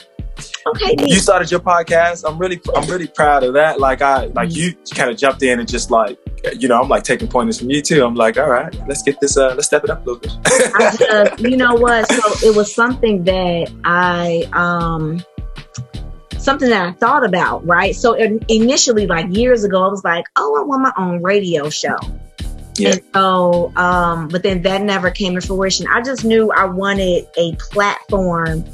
Okay. 0.66 0.96
You 1.06 1.16
started 1.16 1.50
your 1.50 1.60
podcast. 1.60 2.28
I'm 2.28 2.38
really, 2.38 2.60
I'm 2.74 2.88
really 2.88 3.06
proud 3.06 3.44
of 3.44 3.54
that. 3.54 3.78
Like 3.78 4.02
I, 4.02 4.26
like 4.26 4.48
mm-hmm. 4.48 4.58
you 4.58 4.94
kind 4.94 5.10
of 5.10 5.16
jumped 5.16 5.42
in 5.42 5.60
and 5.60 5.68
just 5.68 5.90
like 5.90 6.18
you 6.58 6.68
know, 6.68 6.80
I'm 6.80 6.88
like 6.88 7.04
taking 7.04 7.28
pointers 7.28 7.58
from 7.58 7.70
you 7.70 7.82
too. 7.82 8.04
I'm 8.04 8.14
like, 8.14 8.36
all 8.36 8.50
right, 8.50 8.74
let's 8.88 9.02
get 9.02 9.20
this, 9.20 9.36
uh, 9.36 9.54
let's 9.54 9.66
step 9.66 9.84
it 9.84 9.90
up 9.90 10.06
a 10.06 10.10
little 10.10 10.20
bit. 10.20 10.32
I 10.46 10.96
just, 10.96 11.40
you 11.40 11.56
know 11.56 11.74
what? 11.78 12.10
So 12.10 12.48
it 12.48 12.56
was 12.56 12.74
something 12.74 13.24
that 13.24 13.72
I, 13.84 14.48
um, 14.52 15.22
something 16.42 16.68
that 16.70 16.86
I 16.86 16.92
thought 16.92 17.24
about, 17.24 17.66
right? 17.66 17.94
So 17.94 18.14
in, 18.14 18.44
initially, 18.48 19.06
like 19.06 19.34
years 19.34 19.64
ago, 19.64 19.82
I 19.82 19.88
was 19.88 20.04
like, 20.04 20.26
oh, 20.36 20.60
I 20.60 20.64
want 20.64 20.82
my 20.82 20.92
own 20.98 21.22
radio 21.22 21.70
show. 21.70 21.96
Yeah. 22.76 22.92
And 22.92 23.02
so, 23.14 23.72
um, 23.76 24.28
but 24.28 24.42
then 24.42 24.62
that 24.62 24.82
never 24.82 25.10
came 25.10 25.34
to 25.34 25.40
fruition. 25.40 25.86
I 25.88 26.02
just 26.02 26.24
knew 26.24 26.50
I 26.50 26.64
wanted 26.64 27.26
a 27.36 27.54
platform 27.56 28.64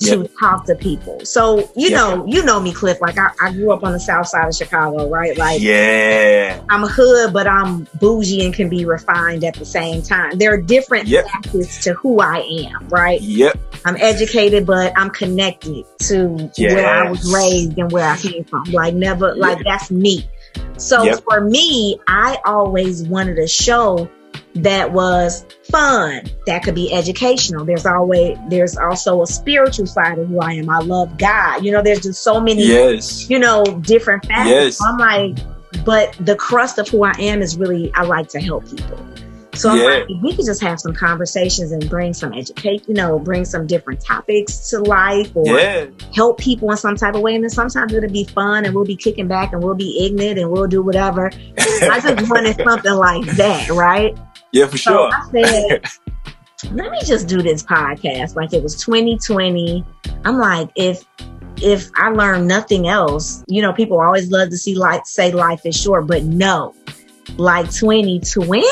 to 0.00 0.18
Yep. 0.18 0.30
talk 0.40 0.66
to 0.66 0.74
people. 0.74 1.20
So, 1.24 1.58
you 1.76 1.90
Yep. 1.90 1.92
know, 1.92 2.26
you 2.26 2.44
know 2.44 2.60
me, 2.60 2.72
Cliff. 2.72 3.00
Like 3.00 3.18
I, 3.18 3.30
I 3.40 3.52
grew 3.52 3.72
up 3.72 3.84
on 3.84 3.92
the 3.92 4.00
south 4.00 4.28
side 4.28 4.48
of 4.48 4.54
Chicago, 4.54 5.08
right? 5.08 5.36
Like 5.36 5.60
yeah. 5.62 6.60
I'm 6.68 6.84
a 6.84 6.88
hood, 6.88 7.32
but 7.32 7.46
I'm 7.46 7.86
bougie 8.00 8.44
and 8.44 8.52
can 8.54 8.68
be 8.68 8.84
refined 8.84 9.44
at 9.44 9.54
the 9.54 9.64
same 9.64 10.02
time. 10.02 10.38
There 10.38 10.52
are 10.52 10.60
different 10.60 11.06
Yep. 11.08 11.26
facets 11.26 11.84
to 11.84 11.94
who 11.94 12.20
I 12.20 12.38
am, 12.72 12.88
right? 12.88 13.20
Yep. 13.20 13.58
I'm 13.84 13.96
educated, 13.98 14.66
but 14.66 14.92
I'm 14.96 15.10
connected 15.10 15.84
to 16.08 16.50
where 16.58 16.88
I 16.88 17.10
was 17.10 17.32
raised 17.32 17.78
and 17.78 17.90
where 17.92 18.04
I 18.08 18.16
came 18.16 18.44
from. 18.44 18.64
Like 18.72 18.94
never, 18.94 19.34
like 19.34 19.62
that's 19.64 19.90
me. 19.90 20.26
So 20.76 21.04
for 21.28 21.40
me, 21.40 21.98
I 22.08 22.38
always 22.44 23.02
wanted 23.04 23.36
to 23.36 23.46
show 23.46 24.08
that 24.54 24.92
was 24.92 25.44
fun, 25.70 26.22
that 26.46 26.62
could 26.62 26.74
be 26.74 26.92
educational. 26.92 27.64
There's 27.64 27.86
always, 27.86 28.38
there's 28.48 28.76
also 28.76 29.22
a 29.22 29.26
spiritual 29.26 29.86
side 29.86 30.18
of 30.18 30.28
who 30.28 30.40
I 30.40 30.52
am. 30.52 30.70
I 30.70 30.78
love 30.78 31.18
God. 31.18 31.64
You 31.64 31.72
know, 31.72 31.82
there's 31.82 32.02
just 32.02 32.22
so 32.22 32.40
many 32.40 32.64
Yes. 32.66 33.28
you 33.28 33.38
know, 33.38 33.64
different 33.64 34.24
facets. 34.26 34.78
Yes. 34.78 34.80
I'm 34.82 34.98
like, 34.98 35.84
but 35.84 36.16
the 36.20 36.36
crust 36.36 36.78
of 36.78 36.88
who 36.88 37.02
I 37.04 37.12
am 37.18 37.42
is 37.42 37.56
really 37.56 37.92
I 37.94 38.02
like 38.04 38.28
to 38.28 38.40
help 38.40 38.64
people. 38.70 38.98
So 39.54 39.70
I'm 39.70 39.78
Yeah. 39.78 39.84
like, 39.84 40.08
we 40.22 40.34
could 40.34 40.46
just 40.46 40.60
have 40.62 40.80
some 40.80 40.94
conversations 40.94 41.70
and 41.72 41.88
bring 41.88 42.12
some 42.12 42.32
educate, 42.32 42.88
you 42.88 42.94
know, 42.94 43.18
bring 43.18 43.44
some 43.44 43.66
different 43.66 44.00
topics 44.00 44.70
to 44.70 44.80
life 44.80 45.30
or 45.34 45.46
Yeah. 45.58 45.86
help 46.14 46.38
people 46.38 46.70
in 46.70 46.76
some 46.76 46.96
type 46.96 47.14
of 47.14 47.20
way. 47.22 47.34
And 47.34 47.42
then 47.44 47.50
sometimes 47.50 47.92
it'll 47.92 48.10
be 48.10 48.24
fun 48.24 48.64
and 48.64 48.74
we'll 48.74 48.84
be 48.84 48.96
kicking 48.96 49.28
back 49.28 49.52
and 49.52 49.62
we'll 49.62 49.74
be 49.74 50.04
ignorant 50.06 50.38
and 50.38 50.50
we'll 50.50 50.66
do 50.66 50.82
whatever. 50.82 51.30
I 51.58 52.00
just 52.00 52.30
wanted 52.30 52.56
something 52.64 52.94
like 52.94 53.24
that, 53.36 53.68
right? 53.70 54.16
Yeah, 54.54 54.66
for 54.68 54.78
So 54.78 55.10
sure. 55.10 55.10
I 55.12 55.42
said, 55.42 55.84
let 56.72 56.90
me 56.92 56.98
just 57.04 57.26
do 57.26 57.42
this 57.42 57.62
podcast. 57.64 58.36
Like 58.36 58.52
it 58.52 58.62
was 58.62 58.80
2020. 58.82 59.84
I'm 60.24 60.38
like, 60.38 60.70
if 60.76 61.04
if 61.60 61.90
I 61.96 62.10
learn 62.10 62.46
nothing 62.46 62.86
else, 62.88 63.42
you 63.48 63.62
know, 63.62 63.72
people 63.72 64.00
always 64.00 64.30
love 64.30 64.50
to 64.50 64.56
see 64.56 64.74
like 64.76 65.06
say 65.06 65.32
life 65.32 65.60
is 65.66 65.76
short, 65.80 66.06
but 66.06 66.22
no, 66.22 66.72
like 67.36 67.70
2020 67.72 68.64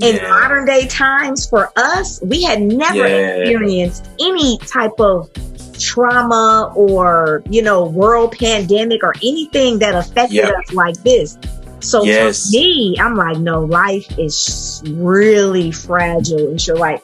in 0.00 0.16
Yeah. 0.16 0.28
modern 0.28 0.66
day 0.66 0.86
times 0.88 1.48
for 1.48 1.70
us, 1.76 2.20
we 2.22 2.42
had 2.42 2.60
never 2.60 3.06
Yeah. 3.08 3.36
experienced 3.36 4.06
any 4.20 4.58
type 4.58 4.98
of 4.98 5.30
trauma 5.78 6.72
or 6.74 7.42
you 7.50 7.62
know 7.62 7.84
world 7.84 8.32
pandemic 8.38 9.02
or 9.04 9.14
anything 9.22 9.78
that 9.78 9.94
affected 9.94 10.34
Yep. 10.36 10.54
us 10.68 10.72
like 10.74 10.96
this. 11.04 11.38
So 11.80 12.04
Yes. 12.04 12.46
for 12.50 12.56
me, 12.56 12.96
I'm 12.98 13.14
like, 13.16 13.38
no, 13.38 13.60
life 13.64 14.06
is 14.18 14.82
really 14.86 15.70
fragile, 15.70 16.48
and 16.48 16.66
you're 16.66 16.76
like, 16.76 17.02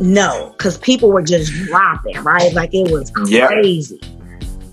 no, 0.00 0.54
because 0.56 0.78
people 0.78 1.10
were 1.12 1.22
just 1.22 1.52
dropping, 1.66 2.16
right? 2.22 2.52
Like 2.54 2.70
it 2.72 2.90
was 2.90 3.10
Yep. 3.28 3.48
crazy. 3.48 4.00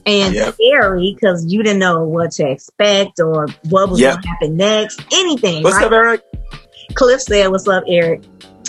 And 0.06 0.34
Yep. 0.34 0.54
scary 0.54 1.14
because 1.20 1.46
you 1.48 1.64
didn't 1.64 1.80
know 1.80 2.04
what 2.04 2.32
to 2.34 2.50
expect 2.50 3.20
or 3.20 3.48
what 3.70 3.90
was 3.90 4.00
Yep. 4.00 4.14
going 4.14 4.22
to 4.22 4.28
happen 4.30 4.58
next, 4.58 5.02
anything. 5.14 5.64
What's 5.64 5.76
right? 5.76 5.86
up, 5.86 5.92
Eric? 5.92 6.22
Cliff 6.94 7.22
said, 7.22 7.48
What's 7.50 7.68
up, 7.68 7.84
Eric? 7.88 8.22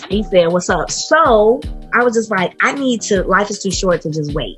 He 0.09 0.23
said, 0.23 0.47
What's 0.49 0.69
up? 0.69 0.91
So 0.91 1.61
I 1.93 2.03
was 2.03 2.13
just 2.13 2.29
like, 2.29 2.53
I 2.61 2.73
need 2.73 3.01
to, 3.03 3.23
life 3.23 3.49
is 3.49 3.59
too 3.63 3.71
short 3.71 4.01
to 4.01 4.09
just 4.09 4.33
wait. 4.33 4.57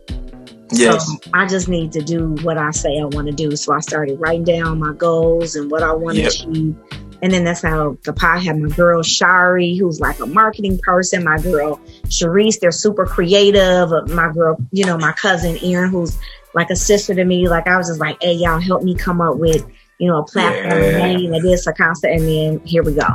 Yes. 0.72 1.06
So 1.08 1.18
I 1.34 1.48
just 1.48 1.68
need 1.68 1.92
to 1.94 2.02
do 2.02 2.36
what 2.44 2.58
I 2.58 2.72
say 2.72 3.00
I 3.00 3.06
want 3.06 3.28
to 3.28 3.34
do. 3.34 3.56
So 3.56 3.74
I 3.74 3.80
started 3.80 4.20
writing 4.20 4.44
down 4.44 4.80
my 4.80 4.94
goals 4.94 5.56
and 5.56 5.70
what 5.72 5.84
I 5.84 5.94
want 5.94 6.18
to 6.18 6.24
Yep. 6.24 6.32
achieve. 6.32 6.76
And 7.24 7.32
then 7.32 7.44
that's 7.44 7.62
how 7.62 7.98
the 8.04 8.14
pie 8.14 8.40
had 8.40 8.58
my 8.58 8.70
girl 8.70 9.04
Shari, 9.04 9.76
who's 9.76 10.00
like 10.00 10.20
a 10.20 10.26
marketing 10.26 10.80
person, 10.80 11.24
my 11.24 11.38
girl 11.38 11.80
Cherise, 12.08 12.60
they're 12.60 12.72
super 12.72 13.06
creative. 13.06 13.90
My 14.10 14.32
girl, 14.32 14.58
you 14.72 14.86
know, 14.86 14.98
my 14.98 15.12
cousin 15.12 15.58
Erin, 15.64 15.92
who's 15.92 16.18
like 16.56 16.70
a 16.72 16.76
sister 16.76 17.14
to 17.14 17.24
me. 17.24 17.48
Like 17.48 17.68
I 17.68 17.78
was 17.78 17.88
just 17.88 18.00
like, 18.00 18.18
hey, 18.22 18.34
y'all 18.34 18.60
help 18.60 18.82
me 18.84 18.96
come 18.96 19.22
up 19.22 19.38
with, 19.38 19.64
you 20.00 20.08
know, 20.10 20.20
a 20.20 20.26
platform 20.26 20.82
Yeah. 20.82 20.98
name 20.98 21.34
and 21.34 21.44
this, 21.46 21.68
a 21.68 21.74
concept, 21.74 22.12
and 22.14 22.28
then 22.28 22.62
here 22.66 22.82
we 22.82 22.94
go. 22.94 23.06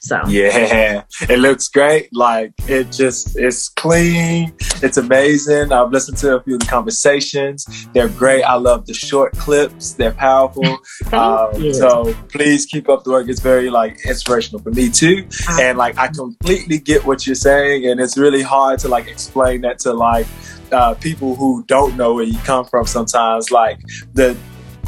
So 0.00 0.18
Yeah, 0.28 1.04
it 1.28 1.38
looks 1.38 1.68
great. 1.68 2.08
Like 2.12 2.52
it 2.66 2.90
just 2.90 3.38
it's 3.38 3.68
clean. 3.68 4.52
It's 4.82 4.96
amazing. 4.96 5.72
I've 5.72 5.90
listened 5.90 6.16
to 6.18 6.36
a 6.36 6.42
few 6.42 6.54
of 6.54 6.60
the 6.60 6.66
conversations. 6.66 7.66
They're 7.92 8.08
great. 8.08 8.42
I 8.42 8.54
love 8.54 8.86
the 8.86 8.94
short 8.94 9.36
clips. 9.36 9.92
They're 9.92 10.12
powerful. 10.12 10.78
Um, 11.12 11.72
so 11.72 12.14
please 12.28 12.66
keep 12.66 12.88
up 12.88 13.04
the 13.04 13.10
work. 13.10 13.28
It's 13.28 13.40
very 13.40 13.68
like 13.68 13.98
inspirational 14.06 14.62
for 14.62 14.70
me 14.70 14.88
too. 14.90 15.26
And 15.60 15.76
like 15.76 15.98
I 15.98 16.08
completely 16.08 16.78
get 16.78 17.04
what 17.04 17.26
you're 17.26 17.34
saying, 17.34 17.86
and 17.86 18.00
it's 18.00 18.16
really 18.16 18.42
hard 18.42 18.78
to 18.80 18.88
like 18.88 19.08
explain 19.08 19.62
that 19.62 19.80
to 19.80 19.92
like 19.92 20.26
uh, 20.72 20.94
people 20.94 21.34
who 21.34 21.64
don't 21.66 21.96
know 21.96 22.14
where 22.14 22.24
you 22.24 22.38
come 22.40 22.64
from. 22.64 22.86
Sometimes 22.86 23.50
like 23.50 23.80
the 24.14 24.36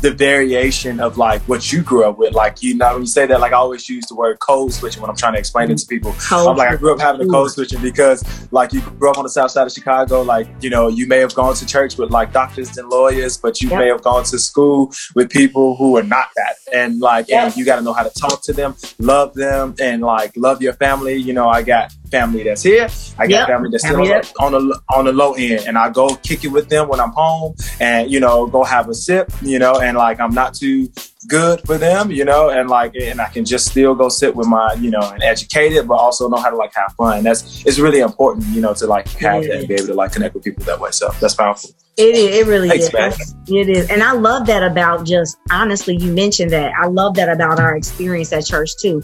the 0.03 0.11
variation 0.11 1.01
of 1.01 1.17
like 1.17 1.41
what 1.43 1.73
you 1.73 1.81
grew 1.83 2.05
up 2.05 2.19
with. 2.19 2.35
Like 2.35 2.63
you 2.63 2.75
know 2.77 2.93
when 2.95 3.03
you 3.03 3.07
say 3.07 3.25
that, 3.27 3.41
like 3.41 3.53
I 3.53 3.57
always 3.57 3.89
use 3.89 4.05
the 4.07 4.15
word 4.15 4.39
code 4.41 4.73
switching 4.73 5.01
when 5.01 5.09
I'm 5.11 5.17
trying 5.17 5.33
to 5.35 5.39
explain 5.39 5.71
it 5.71 5.79
to 5.79 5.87
people. 5.87 6.15
I'm 6.51 6.57
like 6.57 6.71
I 6.71 6.77
grew 6.77 6.93
up 6.93 7.01
having 7.01 7.27
a 7.27 7.31
code 7.31 7.51
switching 7.53 7.81
because 7.81 8.23
like 8.53 8.73
you 8.73 8.81
grew 8.83 9.11
up 9.11 9.17
on 9.19 9.23
the 9.25 9.31
south 9.31 9.53
side 9.53 9.67
of 9.67 9.73
Chicago. 9.73 10.23
Like 10.23 10.49
you 10.61 10.71
know 10.71 10.89
you 10.89 11.07
may 11.07 11.19
have 11.19 11.35
gone 11.35 11.55
to 11.55 11.65
church 11.67 11.97
with 11.97 12.11
like 12.11 12.33
doctors 12.33 12.77
and 12.77 12.89
lawyers, 12.89 13.39
but 13.39 13.61
you 13.63 13.71
Yep. 13.71 13.79
may 13.79 13.89
have 13.89 14.03
gone 14.03 14.25
to 14.25 14.39
school 14.39 14.93
with 15.15 15.31
people 15.31 15.77
who 15.77 15.97
are 15.97 16.03
not 16.03 16.29
that. 16.37 16.57
And 16.73 17.01
like 17.01 17.31
and 17.31 17.57
you 17.57 17.65
got 17.65 17.77
to 17.77 17.83
know 17.83 17.93
how 17.93 18.03
to 18.03 18.11
talk 18.11 18.43
to 18.43 18.53
them, 18.53 18.75
love 18.99 19.35
them, 19.35 19.75
and 19.81 20.03
like 20.03 20.33
love 20.37 20.61
your 20.61 20.73
family. 20.75 21.15
You 21.15 21.33
know 21.33 21.49
I 21.49 21.63
got 21.63 21.95
family 22.13 22.45
that's 22.45 22.63
here. 22.63 22.89
I 23.19 23.27
got 23.27 23.31
Yep. 23.31 23.47
family 23.49 23.71
that's 23.73 23.83
still 23.85 23.97
Family 23.97 24.13
on, 24.13 24.53
the, 24.53 24.59
on 24.59 24.69
the 24.69 24.81
on 24.95 25.05
the 25.07 25.13
low 25.13 25.33
end, 25.35 25.65
and 25.67 25.77
I 25.77 25.91
go 25.91 26.15
kick 26.17 26.45
it 26.45 26.49
with 26.49 26.69
them 26.69 26.89
when 26.89 27.01
I'm 27.01 27.11
home, 27.13 27.55
and 27.81 28.11
you 28.11 28.21
know 28.21 28.47
go 28.47 28.63
have 28.63 28.89
a 28.89 28.95
sip, 28.95 29.33
you 29.43 29.59
know, 29.59 29.81
and 29.81 29.97
like 29.97 30.21
I'm 30.21 30.35
not 30.35 30.55
too 30.55 30.89
good 31.29 31.61
for 31.67 31.79
them, 31.79 32.11
you 32.11 32.25
know, 32.25 32.51
and 32.51 32.69
like 32.69 32.95
and 32.95 33.21
I 33.21 33.29
can 33.29 33.45
just 33.45 33.69
still 33.71 33.95
go 33.95 34.09
sit 34.09 34.35
with 34.37 34.47
my, 34.47 34.75
you 34.75 34.91
know, 34.91 35.01
and 35.01 35.23
educated, 35.23 35.89
but 35.89 35.95
also 35.95 36.29
know 36.29 36.37
how 36.37 36.51
to 36.51 36.57
like 36.57 36.75
have 36.75 36.93
fun. 36.95 37.25
That's 37.25 37.65
it's 37.65 37.79
really 37.79 38.01
important, 38.01 38.47
you 38.49 38.61
know, 38.61 38.75
to 38.75 38.87
like 38.87 39.09
have 39.21 39.43
that 39.45 39.51
and 39.59 39.69
be 39.69 39.75
able 39.75 39.87
to 39.87 39.95
like 39.95 40.13
connect 40.13 40.35
with 40.35 40.45
people 40.45 40.65
that 40.65 40.79
way. 40.79 40.91
So 40.91 41.11
that's 41.21 41.35
powerful. 41.35 41.71
It 41.97 42.15
is. 42.17 42.37
It 42.37 42.47
really 42.47 42.69
Thanks, 42.69 42.87
is. 42.87 42.93
man. 42.93 43.13
It 43.49 43.69
is. 43.69 43.91
And 43.91 44.03
I 44.03 44.13
love 44.13 44.47
that 44.47 44.63
about 44.63 45.05
just 45.07 45.37
honestly, 45.51 45.97
you 45.97 46.13
mentioned 46.13 46.51
that. 46.51 46.73
I 46.81 46.87
love 46.87 47.15
that 47.17 47.29
about 47.29 47.61
our 47.61 47.77
experience 47.77 48.33
at 48.33 48.45
church 48.47 48.71
too. 48.81 49.03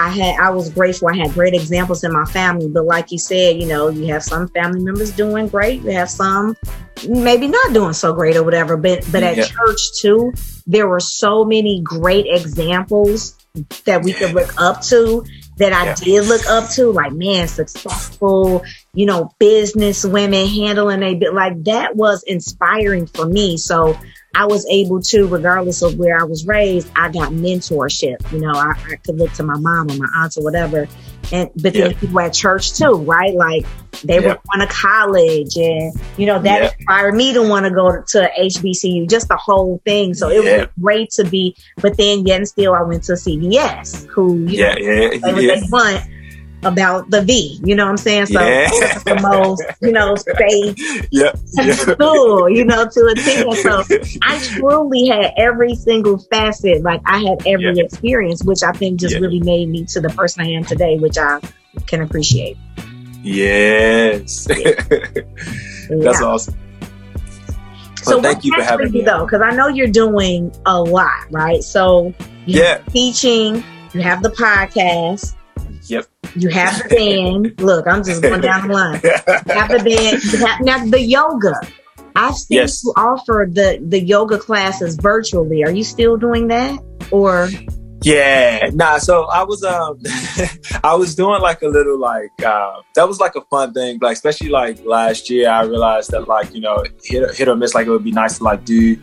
I 0.00 0.08
had 0.08 0.40
I 0.40 0.48
was 0.50 0.70
grateful. 0.70 1.08
I 1.08 1.16
had 1.16 1.32
great 1.34 1.52
examples 1.52 2.02
in 2.04 2.12
my 2.12 2.24
family, 2.24 2.68
but 2.68 2.86
like 2.86 3.12
you 3.12 3.18
said, 3.18 3.60
you 3.60 3.66
know, 3.66 3.88
you 3.90 4.06
have 4.12 4.22
some 4.22 4.48
family 4.48 4.80
members 4.80 5.10
doing 5.10 5.48
great. 5.48 5.82
You 5.82 5.90
have 5.90 6.08
some 6.08 6.56
maybe 7.06 7.48
not 7.48 7.74
doing 7.74 7.92
so 7.92 8.14
great 8.14 8.34
or 8.36 8.42
whatever. 8.42 8.76
But 8.78 9.04
but 9.12 9.22
at 9.22 9.36
Yeah. 9.36 9.44
church 9.44 10.00
too, 10.00 10.32
there 10.66 10.88
were 10.88 11.00
so 11.00 11.44
many 11.44 11.82
great 11.82 12.26
examples 12.28 13.36
that 13.84 14.02
we 14.02 14.12
could 14.14 14.32
look 14.32 14.54
up 14.58 14.80
to 14.82 15.24
that 15.58 15.72
I 15.74 15.86
Yeah. 15.86 15.94
did 15.96 16.26
look 16.28 16.48
up 16.48 16.70
to, 16.70 16.90
like 16.92 17.12
man, 17.12 17.46
successful, 17.48 18.62
you 18.94 19.04
know, 19.04 19.30
business 19.38 20.04
women 20.04 20.46
handling 20.46 21.02
a 21.02 21.14
bit 21.14 21.34
like 21.34 21.62
that 21.64 21.94
was 21.94 22.22
inspiring 22.22 23.06
for 23.06 23.26
me. 23.26 23.58
So 23.58 23.98
I 24.34 24.46
was 24.46 24.66
able 24.70 25.02
to, 25.02 25.26
regardless 25.26 25.82
of 25.82 25.98
where 25.98 26.18
I 26.20 26.24
was 26.24 26.46
raised, 26.46 26.90
I 26.96 27.10
got 27.10 27.32
mentorship. 27.32 28.30
You 28.32 28.40
know, 28.40 28.52
I, 28.52 28.72
I 28.92 28.96
could 29.04 29.16
look 29.16 29.32
to 29.34 29.42
my 29.42 29.56
mom 29.58 29.90
or 29.90 29.96
my 29.96 30.08
aunts 30.16 30.38
or 30.38 30.44
whatever. 30.44 30.88
And 31.32 31.50
but 31.56 31.72
then 31.74 31.90
Yeah. 31.90 31.98
people 31.98 32.20
at 32.20 32.32
church 32.32 32.76
too, 32.76 32.94
right? 32.94 33.34
Like 33.34 33.66
they 34.04 34.18
were 34.20 34.38
going 34.52 34.66
to 34.66 34.72
college 34.72 35.56
and 35.56 35.92
you 36.16 36.26
know, 36.26 36.40
that 36.40 36.62
Yeah. 36.62 36.70
inspired 36.78 37.14
me 37.14 37.32
to 37.34 37.42
want 37.42 37.66
to 37.66 37.70
go 37.70 38.02
to 38.08 38.30
HBCU, 38.38 39.08
just 39.08 39.28
the 39.28 39.36
whole 39.36 39.80
thing. 39.84 40.14
So 40.14 40.30
it 40.30 40.42
was 40.42 40.68
great 40.80 41.10
to 41.10 41.24
be, 41.24 41.56
but 41.76 41.96
then 41.96 42.26
yet 42.26 42.36
and 42.38 42.48
still 42.48 42.74
I 42.74 42.82
went 42.82 43.02
to 43.04 43.12
CVS, 43.12 44.06
who 44.08 44.38
you 44.46 44.58
Yeah, 44.58 44.74
know, 44.74 44.80
yeah, 44.80 45.10
yeah. 45.12 45.40
they 45.56 45.60
want 45.70 46.02
about 46.62 47.08
the 47.10 47.22
V. 47.22 47.58
You 47.64 47.74
know 47.74 47.84
what 47.84 47.90
I'm 47.92 47.96
saying? 47.96 48.26
So 48.26 48.40
Yeah. 48.40 48.68
that's 48.80 49.02
the 49.04 49.14
most, 49.20 49.62
you 49.80 49.92
know, 49.92 50.14
safe 50.16 51.06
yeah, 51.10 51.32
yeah. 51.54 51.72
school, 51.74 52.48
you 52.50 52.64
know, 52.64 52.86
to 52.86 53.06
attend. 53.16 53.50
So 53.60 53.82
I 54.22 54.38
truly 54.42 55.06
had 55.08 55.32
every 55.36 55.74
single 55.74 56.18
facet, 56.18 56.82
like 56.82 57.00
I 57.06 57.18
had 57.18 57.46
every 57.46 57.76
Yeah. 57.76 57.84
experience, 57.84 58.44
which 58.44 58.62
I 58.62 58.72
think 58.72 59.00
just 59.00 59.14
Yeah. 59.14 59.20
really 59.20 59.40
made 59.40 59.68
me 59.68 59.84
to 59.86 60.00
the 60.00 60.08
person 60.10 60.42
I 60.44 60.50
am 60.50 60.64
today, 60.64 60.98
which 60.98 61.16
I 61.18 61.40
can 61.86 62.02
appreciate. 62.02 62.56
yes. 63.22 64.46
Yeah. 65.90 65.96
That's 66.04 66.22
awesome. 66.22 66.54
so 68.02 68.22
thank 68.22 68.44
you 68.44 68.54
for 68.54 68.62
having 68.62 68.92
me. 68.92 69.02
Though, 69.02 69.24
because 69.24 69.40
I 69.42 69.50
know 69.56 69.66
you're 69.66 69.88
doing 69.88 70.52
a 70.66 70.80
lot, 70.80 71.26
right? 71.30 71.64
So 71.64 72.14
yeah, 72.46 72.78
teaching, 72.92 73.64
you 73.92 74.00
have 74.02 74.22
the 74.22 74.30
podcast. 74.30 75.34
Yep. 75.90 76.06
You 76.36 76.48
have 76.50 76.88
the 76.88 76.94
band. 76.94 77.60
Look, 77.60 77.86
I'm 77.88 78.04
just 78.04 78.22
going 78.22 78.40
down 78.40 78.68
the 78.68 78.74
line. 78.74 79.00
You 79.04 79.54
have 79.54 79.70
the 79.70 79.82
band. 79.82 80.22
Have, 80.40 80.60
now 80.60 80.86
the 80.86 81.00
yoga. 81.00 81.54
I've 82.14 82.36
seen 82.36 82.58
yes. 82.58 82.84
you 82.84 82.92
offer 82.96 83.48
the 83.50 83.82
the 83.88 84.00
yoga 84.00 84.38
classes 84.38 84.96
virtually. 84.96 85.64
Are 85.64 85.70
you 85.70 85.84
still 85.84 86.16
doing 86.16 86.48
that, 86.48 86.78
or? 87.10 87.48
Yeah, 88.02 88.70
nah. 88.72 88.98
So 88.98 89.24
I 89.24 89.42
was 89.42 89.62
um, 89.64 90.00
I 90.84 90.94
was 90.94 91.14
doing 91.14 91.40
like 91.40 91.62
a 91.62 91.68
little 91.68 91.98
like 91.98 92.30
uh, 92.42 92.82
that 92.94 93.06
was 93.08 93.18
like 93.20 93.34
a 93.34 93.42
fun 93.42 93.74
thing. 93.74 93.98
Like 94.00 94.14
especially 94.14 94.48
like 94.48 94.84
last 94.84 95.28
year, 95.28 95.50
I 95.50 95.62
realized 95.62 96.12
that 96.12 96.28
like 96.28 96.54
you 96.54 96.60
know 96.60 96.84
hit 97.02 97.34
hit 97.34 97.48
or 97.48 97.56
miss. 97.56 97.74
Like 97.74 97.86
it 97.86 97.90
would 97.90 98.04
be 98.04 98.12
nice 98.12 98.38
to 98.38 98.44
like 98.44 98.64
do 98.64 98.96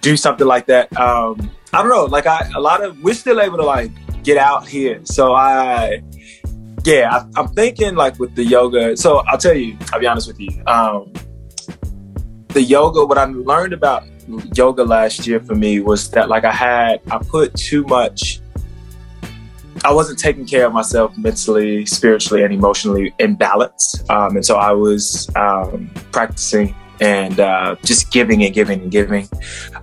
do 0.00 0.16
something 0.16 0.46
like 0.46 0.66
that. 0.66 0.96
Um, 0.98 1.50
I 1.72 1.82
don't 1.82 1.90
know. 1.90 2.04
Like 2.04 2.26
I 2.26 2.48
a 2.54 2.60
lot 2.60 2.82
of 2.82 2.98
we're 3.02 3.14
still 3.14 3.40
able 3.40 3.58
to 3.58 3.64
like 3.64 3.90
get 4.22 4.38
out 4.38 4.66
here. 4.66 5.00
So 5.04 5.34
I 5.34 6.02
yeah, 6.84 7.26
I, 7.36 7.40
am 7.40 7.48
thinking 7.48 7.94
like 7.94 8.18
with 8.18 8.34
the 8.34 8.44
yoga. 8.44 8.96
So 8.96 9.22
I'll 9.28 9.38
tell 9.38 9.54
you. 9.54 9.76
I'll 9.92 10.00
be 10.00 10.06
honest 10.06 10.26
with 10.26 10.40
you. 10.40 10.62
Um, 10.66 11.12
the 12.48 12.62
yoga. 12.62 13.04
What 13.04 13.18
I 13.18 13.24
learned 13.24 13.72
about 13.72 14.04
yoga 14.54 14.84
last 14.84 15.26
year 15.26 15.40
for 15.40 15.54
me 15.54 15.80
was 15.80 16.10
that 16.10 16.28
like 16.28 16.44
I 16.44 16.52
had 16.52 17.00
I 17.10 17.18
put 17.18 17.54
too 17.54 17.84
much 17.84 18.42
I 19.84 19.92
wasn't 19.92 20.18
taking 20.18 20.46
care 20.46 20.66
of 20.66 20.72
myself 20.72 21.16
mentally, 21.18 21.84
spiritually, 21.86 22.44
and 22.44 22.54
emotionally 22.54 23.12
in 23.18 23.34
balance. 23.34 24.04
Um, 24.10 24.36
and 24.36 24.46
so 24.46 24.56
I 24.56 24.70
was 24.72 25.28
um, 25.34 25.90
practicing 26.12 26.74
and 27.02 27.40
uh, 27.40 27.74
just 27.84 28.12
giving 28.12 28.44
and 28.44 28.54
giving 28.54 28.80
and 28.80 28.90
giving. 28.90 29.28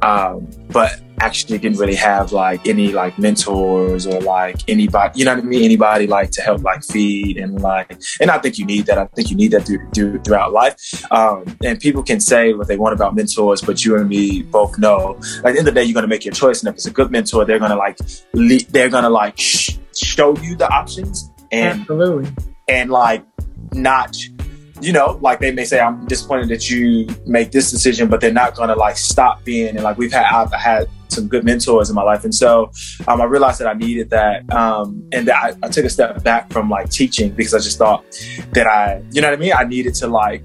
Um, 0.01 0.47
but 0.72 1.01
actually 1.20 1.57
didn't 1.57 1.78
really 1.78 1.95
have 1.95 2.32
like 2.32 2.65
any 2.65 2.93
like 2.93 3.20
mentors 3.20 4.07
or 4.07 4.22
like 4.22 4.57
anybody, 4.70 5.20
you 5.20 5.26
know 5.26 5.36
what 5.36 5.43
I 5.43 5.47
mean? 5.47 5.63
Anybody 5.63 6.07
like 6.07 6.32
to 6.32 6.41
help 6.41 6.63
like 6.63 6.82
feed 6.82 7.38
and 7.38 7.61
like, 7.61 7.91
and 8.22 8.32
I 8.32 8.38
think 8.38 8.57
you 8.57 8.65
need 8.65 8.86
that. 8.86 8.97
I 8.97 9.05
think 9.07 9.30
you 9.30 9.36
need 9.36 9.51
that 9.51 9.65
through, 9.65 9.89
through, 9.93 10.20
throughout 10.22 10.53
life. 10.53 10.78
Um, 11.11 11.43
and 11.61 11.78
people 11.78 12.03
can 12.03 12.22
say 12.22 12.53
what 12.53 12.70
they 12.70 12.78
want 12.78 12.93
about 12.93 13.15
mentors, 13.15 13.61
but 13.61 13.84
you 13.84 13.97
and 13.97 14.07
me 14.07 14.43
both 14.43 14.80
know, 14.80 15.20
like 15.20 15.20
at 15.20 15.41
the 15.43 15.49
end 15.49 15.57
of 15.59 15.65
the 15.65 15.72
day, 15.74 15.84
you're 15.84 15.93
going 15.93 16.03
to 16.03 16.07
make 16.07 16.24
your 16.24 16.34
choice. 16.34 16.61
And 16.61 16.70
if 16.70 16.76
it's 16.76 16.86
a 16.86 16.91
good 16.91 17.11
mentor, 17.11 17.43
they're 17.43 17.59
going 17.59 17.72
to 17.72 17.78
like, 17.78 17.97
le- 18.34 18.63
they're 18.70 18.89
going 18.89 19.03
to 19.03 19.09
like 19.09 19.38
sh- 19.38 19.78
show 19.93 20.38
you 20.38 20.55
the 20.55 20.70
options 20.72 21.30
and, 21.51 21.82
Absolutely. 21.82 22.32
and 22.70 22.89
like 22.89 23.26
not 23.74 24.15
you 24.82 24.94
know, 24.94 25.20
like 25.22 25.40
they 25.40 25.52
may 25.52 25.66
say, 25.66 25.80
I'm 25.80 26.06
disappointed 26.06 26.50
that 26.50 26.70
you 26.70 27.08
make 27.26 27.52
this 27.52 27.72
decision, 27.72 28.08
but 28.08 28.22
they're 28.22 28.32
not 28.32 28.56
gonna 28.56 28.76
like 28.76 28.98
stop 28.98 29.44
being. 29.44 29.76
And 29.76 29.84
like 29.84 29.98
we've 29.98 30.12
had, 30.12 30.26
I've 30.26 30.52
had 30.54 30.90
some 31.08 31.28
good 31.28 31.44
mentors 31.44 31.90
in 31.90 31.96
my 31.96 32.04
life, 32.04 32.24
and 32.24 32.34
so 32.34 32.72
um, 33.08 33.22
I 33.22 33.26
realized 33.26 33.60
that 33.60 33.68
I 33.68 33.74
needed 33.74 34.10
that, 34.12 34.52
um, 34.54 35.08
and 35.12 35.28
that 35.28 35.36
I, 35.36 35.66
I, 35.66 35.70
took 35.70 35.86
a 35.86 35.90
step 35.90 36.24
back 36.24 36.52
from 36.52 36.70
like 36.70 36.90
teaching 36.90 37.32
because 37.32 37.54
I 37.54 37.60
just 37.60 37.78
thought 37.78 38.06
that 38.54 38.68
I, 38.68 39.04
you 39.12 39.22
know 39.22 39.30
what 39.30 39.38
I 39.38 39.42
mean, 39.42 39.54
I 39.56 39.64
needed 39.64 39.96
to 39.96 40.08
like, 40.08 40.44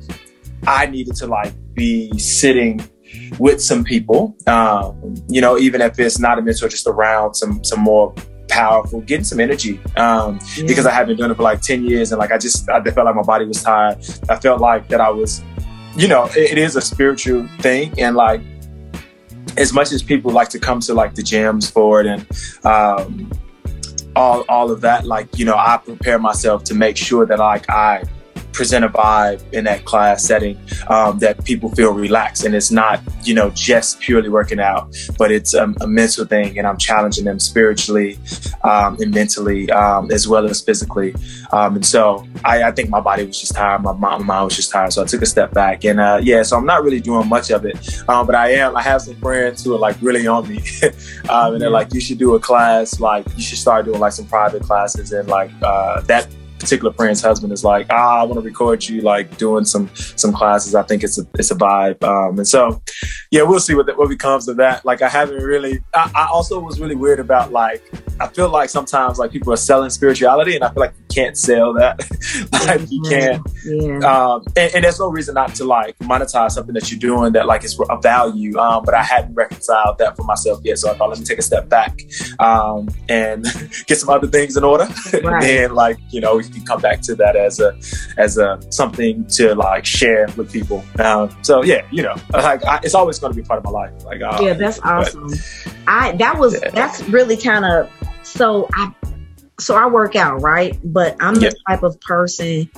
I 0.67 0.87
needed 0.87 1.17
to 1.17 1.27
like 1.27 1.53
be 1.75 2.17
sitting 2.19 2.83
with 3.39 3.63
some 3.63 3.85
people, 3.85 4.37
um, 4.47 5.15
you 5.29 5.41
know, 5.41 5.59
even 5.59 5.81
if 5.81 5.99
it's 5.99 6.19
not 6.19 6.39
a 6.39 6.43
mentor, 6.43 6.69
just 6.69 6.87
around 6.87 7.35
some 7.35 7.63
some 7.63 7.81
more 7.81 8.15
powerful, 8.55 9.01
getting 9.03 9.25
some 9.25 9.41
energy. 9.41 9.81
Um, 9.97 10.39
yeah. 10.57 10.67
because 10.67 10.87
I 10.87 10.91
had 10.93 11.07
been 11.07 11.17
doing 11.17 11.31
it 11.31 11.35
for 11.35 11.43
like 11.43 11.61
10 11.61 11.85
years 11.85 12.13
and 12.13 12.19
like 12.19 12.31
I 12.31 12.39
just 12.39 12.69
I 12.71 12.83
felt 12.83 13.05
like 13.05 13.15
my 13.15 13.23
body 13.23 13.45
was 13.45 13.63
tired. 13.63 13.99
I 14.29 14.37
felt 14.37 14.61
like 14.61 14.89
that 14.89 15.01
I 15.01 15.11
was, 15.11 15.43
you 15.97 16.09
know, 16.09 16.27
it, 16.37 16.53
it 16.53 16.59
is 16.59 16.77
a 16.77 16.81
spiritual 16.81 17.49
thing 17.61 17.93
and 17.99 18.17
like 18.17 18.41
as 19.57 19.73
much 19.73 19.93
as 19.93 20.03
people 20.03 20.31
like 20.33 20.49
to 20.51 20.59
come 20.59 20.81
to 20.81 20.95
like 20.95 21.15
the 21.15 21.23
gyms 21.23 21.71
for 21.71 22.01
it 22.01 22.07
and 22.07 22.27
um, 22.65 23.31
all 24.17 24.45
all 24.49 24.71
of 24.71 24.81
that, 24.83 25.05
like, 25.05 25.37
you 25.39 25.45
know, 25.45 25.57
I 25.57 25.77
prepare 25.77 26.19
myself 26.19 26.63
to 26.65 26.75
make 26.75 26.97
sure 26.97 27.27
that 27.27 27.39
like 27.39 27.69
I 27.69 28.05
present 28.55 28.85
a 28.85 28.89
vibe 28.89 29.43
in 29.53 29.65
that 29.65 29.85
class 29.85 30.25
setting 30.25 30.59
um, 30.89 31.19
that 31.19 31.45
people 31.45 31.71
feel 31.71 31.93
relaxed. 31.93 32.45
And 32.45 32.55
it's 32.55 32.71
not 32.71 33.01
you 33.27 33.35
know 33.35 33.51
just 33.51 34.01
purely 34.01 34.29
working 34.29 34.61
out 34.61 34.95
but 35.19 35.31
it's 35.31 35.55
um, 35.55 35.75
a 35.81 35.87
mental 35.87 36.25
thing 36.25 36.59
and 36.59 36.67
i'm 36.67 36.77
challenging 36.77 37.25
them 37.25 37.41
spiritually 37.41 38.19
um, 38.63 38.97
and 39.01 39.13
mentally 39.13 39.71
um, 39.71 40.11
as 40.11 40.27
well 40.29 40.47
as 40.47 40.61
physically. 40.61 41.15
Um, 41.53 41.77
and 41.77 41.87
so 41.87 42.27
I, 42.45 42.65
I, 42.65 42.73
think 42.73 42.89
my 42.89 43.01
body 43.01 43.25
was 43.25 43.39
just 43.39 43.55
tired. 43.55 43.83
My, 43.83 43.93
my, 43.93 44.19
mind 44.19 44.47
was 44.47 44.57
just 44.57 44.73
tired. 44.73 44.93
So 44.93 45.03
i 45.03 45.07
took 45.07 45.23
a 45.23 45.27
step 45.27 45.53
back 45.53 45.85
and 45.85 46.01
uh, 46.01 46.19
yeah 46.23 46.43
so 46.43 46.57
i'm 46.57 46.67
not 46.67 46.83
really 46.83 47.01
doing 47.01 47.29
much 47.29 47.51
of 47.51 47.65
it. 47.65 47.77
Um, 48.09 48.27
but 48.27 48.35
i 48.35 48.51
am 48.51 48.77
i 48.77 48.83
have 48.83 49.03
some 49.03 49.17
friends 49.17 49.65
who 49.65 49.75
are 49.75 49.79
like 49.79 49.97
really 50.01 50.27
on 50.27 50.49
me. 50.49 50.63
And 51.55 51.61
they're 51.61 51.71
like 51.71 51.93
you 51.95 52.01
should 52.01 52.19
do 52.19 52.35
a 52.35 52.41
class 52.41 53.01
like 53.01 53.25
you 53.37 53.43
should 53.43 53.59
start 53.59 53.85
doing 53.85 54.01
like 54.01 54.13
some 54.13 54.27
private 54.27 54.63
classes 54.63 55.13
and 55.13 55.29
like 55.29 55.51
uh, 55.63 56.01
that 56.03 56.27
particular 56.65 56.93
friend's 56.93 57.23
husband 57.23 57.53
is 57.53 57.63
like, 57.63 57.87
ah, 57.91 58.21
I 58.21 58.23
want 58.25 58.35
to 58.35 58.41
record 58.41 58.85
you 58.85 59.03
like 59.03 59.37
doing 59.37 59.65
some 59.65 59.91
some 59.95 60.33
classes. 60.33 60.75
I 60.75 60.83
think 60.83 61.05
it's 61.05 61.19
a 61.19 61.27
it's 61.35 61.51
a 61.51 61.55
vibe. 61.55 62.03
Um, 62.03 62.39
and 62.39 62.49
so, 62.49 62.83
yeah, 63.31 63.43
we'll 63.43 63.61
see 63.61 63.75
what 63.75 63.87
what 63.99 64.09
becomes 64.09 64.49
of 64.49 64.57
that. 64.57 64.85
Like, 64.85 65.03
I 65.03 65.09
haven't 65.09 65.43
really. 65.43 65.81
I, 65.95 66.11
I 66.15 66.29
also 66.33 66.59
was 66.61 66.81
really 66.81 66.97
weird 66.97 67.21
about 67.21 67.53
like. 67.53 67.83
I 68.21 68.29
feel 68.29 68.49
like 68.49 68.71
sometimes 68.71 69.19
like 69.19 69.33
people 69.33 69.53
are 69.53 69.57
selling 69.57 69.91
spirituality, 69.91 70.55
and 70.55 70.65
I 70.65 70.69
feel 70.69 70.81
like 70.81 70.95
you 70.97 71.05
can't 71.15 71.37
sell 71.37 71.75
that. 71.75 71.99
like 72.67 72.91
you 72.91 73.03
can't. 73.03 73.43
Yeah. 73.65 73.99
Um, 73.99 74.45
and, 74.57 74.75
and, 74.75 74.85
there's 74.85 75.01
no 75.01 75.09
reason 75.09 75.35
not 75.35 75.55
to 75.57 75.65
like 75.65 75.99
monetize 75.99 76.53
something 76.53 76.75
that 76.75 76.91
you're 76.91 77.01
doing 77.01 77.33
that 77.33 77.47
like 77.47 77.65
is 77.65 77.79
a 77.91 78.01
value. 78.01 78.57
Um, 78.59 78.85
but 78.85 78.95
I 78.95 79.03
hadn't 79.03 79.35
reconciled 79.35 79.99
that 79.99 80.17
for 80.17 80.23
myself 80.23 80.61
yet, 80.63 80.79
so 80.79 80.91
I 80.91 80.95
thought 80.95 81.11
let 81.11 81.19
me 81.19 81.25
take 81.25 81.39
a 81.39 81.43
step 81.43 81.69
back 81.69 82.01
um, 82.39 82.89
and 83.09 83.45
get 83.87 83.99
some 83.99 84.11
other 84.11 84.29
things 84.29 84.57
in 84.57 84.65
order, 84.65 84.85
right. 85.13 85.25
and 85.25 85.43
then 85.43 85.75
like 85.75 85.99
you 86.11 86.21
know 86.21 86.41
can 86.55 86.65
come 86.65 86.81
back 86.81 87.01
to 87.03 87.15
that 87.17 87.37
as 87.37 87.61
a 87.61 87.77
as 88.17 88.39
a 88.39 88.61
something 88.71 89.27
to 89.27 89.55
like 89.55 89.85
share 89.85 90.29
with 90.37 90.53
people. 90.53 90.85
Um, 90.99 91.37
so 91.43 91.63
yeah, 91.63 91.87
you 91.91 92.03
know, 92.03 92.15
like 92.33 92.65
I, 92.65 92.81
it's 92.83 92.95
always 92.95 93.19
going 93.19 93.33
to 93.33 93.41
be 93.41 93.47
part 93.47 93.59
of 93.59 93.65
my 93.65 93.71
life. 93.71 94.05
Like 94.05 94.23
uh, 94.23 94.39
yeah, 94.41 94.55
that's 94.55 94.81
awesome. 94.81 95.29
But, 95.29 95.75
I 95.87 96.13
that 96.17 96.39
was 96.39 96.61
yeah. 96.61 96.71
that's 96.71 97.03
really 97.09 97.37
kind 97.37 97.65
of 97.65 97.91
so 98.23 98.69
I 98.75 98.93
so 99.61 99.77
I 99.77 99.87
work 99.87 100.17
out 100.17 100.41
right, 100.41 100.79
but 100.85 101.17
I'm 101.21 101.35
the 101.35 101.55
type 101.69 101.83
of 101.83 102.01
person 102.01 102.71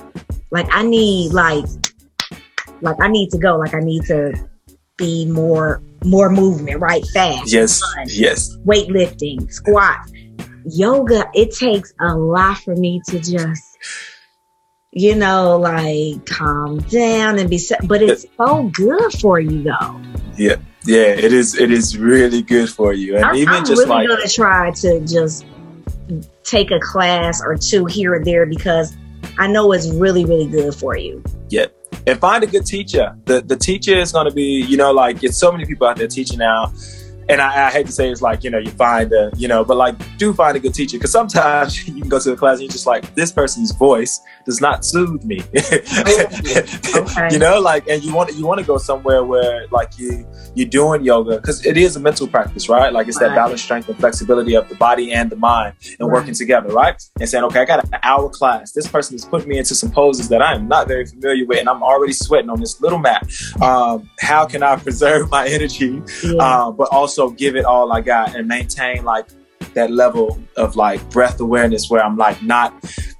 like 0.51 0.67
I 0.71 0.83
need 0.83 1.33
like 1.33 1.65
like 2.81 2.97
I 3.01 3.07
need 3.07 3.29
to 3.31 3.37
go 3.37 3.57
like 3.57 3.73
I 3.73 3.79
need 3.79 4.03
to 4.05 4.33
be 4.97 5.25
more 5.25 5.81
more 6.03 6.29
movement 6.29 6.79
right 6.79 7.05
fast 7.13 7.51
yes 7.51 7.81
yes 8.07 8.55
weightlifting 8.65 9.51
squat 9.51 9.97
yoga 10.69 11.25
it 11.33 11.53
takes 11.53 11.93
a 11.99 12.15
lot 12.15 12.57
for 12.57 12.75
me 12.75 13.01
to 13.07 13.19
just 13.19 13.77
you 14.97 15.15
know, 15.15 15.57
like 15.57 16.25
calm 16.25 16.79
down 16.79 17.37
and 17.37 17.49
be 17.49 17.57
set. 17.57 17.87
But 17.87 18.01
it's 18.01 18.25
so 18.35 18.63
good 18.73 19.13
for 19.13 19.39
you, 19.39 19.63
though. 19.63 20.01
Yeah, 20.35 20.55
yeah, 20.85 21.07
it 21.09 21.33
is. 21.33 21.59
It 21.59 21.71
is 21.71 21.97
really 21.97 22.41
good 22.41 22.69
for 22.69 22.93
you, 22.93 23.15
and 23.15 23.25
I'm, 23.25 23.35
even 23.35 23.53
I'm 23.53 23.65
just 23.65 23.77
really 23.77 23.89
like 23.89 24.07
gonna 24.07 24.27
try 24.27 24.71
to 24.71 24.99
just 25.01 25.45
take 26.43 26.71
a 26.71 26.79
class 26.79 27.41
or 27.43 27.57
two 27.57 27.85
here 27.85 28.15
or 28.15 28.23
there 28.23 28.45
because 28.45 28.95
I 29.37 29.47
know 29.47 29.71
it's 29.73 29.89
really, 29.89 30.25
really 30.25 30.47
good 30.47 30.73
for 30.73 30.97
you. 30.97 31.23
Yeah. 31.49 31.67
And 32.05 32.19
find 32.19 32.43
a 32.43 32.47
good 32.47 32.65
teacher. 32.65 33.17
The 33.25 33.41
the 33.41 33.55
teacher 33.55 33.95
is 33.95 34.11
gonna 34.11 34.31
be, 34.31 34.65
you 34.67 34.77
know, 34.77 34.91
like 34.91 35.23
it's 35.23 35.37
so 35.37 35.51
many 35.51 35.65
people 35.65 35.87
out 35.87 35.97
there 35.97 36.07
teaching 36.07 36.39
now 36.39 36.71
and 37.29 37.41
I, 37.41 37.67
I, 37.67 37.71
hate 37.71 37.85
to 37.87 37.91
say 37.91 38.09
it's 38.09 38.21
like 38.21 38.43
you 38.43 38.49
know 38.49 38.57
you 38.57 38.71
find 38.71 39.11
a 39.11 39.31
you 39.35 39.47
know 39.47 39.63
but 39.63 39.77
like 39.77 39.95
do 40.17 40.33
find 40.33 40.55
a 40.55 40.59
good 40.59 40.73
teacher 40.73 40.97
because 40.97 41.11
sometimes 41.11 41.87
you 41.87 41.93
can 42.01 42.09
go 42.09 42.19
to 42.19 42.31
a 42.31 42.37
class 42.37 42.53
and 42.53 42.63
you're 42.63 42.71
just 42.71 42.85
like 42.85 43.13
this 43.15 43.31
person's 43.31 43.71
voice 43.71 44.19
does 44.45 44.61
not 44.61 44.85
soothe 44.85 45.23
me 45.23 45.41
okay. 45.55 47.27
you 47.31 47.39
know 47.39 47.59
like 47.59 47.87
and 47.87 48.03
you 48.03 48.13
want 48.13 48.33
you 48.35 48.45
want 48.45 48.59
to 48.59 48.65
go 48.65 48.77
somewhere 48.77 49.23
where 49.23 49.67
like 49.71 49.97
you 49.97 50.25
you're 50.55 50.67
doing 50.67 51.03
yoga 51.03 51.37
because 51.37 51.65
it 51.65 51.77
is 51.77 51.95
a 51.95 51.99
mental 51.99 52.27
practice 52.27 52.69
right 52.69 52.93
like 52.93 53.07
it's 53.07 53.19
right. 53.19 53.29
that 53.29 53.35
balance 53.35 53.61
strength 53.61 53.89
and 53.89 53.97
flexibility 53.97 54.55
of 54.55 54.67
the 54.69 54.75
body 54.75 55.11
and 55.11 55.29
the 55.29 55.35
mind 55.35 55.75
and 55.99 56.07
right. 56.07 56.19
working 56.19 56.33
together 56.33 56.69
right 56.69 57.01
and 57.19 57.29
saying 57.29 57.43
okay 57.43 57.61
I 57.61 57.65
got 57.65 57.83
an 57.83 57.99
hour 58.03 58.29
class 58.29 58.71
this 58.71 58.87
person 58.87 59.15
is 59.15 59.25
putting 59.25 59.49
me 59.49 59.57
into 59.57 59.75
some 59.75 59.91
poses 59.91 60.29
that 60.29 60.41
I'm 60.41 60.67
not 60.67 60.87
very 60.87 61.05
familiar 61.05 61.45
with 61.45 61.59
and 61.59 61.69
I'm 61.69 61.83
already 61.83 62.13
sweating 62.13 62.49
on 62.49 62.59
this 62.59 62.79
little 62.81 62.99
mat 62.99 63.27
um, 63.61 64.09
how 64.19 64.45
can 64.45 64.63
I 64.63 64.77
preserve 64.77 65.29
my 65.29 65.47
energy 65.57 66.01
yeah. 66.23 66.33
uh, 66.39 66.71
but 66.71 66.87
also 66.91 67.16
also 67.17 67.33
give 67.35 67.55
it 67.55 67.65
all 67.65 67.91
I 67.91 68.01
got 68.01 68.35
and 68.35 68.47
maintain 68.47 69.03
like 69.03 69.27
that 69.73 69.91
level 69.91 70.39
of 70.55 70.75
like 70.75 71.07
breath 71.09 71.39
awareness 71.39 71.89
where 71.89 72.03
I'm 72.03 72.17
like 72.17 72.41
not 72.41 72.73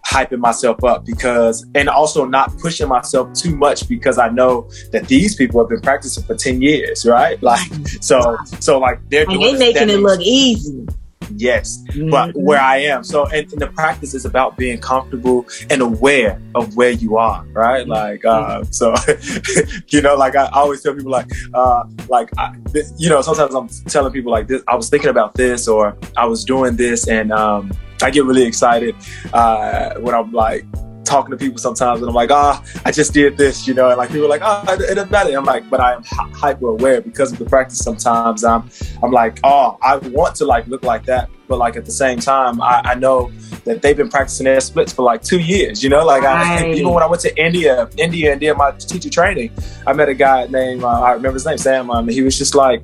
hyping 0.07 0.39
myself 0.39 0.83
up 0.83 1.05
because 1.05 1.65
and 1.75 1.89
also 1.89 2.25
not 2.25 2.57
pushing 2.59 2.87
myself 2.87 3.33
too 3.33 3.55
much 3.55 3.87
because 3.87 4.17
I 4.17 4.29
know 4.29 4.69
that 4.91 5.07
these 5.07 5.35
people 5.35 5.59
have 5.61 5.69
been 5.69 5.81
practicing 5.81 6.23
for 6.23 6.35
10 6.35 6.61
years, 6.61 7.05
right? 7.05 7.41
Like 7.41 7.69
so 8.01 8.37
so 8.59 8.79
like 8.79 8.99
they're 9.09 9.29
and 9.29 9.41
they 9.41 9.57
making 9.57 9.89
it 9.89 9.99
look 9.99 10.21
easy. 10.21 10.87
Yes, 11.35 11.83
Mhm. 11.89 12.11
but 12.11 12.35
where 12.35 12.59
I 12.61 12.77
am. 12.77 13.03
So, 13.03 13.25
and, 13.27 13.51
and 13.51 13.61
the 13.61 13.67
practice 13.67 14.13
is 14.13 14.25
about 14.25 14.57
being 14.57 14.79
comfortable 14.79 15.45
and 15.69 15.81
aware 15.81 16.41
of 16.55 16.75
where 16.75 16.91
you 16.91 17.17
are, 17.17 17.43
right? 17.53 17.87
Like, 17.87 18.23
uh, 18.25 18.63
so, 18.71 18.93
you 19.89 20.01
know, 20.01 20.15
like 20.15 20.35
I, 20.35 20.47
always 20.53 20.81
tell 20.81 20.93
people, 20.95 21.11
like, 21.11 21.27
uh, 21.53 21.83
like, 22.09 22.29
I, 22.37 22.55
th- 22.73 22.85
you 22.97 23.09
know, 23.09 23.21
sometimes 23.21 23.53
I'm 23.53 23.67
telling 23.89 24.11
people 24.13 24.31
like 24.31 24.47
this. 24.47 24.61
I 24.67 24.75
was 24.75 24.89
thinking 24.89 25.09
about 25.09 25.35
this, 25.35 25.67
or 25.67 25.95
I 26.15 26.25
was 26.25 26.43
doing 26.45 26.75
this, 26.75 27.07
and 27.07 27.31
um, 27.31 27.71
I 28.01 28.09
get 28.11 28.25
really 28.25 28.43
excited 28.45 28.95
uh, 29.33 29.95
when 29.95 30.13
I'm 30.15 30.31
like 30.31 30.65
talking 31.07 31.31
to 31.31 31.37
people 31.37 31.57
sometimes, 31.57 32.01
and 32.01 32.09
I'm 32.09 32.15
like, 32.15 32.31
ah, 32.31 32.63
I 32.85 32.91
just 32.91 33.13
did 33.13 33.37
this, 33.37 33.67
you 33.67 33.73
know, 33.73 33.89
and 33.89 33.97
like 33.97 34.09
people 34.09 34.25
are 34.25 34.29
like, 34.29 34.41
ah, 34.43 34.63
it, 34.73 34.81
it 34.81 34.95
doesn't 34.95 35.11
matter. 35.11 35.35
I'm 35.35 35.45
like, 35.45 35.69
but 35.69 35.79
I 35.79 35.93
am 35.93 36.03
hy- 36.03 36.29
hyper 36.33 36.67
aware 36.69 37.01
because 37.01 37.31
of 37.31 37.39
the 37.39 37.45
practice. 37.45 37.79
Sometimes 37.79 38.43
I'm, 38.43 38.69
I'm 39.01 39.11
like, 39.11 39.39
oh, 39.43 39.77
I 39.81 39.97
want 39.97 40.35
to 40.35 40.45
like 40.45 40.67
look 40.67 40.83
like 40.83 41.05
that, 41.05 41.29
but 41.47 41.57
like 41.57 41.75
at 41.75 41.85
the 41.85 41.91
same 41.91 42.19
time, 42.19 42.61
I, 42.61 42.81
I 42.83 42.95
know 42.95 43.31
that 43.65 43.81
they've 43.81 43.97
been 43.97 44.09
practicing 44.09 44.45
their 44.45 44.59
splits 44.59 44.93
for 44.93 45.03
like 45.03 45.21
two 45.21 45.39
years, 45.39 45.83
you 45.83 45.89
know, 45.89 46.05
like 46.05 46.23
I, 46.23 46.71
even 46.71 46.93
when 46.93 47.03
I 47.03 47.07
went 47.07 47.21
to 47.21 47.43
India, 47.43 47.89
India 47.97 48.31
and 48.31 48.39
did 48.41 48.55
my 48.55 48.71
teacher 48.71 49.09
training, 49.09 49.51
I 49.85 49.93
met 49.93 50.09
a 50.09 50.13
guy 50.13 50.47
named, 50.47 50.83
uh, 50.83 51.01
I 51.01 51.13
remember 51.13 51.33
his 51.35 51.45
name, 51.45 51.57
Sam. 51.57 51.89
Um, 51.89 52.07
he 52.07 52.21
was 52.21 52.37
just 52.37 52.55
like, 52.55 52.81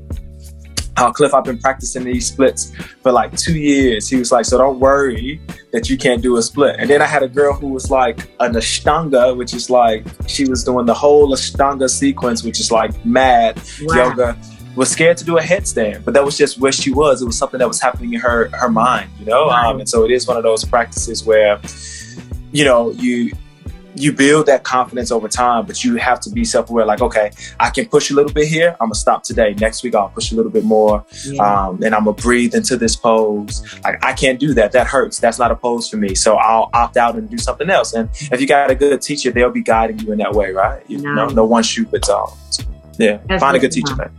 uh, 0.98 1.12
Cliff, 1.12 1.34
I've 1.34 1.44
been 1.44 1.58
practicing 1.58 2.04
these 2.04 2.28
splits 2.28 2.72
for 3.02 3.12
like 3.12 3.36
two 3.36 3.58
years. 3.58 4.08
He 4.08 4.18
was 4.18 4.32
like, 4.32 4.46
so 4.46 4.58
don't 4.58 4.80
worry 4.80 5.42
that 5.72 5.90
you 5.90 5.98
can't 5.98 6.22
do 6.22 6.38
a 6.38 6.42
split. 6.42 6.76
And 6.80 6.90
then 6.90 7.02
I 7.02 7.06
had 7.06 7.24
a 7.24 7.28
girl 7.28 7.54
who 7.54 7.68
was 7.68 7.90
like 7.90 8.30
an 8.40 8.54
Ashtanga, 8.54 9.36
which 9.36 9.54
is 9.54 9.70
like, 9.70 10.06
she 10.28 10.48
was 10.48 10.64
doing 10.64 10.86
the 10.86 10.94
whole 10.94 11.32
Ashtanga 11.34 11.90
sequence, 11.90 12.44
which 12.44 12.60
is 12.60 12.72
like 12.72 13.04
mad 13.06 13.62
Wow. 13.82 13.96
yoga. 14.10 14.38
Was 14.76 14.90
scared 14.90 15.18
to 15.18 15.24
do 15.24 15.38
a 15.38 15.42
headstand, 15.42 16.04
but 16.04 16.16
that 16.16 16.26
was 16.26 16.36
just 16.36 16.58
where 16.58 16.72
she 16.72 16.92
was. 16.92 17.22
It 17.22 17.26
was 17.26 17.38
something 17.38 17.60
that 17.60 17.68
was 17.68 17.80
happening 17.80 18.14
in 18.14 18.20
her 18.20 18.50
her 18.54 18.70
mind, 18.70 19.08
you 19.20 19.26
know. 19.28 19.46
Right. 19.48 19.68
Um, 19.68 19.80
and 19.80 19.88
so 19.88 20.04
it 20.04 20.10
is 20.10 20.28
one 20.28 20.36
of 20.36 20.42
those 20.42 20.66
practices 20.66 21.24
where, 21.24 21.62
you 22.52 22.66
know, 22.66 22.90
you 22.94 23.32
you 23.96 24.12
build 24.12 24.46
that 24.48 24.64
confidence 24.64 25.12
over 25.12 25.28
time, 25.28 25.66
but 25.66 25.84
you 25.84 25.96
have 25.98 26.20
to 26.22 26.30
be 26.30 26.44
self 26.46 26.70
aware. 26.70 26.86
Like, 26.86 27.02
okay, 27.02 27.32
I 27.60 27.70
can 27.70 27.86
push 27.88 28.10
a 28.12 28.14
little 28.14 28.32
bit 28.32 28.48
here. 28.48 28.72
I'm 28.80 28.88
gonna 28.88 28.96
stop 28.96 29.24
today. 29.24 29.54
Next 29.60 29.84
week 29.84 29.96
I'll 29.96 30.10
push 30.10 30.32
a 30.32 30.36
little 30.36 30.52
bit 30.52 30.64
more, 30.64 31.06
Yeah. 31.26 31.42
um, 31.68 31.82
and 31.84 31.94
I'm 31.94 32.06
gonna 32.06 32.14
breathe 32.14 32.56
into 32.56 32.78
this 32.78 32.96
pose. 32.96 33.64
Like, 33.84 34.04
I 34.04 34.14
can't 34.14 34.40
do 34.40 34.54
that. 34.56 34.72
That 34.72 34.88
hurts. 34.88 35.20
That's 35.20 35.40
not 35.40 35.52
a 35.52 35.56
pose 35.56 35.90
for 35.90 35.98
me. 35.98 36.16
So 36.16 36.36
I'll 36.36 36.70
opt 36.74 36.98
out 36.98 37.16
and 37.16 37.30
do 37.30 37.38
something 37.38 37.70
else. 37.70 37.94
And 37.94 38.10
if 38.32 38.42
you 38.42 38.48
got 38.48 38.72
a 38.72 38.76
good 38.76 39.02
teacher, 39.02 39.32
they'll 39.32 39.52
be 39.52 39.62
guiding 39.62 40.00
you 40.00 40.12
in 40.12 40.18
that 40.20 40.34
way, 40.34 40.52
right? 40.52 40.84
You 40.88 41.00
know, 41.00 41.28
no 41.28 41.46
one 41.46 41.64
shoe 41.64 41.86
fits 41.86 42.10
all. 42.10 42.38
So, 42.50 42.64
yeah, 42.98 43.20
That's 43.28 43.42
find 43.42 43.56
a 43.56 43.60
good 43.60 43.72
teacher, 43.72 43.96
man. 43.96 44.10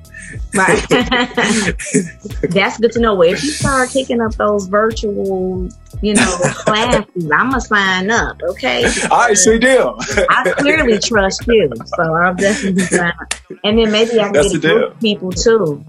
Right. 0.55 0.83
That's 0.89 2.79
good 2.79 2.93
to 2.93 3.01
know. 3.01 3.15
Well, 3.15 3.29
if 3.31 3.43
you 3.43 3.51
start 3.51 3.91
kicking 3.91 4.21
up 4.21 4.35
those 4.35 4.67
virtual, 4.67 5.69
you 6.03 6.15
know, 6.15 6.37
classes, 6.43 7.31
I'm 7.33 7.51
gonna 7.51 7.61
sign 7.61 8.11
up. 8.11 8.41
Okay. 8.51 8.85
All 9.11 9.19
right, 9.19 9.37
sweet 9.37 9.61
deal. 9.63 9.97
I 10.29 10.53
clearly 10.59 10.99
trust 10.99 11.47
you, 11.47 11.71
so 11.97 12.15
I'll 12.15 12.35
definitely 12.35 12.83
sign 12.85 13.13
up. 13.21 13.35
And 13.65 13.79
then 13.79 13.91
maybe 13.91 14.19
I 14.21 14.25
can 14.25 14.33
That's 14.33 14.57
get 14.57 14.65
a 14.65 14.75
group 14.75 14.93
of 14.93 15.01
people 15.01 15.33
too. 15.33 15.85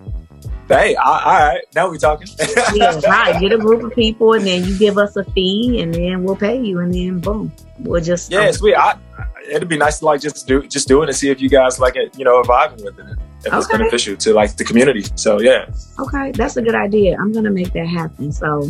hey, 0.67 0.95
all 0.95 1.13
all 1.13 1.39
right, 1.39 1.61
now 1.75 1.89
we 1.89 1.97
talking. 1.97 2.27
Yeah, 2.73 2.99
right. 3.07 3.39
Get 3.39 3.51
a 3.51 3.57
group 3.57 3.83
of 3.83 3.93
people, 3.93 4.33
and 4.33 4.45
then 4.45 4.63
you 4.65 4.77
give 4.77 4.97
us 4.97 5.15
a 5.15 5.23
fee, 5.31 5.79
and 5.81 5.93
then 5.93 6.23
we'll 6.23 6.35
pay 6.35 6.59
you, 6.61 6.79
and 6.79 6.93
then 6.93 7.19
boom, 7.19 7.51
we'll 7.79 8.01
just 8.01 8.33
um, 8.33 8.43
Yeah, 8.43 8.51
sweet. 8.51 8.75
I, 8.75 8.97
it'd 9.49 9.69
be 9.69 9.77
nice 9.77 9.99
to 9.99 10.05
like 10.05 10.21
just 10.21 10.47
do 10.47 10.67
just 10.67 10.87
do 10.87 11.01
it 11.03 11.09
and 11.09 11.15
see 11.15 11.29
if 11.29 11.39
you 11.39 11.49
guys 11.49 11.79
like 11.79 11.95
it, 11.95 12.17
you 12.17 12.25
know, 12.25 12.41
vibing 12.43 12.83
with 12.83 12.97
it. 12.99 13.17
If 13.45 13.53
it's 13.53 13.67
beneficial 13.67 14.15
to 14.17 14.33
like 14.33 14.55
the 14.57 14.63
community. 14.63 15.05
So 15.15 15.39
yeah. 15.39 15.67
Okay, 15.99 16.31
that's 16.31 16.57
a 16.57 16.61
good 16.61 16.75
idea. 16.75 17.17
I'm 17.19 17.31
gonna 17.31 17.51
make 17.51 17.71
that 17.73 17.87
happen. 17.87 18.31
So, 18.31 18.69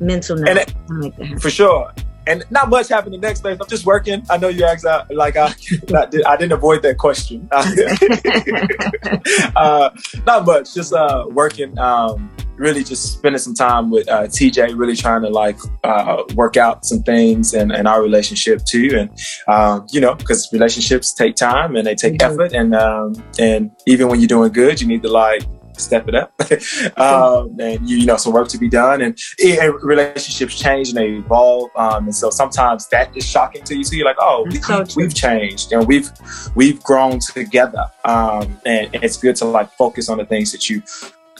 mental 0.00 0.36
note, 0.36 0.56
it- 0.56 0.74
make 0.90 1.16
that 1.16 1.24
happen. 1.24 1.40
For 1.40 1.50
sure. 1.50 1.92
And 2.26 2.44
not 2.50 2.68
much 2.68 2.88
happened 2.88 3.14
the 3.14 3.18
next 3.18 3.40
day. 3.40 3.52
I'm 3.52 3.68
just 3.68 3.86
working. 3.86 4.22
I 4.28 4.36
know 4.36 4.48
you 4.48 4.64
asked 4.66 4.84
that. 4.84 5.10
Like 5.14 5.36
I, 5.38 5.54
not, 5.88 6.14
I 6.26 6.36
didn't 6.36 6.52
avoid 6.52 6.82
that 6.82 6.98
question. 6.98 7.48
uh, 9.56 9.90
not 10.26 10.44
much. 10.44 10.74
Just 10.74 10.92
uh, 10.92 11.24
working. 11.30 11.78
Um, 11.78 12.30
really, 12.58 12.84
just 12.84 13.12
spending 13.14 13.38
some 13.38 13.54
time 13.54 13.90
with 13.90 14.08
uh, 14.08 14.22
TJ. 14.24 14.76
Really 14.78 14.96
trying 14.96 15.22
to 15.22 15.28
like 15.28 15.58
uh, 15.84 16.22
work 16.34 16.56
out 16.56 16.84
some 16.84 17.02
things 17.02 17.54
and, 17.54 17.72
and 17.72 17.86
our 17.88 18.02
relationship 18.02 18.64
too. 18.64 18.90
And 18.98 19.10
um, 19.48 19.86
you 19.90 20.00
know, 20.00 20.14
because 20.14 20.48
relationships 20.52 21.12
take 21.14 21.36
time 21.36 21.76
and 21.76 21.86
they 21.86 21.94
take 21.94 22.14
Mhm. 22.14 22.22
effort. 22.32 22.52
And 22.52 22.74
um, 22.74 23.14
and 23.38 23.70
even 23.86 24.08
when 24.08 24.20
you're 24.20 24.28
doing 24.28 24.52
good, 24.52 24.80
you 24.80 24.86
need 24.86 25.02
to 25.02 25.08
like 25.10 25.42
step 25.76 26.08
it 26.08 26.14
up. 26.16 26.32
um, 26.98 27.54
and 27.60 27.88
you, 27.88 27.98
you 27.98 28.06
know, 28.06 28.16
some 28.16 28.32
work 28.32 28.48
to 28.48 28.58
be 28.58 28.68
done. 28.68 29.00
And, 29.00 29.16
and 29.44 29.74
relationships 29.82 30.58
change 30.58 30.88
and 30.88 30.96
they 30.98 31.10
evolve. 31.10 31.70
Um, 31.76 32.06
and 32.06 32.14
so 32.14 32.30
sometimes 32.30 32.88
that 32.88 33.16
is 33.16 33.24
shocking 33.24 33.62
to 33.62 33.76
you. 33.76 33.84
So 33.84 33.94
you're 33.94 34.04
like, 34.04 34.16
oh, 34.18 34.44
we, 34.48 34.54
That's 34.54 34.66
so 34.66 34.84
true. 34.84 35.04
we've 35.04 35.14
changed 35.14 35.72
and 35.72 35.86
we've 35.86 36.10
we've 36.56 36.82
grown 36.82 37.20
together. 37.20 37.84
Um, 38.04 38.58
and 38.66 38.90
it's 38.94 39.16
good 39.16 39.36
to 39.36 39.44
like 39.44 39.70
focus 39.74 40.08
on 40.08 40.18
the 40.18 40.24
things 40.26 40.50
that 40.52 40.68
you. 40.68 40.82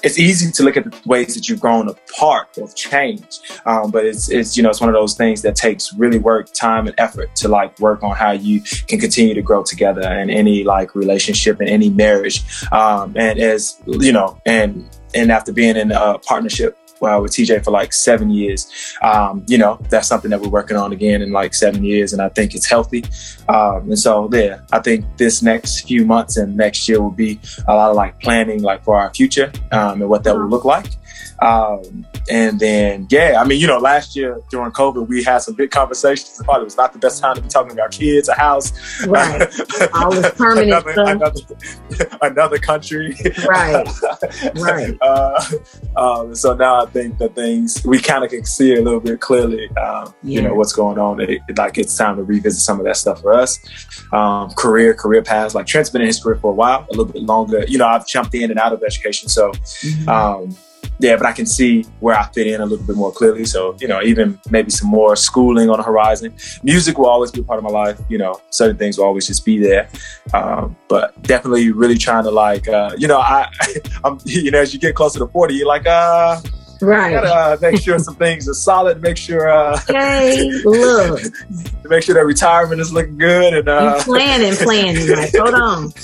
It's 0.03 0.19
easy 0.19 0.51
to 0.53 0.63
look 0.63 0.77
at 0.77 0.85
the 0.85 0.97
ways 1.07 1.35
that 1.35 1.49
you've 1.49 1.61
grown 1.61 1.89
apart 1.89 2.57
of 2.59 2.75
change, 2.75 3.41
um, 3.67 3.91
but 3.91 4.05
it's 4.05 4.31
it's 4.31 4.57
you 4.57 4.63
know 4.63 4.71
it's 4.71 4.81
one 4.81 4.89
of 4.89 4.95
those 4.95 5.15
things 5.17 5.43
that 5.43 5.57
takes 5.57 5.93
really 5.95 6.19
work, 6.19 6.53
time, 6.53 6.87
and 6.87 6.95
effort 6.99 7.35
to 7.37 7.49
like 7.49 7.79
work 7.81 8.03
on 8.03 8.15
how 8.15 8.33
you 8.33 8.61
can 8.87 8.99
continue 8.99 9.35
to 9.35 9.43
grow 9.43 9.63
together 9.63 10.03
in 10.03 10.31
any 10.31 10.65
like 10.65 10.95
relationship 10.95 11.61
in 11.61 11.69
any 11.69 11.91
marriage 11.91 12.43
um, 12.73 13.15
and 13.17 13.39
as 13.39 13.81
you 13.87 14.13
know, 14.13 14.41
and 14.47 14.89
and 15.15 15.33
after 15.33 15.53
being 15.53 15.77
in 15.77 15.91
a 15.93 16.19
partnership 16.19 16.79
uh, 17.03 17.21
with 17.21 17.33
TJ 17.33 17.65
for 17.65 17.71
like 17.71 17.93
seven 17.93 18.31
years, 18.31 18.97
um, 19.03 19.45
you 19.47 19.59
know, 19.59 19.79
that's 19.91 20.09
something 20.09 20.31
that 20.31 20.41
we're 20.41 20.49
working 20.49 20.77
on 20.77 20.93
again 20.93 21.23
in 21.23 21.33
like 21.33 21.55
seven 21.55 21.85
years, 21.85 22.13
and 22.13 22.23
I 22.23 22.29
think 22.29 22.55
it's 22.55 22.67
healthy. 22.67 23.05
Um, 23.49 23.91
and 23.91 23.99
so, 23.99 24.29
yeah, 24.33 24.61
I 24.73 24.81
think 24.81 25.05
this 25.17 25.43
next 25.43 25.87
few 25.87 26.05
months 26.05 26.37
and 26.37 26.57
next 26.57 26.89
year 26.89 27.01
will 27.01 27.11
be 27.11 27.41
a 27.67 27.75
lot 27.75 27.91
of 27.91 27.97
like 27.97 28.21
planning, 28.21 28.63
like 28.63 28.85
for 28.85 28.99
our 28.99 29.13
future 29.15 29.53
um, 29.73 30.01
and 30.03 30.11
what 30.11 30.25
that 30.25 30.37
will 30.37 30.49
look 30.49 30.65
like. 30.65 30.87
Um, 31.41 32.05
and 32.31 32.59
then, 32.59 33.07
yeah, 33.11 33.39
I 33.41 33.45
mean, 33.47 33.61
you 33.61 33.67
know, 33.67 33.79
last 33.79 34.17
year 34.17 34.41
during 34.51 34.73
COVID, 34.73 35.07
we 35.09 35.23
had 35.23 35.39
some 35.39 35.55
big 35.55 35.71
conversations. 35.71 36.41
Probably 36.45 36.65
was 36.65 36.77
not 36.77 36.93
the 36.93 36.99
best 36.99 37.21
time 37.23 37.37
to 37.37 37.43
be 37.43 37.49
talking 37.49 37.73
about 37.73 37.93
kids, 37.93 38.29
a 38.29 38.35
house, 38.35 38.73
Right. 39.07 39.43
All 39.95 40.11
this 40.11 40.31
permanent 40.35 40.69
another, 40.87 40.91
another, 41.13 41.41
another 42.23 42.59
country. 42.59 43.17
Right. 43.49 43.87
Right. 44.57 44.97
Uh, 45.01 45.41
um, 45.97 46.35
so 46.35 46.55
now 46.55 46.83
I 46.83 46.87
think 46.87 47.19
that 47.19 47.35
things 47.35 47.85
we 47.85 48.01
kind 48.01 48.25
of 48.25 48.31
can 48.31 48.45
see 48.45 48.75
a 48.75 48.83
little 48.83 49.01
bit 49.01 49.21
clearly. 49.21 49.69
Um, 49.77 50.15
You 50.23 50.43
know 50.43 50.55
what's 50.55 50.73
going 50.73 50.99
on. 50.99 51.21
It, 51.21 51.41
like 51.57 51.79
it's 51.79 51.97
time 51.97 52.17
to 52.17 52.23
revisit 52.25 52.61
some 52.61 52.79
of 52.79 52.85
that 52.87 52.97
stuff 52.97 53.21
for 53.23 53.33
us. 53.33 53.59
Um, 54.13 54.51
career, 54.51 54.95
career 54.95 55.23
paths. 55.23 55.55
Like 55.55 55.67
Trent's 55.67 55.91
been 55.91 56.01
in 56.03 56.07
his 56.09 56.23
career 56.23 56.37
for 56.37 56.51
a 56.51 56.55
while, 56.55 56.87
a 56.89 56.91
little 56.91 57.13
bit 57.13 57.23
longer. 57.23 57.65
You 57.69 57.79
know, 57.79 57.87
I've 57.87 58.07
jumped 58.07 58.35
in 58.35 58.51
and 58.51 58.59
out 58.59 58.73
of 58.73 58.83
education, 58.83 59.29
so 59.29 59.51
Mhm. 59.53 60.09
Yeah, 60.99 61.17
but 61.17 61.27
I 61.27 61.33
can 61.33 61.47
see 61.47 61.83
where 62.01 62.17
I 62.17 62.27
fit 62.29 62.47
in 62.47 62.61
a 62.61 62.67
little 62.67 62.85
bit 62.85 62.97
more 62.97 63.13
clearly. 63.13 63.45
So, 63.45 63.77
you 63.81 63.87
know, 63.87 64.03
even 64.03 64.41
maybe 64.51 64.71
some 64.71 64.89
more 64.89 65.15
schooling 65.15 65.71
on 65.71 65.79
the 65.79 65.85
horizon. 65.85 66.35
Music 66.63 66.99
will 66.99 67.07
always 67.07 67.31
be 67.31 67.41
a 67.41 67.45
part 67.45 67.59
of 67.59 67.65
my 67.65 67.71
life. 67.71 68.01
You 68.09 68.19
know, 68.19 68.41
certain 68.51 68.77
things 68.77 68.99
will 68.99 69.05
always 69.05 69.27
just 69.27 69.45
be 69.45 69.59
there. 69.59 69.89
Um, 70.35 70.77
but 70.89 71.21
definitely 71.23 71.71
really 71.71 71.97
trying 71.97 72.25
to 72.25 72.31
like, 72.31 72.67
uh, 72.69 72.95
you 72.99 73.07
know, 73.07 73.19
I, 73.19 73.49
I'm, 74.05 74.19
you 74.25 74.51
know, 74.51 74.61
as 74.61 74.75
you 74.75 74.81
get 74.81 74.95
closer 74.95 75.21
to 75.21 75.27
40, 75.29 75.55
you're 75.55 75.67
like, 75.67 75.87
uh, 75.87 76.41
right. 76.83 77.13
gotta 77.13 77.29
uh, 77.35 77.57
make 77.61 77.81
sure 77.81 77.99
some 77.99 78.15
things 78.17 78.49
are 78.49 78.55
solid, 78.55 79.01
make 79.03 79.17
sure, 79.17 79.49
uh, 79.51 79.79
Okay, 79.89 80.51
look, 80.65 81.21
make 81.85 82.03
sure 82.03 82.15
that 82.15 82.25
retirement 82.27 82.81
is 82.81 82.93
looking 82.93 83.17
good. 83.19 83.55
And, 83.55 83.69
uh, 83.69 84.03
planning, 84.03 84.55
planning. 84.55 85.09
Like, 85.09 85.35
hold 85.37 85.55
on. 85.55 85.93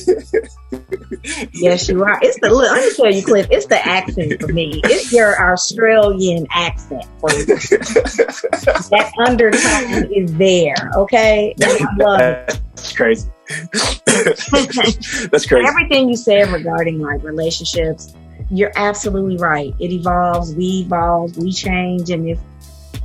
Yes, 1.52 1.88
you 1.88 2.02
are. 2.02 2.18
It's 2.20 2.38
the 2.40 2.50
look. 2.50 2.70
Let 2.72 2.84
me 2.84 2.92
tell 2.96 3.12
you, 3.14 3.22
Cliff. 3.24 3.46
It's 3.48 3.66
the 3.66 3.86
accent 3.86 4.40
for 4.42 4.48
me. 4.52 4.80
It's 4.84 5.12
your 5.12 5.40
Australian 5.52 6.46
accent. 6.50 7.04
That 8.90 9.12
undertone 9.26 10.12
is 10.12 10.34
there. 10.36 10.90
Okay, 10.96 11.54
And 11.62 11.64
I 11.64 11.96
love 12.04 12.20
it. 12.20 12.60
that's 12.74 12.92
crazy. 12.96 13.28
that's 15.30 15.46
crazy. 15.46 15.66
Everything 15.68 16.08
you 16.08 16.16
said 16.16 16.48
regarding 16.50 16.98
like 17.00 17.22
relationships, 17.22 18.12
you're 18.50 18.72
absolutely 18.76 19.36
right. 19.36 19.74
It 19.80 19.92
evolves. 19.92 20.54
We 20.54 20.84
evolve. 20.86 21.36
We 21.36 21.52
change, 21.52 22.10
and 22.10 22.28
if 22.28 22.38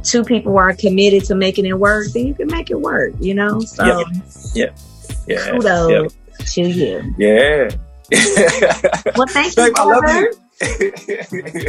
two 0.04 0.24
people 0.24 0.58
are 0.58 0.74
committed 0.74 1.26
to 1.26 1.36
making 1.36 1.66
it 1.66 1.78
work, 1.78 2.08
then 2.14 2.28
you 2.28 2.34
can 2.34 2.48
make 2.48 2.70
it 2.72 2.80
work. 2.80 3.14
You 3.20 3.34
know. 3.34 3.60
So 3.62 4.04
Yeah. 4.54 4.70
yeah. 5.28 5.52
kudos 5.52 6.16
to 6.54 6.62
you. 6.62 7.14
Yeah. 7.18 7.70
Well, 9.16 9.28
thank 9.28 9.56
you. 9.56 9.64
Babe, 9.66 9.74
I 9.76 9.84
love 9.84 10.04
you. 10.08 10.34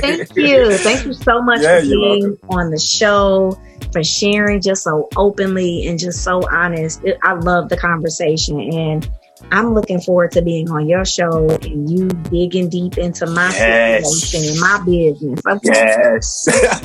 Thank 0.00 0.36
you. 0.36 0.76
Thank 0.78 1.06
you 1.06 1.12
so 1.12 1.42
much 1.42 1.60
Yeah, 1.62 1.80
for 1.80 1.86
being 1.86 2.38
on 2.48 2.70
the 2.70 2.78
show, 2.78 3.58
for 3.92 4.02
sharing 4.02 4.60
just 4.60 4.82
so 4.82 5.08
openly 5.16 5.86
and 5.86 5.98
just 5.98 6.22
so 6.24 6.40
honest. 6.50 7.04
It, 7.04 7.18
I 7.22 7.34
love 7.34 7.68
the 7.68 7.76
conversation. 7.76 8.60
And 8.60 9.08
I'm 9.50 9.74
looking 9.74 10.00
forward 10.00 10.32
to 10.32 10.42
being 10.42 10.70
on 10.70 10.88
your 10.88 11.04
show 11.04 11.48
and 11.48 11.90
you 11.90 12.08
digging 12.08 12.68
deep 12.68 12.98
into 12.98 13.26
my 13.26 13.48
yes. 13.48 14.08
situation 14.08 14.50
and 14.50 14.60
my 14.60 14.82
business. 14.84 15.40
Okay? 15.46 15.58
Yes. 15.64 16.48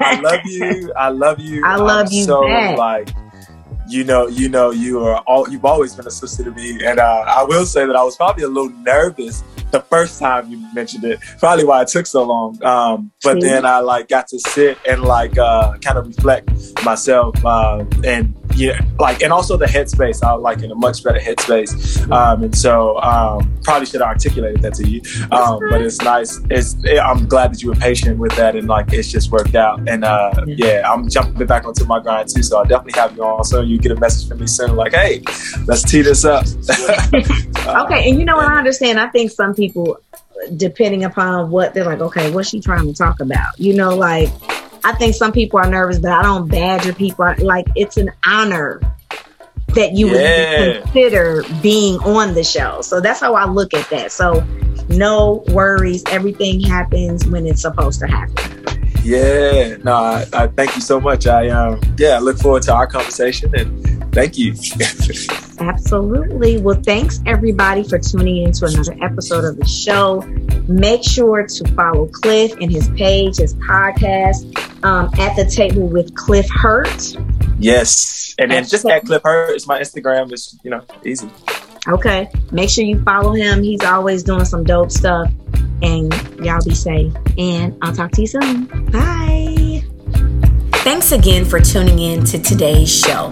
I 0.00 0.20
love 0.22 0.40
you. 0.44 0.92
I 0.96 1.08
love 1.08 1.40
you. 1.40 1.64
I 1.64 1.76
love 1.76 2.06
I'm 2.06 2.12
you. 2.12 2.24
So 2.24 2.46
back. 2.46 2.78
like 2.78 3.08
you 3.86 4.04
know, 4.04 4.26
you 4.26 4.48
know, 4.48 4.70
you 4.70 5.04
are 5.04 5.18
all 5.26 5.48
you've 5.48 5.64
always 5.64 5.94
been 5.94 6.06
a 6.06 6.10
sister 6.10 6.44
to 6.44 6.50
me. 6.52 6.84
And 6.84 6.98
uh, 6.98 7.24
I 7.26 7.44
will 7.44 7.66
say 7.66 7.86
that 7.86 7.96
I 7.96 8.02
was 8.02 8.16
probably 8.16 8.44
a 8.44 8.48
little 8.48 8.70
nervous 8.70 9.42
the 9.70 9.80
first 9.80 10.18
time 10.18 10.50
you 10.50 10.66
mentioned 10.74 11.04
it. 11.04 11.20
Probably 11.38 11.64
why 11.64 11.82
it 11.82 11.88
took 11.88 12.06
so 12.06 12.22
long. 12.22 12.62
Um, 12.64 13.12
but 13.22 13.40
then 13.40 13.66
I 13.66 13.80
like 13.80 14.08
got 14.08 14.28
to 14.28 14.38
sit 14.38 14.78
and 14.88 15.02
like 15.02 15.36
uh, 15.36 15.76
kind 15.78 15.98
of 15.98 16.06
reflect 16.06 16.48
myself 16.84 17.44
uh, 17.44 17.84
and 18.04 18.34
yeah, 18.56 18.80
like 18.98 19.22
and 19.22 19.32
also 19.32 19.56
the 19.56 19.66
headspace. 19.66 20.22
I 20.22 20.32
was 20.34 20.42
like 20.42 20.62
in 20.62 20.70
a 20.70 20.74
much 20.74 21.02
better 21.02 21.18
headspace, 21.18 22.10
um, 22.10 22.44
and 22.44 22.56
so 22.56 23.00
um, 23.00 23.52
probably 23.62 23.86
should 23.86 24.00
have 24.00 24.10
articulated 24.10 24.62
that 24.62 24.74
to 24.74 24.88
you. 24.88 25.00
Um, 25.32 25.58
but 25.70 25.82
it's 25.82 26.00
nice. 26.02 26.40
It's 26.50 26.76
it, 26.84 26.98
I'm 26.98 27.26
glad 27.26 27.52
that 27.52 27.62
you 27.62 27.70
were 27.70 27.74
patient 27.74 28.18
with 28.18 28.32
that, 28.36 28.54
and 28.54 28.68
like 28.68 28.92
it's 28.92 29.10
just 29.10 29.32
worked 29.32 29.54
out. 29.54 29.88
And 29.88 30.04
uh, 30.04 30.32
yeah, 30.46 30.88
I'm 30.90 31.08
jumping 31.08 31.46
back 31.46 31.64
onto 31.64 31.84
my 31.84 32.00
grind 32.00 32.28
too. 32.28 32.42
So 32.42 32.58
I'll 32.58 32.64
definitely 32.64 33.00
have 33.00 33.16
you 33.16 33.24
on. 33.24 33.44
So 33.44 33.60
you 33.60 33.78
get 33.78 33.92
a 33.92 34.00
message 34.00 34.28
from 34.28 34.40
me 34.40 34.46
soon, 34.46 34.76
like, 34.76 34.92
hey, 34.92 35.22
let's 35.66 35.82
tee 35.82 36.02
this 36.02 36.24
up. 36.24 36.46
okay, 37.84 38.08
and 38.08 38.18
you 38.18 38.24
know 38.24 38.36
what 38.36 38.46
I 38.46 38.58
understand. 38.58 39.00
I 39.00 39.08
think 39.08 39.32
some 39.32 39.54
people, 39.54 39.98
depending 40.56 41.04
upon 41.04 41.50
what 41.50 41.74
they're 41.74 41.84
like, 41.84 42.00
okay, 42.00 42.30
what's 42.30 42.50
she 42.50 42.60
trying 42.60 42.86
to 42.86 42.94
talk 42.94 43.18
about? 43.20 43.58
You 43.58 43.74
know, 43.74 43.96
like 43.96 44.30
I 44.84 44.92
think 44.92 45.14
some 45.14 45.32
people 45.32 45.58
are 45.58 45.68
nervous, 45.68 45.98
but 45.98 46.12
I 46.12 46.22
don't 46.22 46.48
badger 46.48 46.92
people. 46.92 47.32
Like 47.38 47.66
it's 47.74 47.96
an 47.96 48.10
honor 48.26 48.80
that 49.68 49.92
you 49.92 50.08
yeah. 50.08 50.66
would 50.66 50.82
consider 50.82 51.42
being 51.62 51.98
on 52.00 52.34
the 52.34 52.44
show. 52.44 52.80
So 52.82 53.00
that's 53.00 53.20
how 53.20 53.34
I 53.34 53.46
look 53.46 53.74
at 53.74 53.88
that. 53.90 54.12
So 54.12 54.44
no 54.88 55.44
worries. 55.48 56.04
Everything 56.08 56.60
happens 56.60 57.26
when 57.26 57.46
it's 57.46 57.62
supposed 57.62 58.00
to 58.00 58.06
happen. 58.06 58.50
Yeah, 59.02 59.76
no, 59.84 59.94
I, 59.94 60.26
I 60.32 60.46
thank 60.48 60.74
you 60.74 60.80
so 60.80 61.00
much. 61.00 61.26
I 61.26 61.48
um, 61.48 61.80
yeah, 61.98 62.16
I 62.16 62.18
look 62.20 62.38
forward 62.38 62.62
to 62.64 62.74
our 62.74 62.86
conversation 62.86 63.54
and 63.54 64.03
thank 64.14 64.38
you. 64.38 64.54
Absolutely. 65.60 66.58
Well, 66.58 66.80
thanks 66.82 67.20
everybody 67.26 67.84
for 67.84 67.98
tuning 67.98 68.44
in 68.44 68.52
to 68.52 68.66
another 68.66 68.96
episode 69.02 69.44
of 69.44 69.58
the 69.58 69.66
show. 69.66 70.22
Make 70.68 71.04
sure 71.04 71.46
to 71.46 71.68
follow 71.74 72.06
Cliff 72.06 72.52
and 72.60 72.70
his 72.70 72.88
page, 72.90 73.36
his 73.36 73.54
podcast, 73.54 74.44
um, 74.84 75.10
at 75.18 75.36
the 75.36 75.44
table 75.44 75.86
with 75.86 76.14
Cliff 76.14 76.48
Hurt. 76.50 77.16
Yes, 77.58 78.34
and 78.38 78.50
then 78.50 78.64
just 78.64 78.86
at 78.86 79.04
Cliff 79.04 79.22
Hurt. 79.22 79.54
It's 79.54 79.66
my 79.66 79.80
Instagram. 79.80 80.32
It's 80.32 80.56
you 80.62 80.70
know 80.70 80.82
easy. 81.04 81.28
Okay. 81.86 82.30
Make 82.50 82.70
sure 82.70 82.84
you 82.84 83.02
follow 83.02 83.32
him. 83.32 83.62
He's 83.62 83.84
always 83.84 84.22
doing 84.22 84.44
some 84.44 84.64
dope 84.64 84.90
stuff. 84.90 85.30
And 85.82 86.12
y'all 86.42 86.64
be 86.64 86.74
safe. 86.74 87.12
And 87.36 87.76
I'll 87.82 87.94
talk 87.94 88.10
to 88.12 88.22
you 88.22 88.26
soon. 88.26 88.64
Bye. 88.90 89.84
Thanks 90.78 91.12
again 91.12 91.44
for 91.44 91.60
tuning 91.60 91.98
in 91.98 92.24
to 92.24 92.38
today's 92.38 92.94
show. 92.94 93.30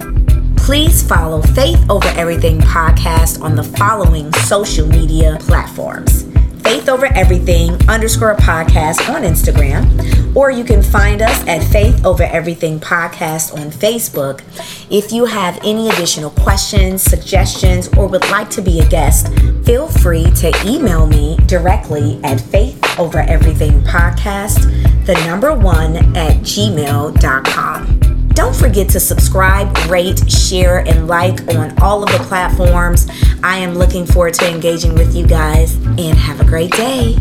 Please 0.62 1.02
follow 1.02 1.42
Faith 1.42 1.84
Over 1.90 2.06
Everything 2.10 2.60
podcast 2.60 3.42
on 3.42 3.56
the 3.56 3.64
following 3.64 4.32
social 4.44 4.86
media 4.86 5.36
platforms. 5.40 6.22
Faith 6.62 6.88
Over 6.88 7.06
Everything 7.06 7.72
underscore 7.88 8.36
podcast 8.36 9.12
on 9.12 9.22
Instagram, 9.22 10.36
or 10.36 10.52
you 10.52 10.62
can 10.62 10.80
find 10.80 11.20
us 11.20 11.44
at 11.48 11.64
Faith 11.64 12.06
Over 12.06 12.22
Everything 12.22 12.78
podcast 12.78 13.52
on 13.54 13.72
Facebook. 13.72 14.40
If 14.88 15.10
you 15.10 15.24
have 15.24 15.58
any 15.64 15.88
additional 15.90 16.30
questions, 16.30 17.02
suggestions, 17.02 17.88
or 17.98 18.06
would 18.06 18.30
like 18.30 18.48
to 18.50 18.62
be 18.62 18.78
a 18.78 18.86
guest, 18.88 19.34
feel 19.64 19.88
free 19.88 20.30
to 20.36 20.52
email 20.64 21.08
me 21.08 21.38
directly 21.46 22.20
at 22.22 22.40
Faith 22.40 22.80
Over 23.00 23.18
Everything 23.18 23.80
podcast, 23.82 24.62
the 25.06 25.14
number 25.26 25.52
one 25.52 25.96
at 26.16 26.36
gmail.com. 26.42 28.11
Don't 28.35 28.57
forget 28.57 28.89
to 28.91 29.01
subscribe, 29.01 29.76
rate, 29.91 30.30
share, 30.30 30.78
and 30.80 31.07
like 31.07 31.47
on 31.55 31.78
all 31.83 32.03
of 32.03 32.11
the 32.11 32.18
platforms. 32.24 33.07
I 33.43 33.59
am 33.59 33.74
looking 33.74 34.07
forward 34.07 34.35
to 34.35 34.51
engaging 34.51 34.95
with 34.95 35.14
you 35.14 35.26
guys 35.26 35.74
and 35.74 36.16
have 36.16 36.41
a 36.41 36.45
great 36.45 36.72
day. 36.72 37.16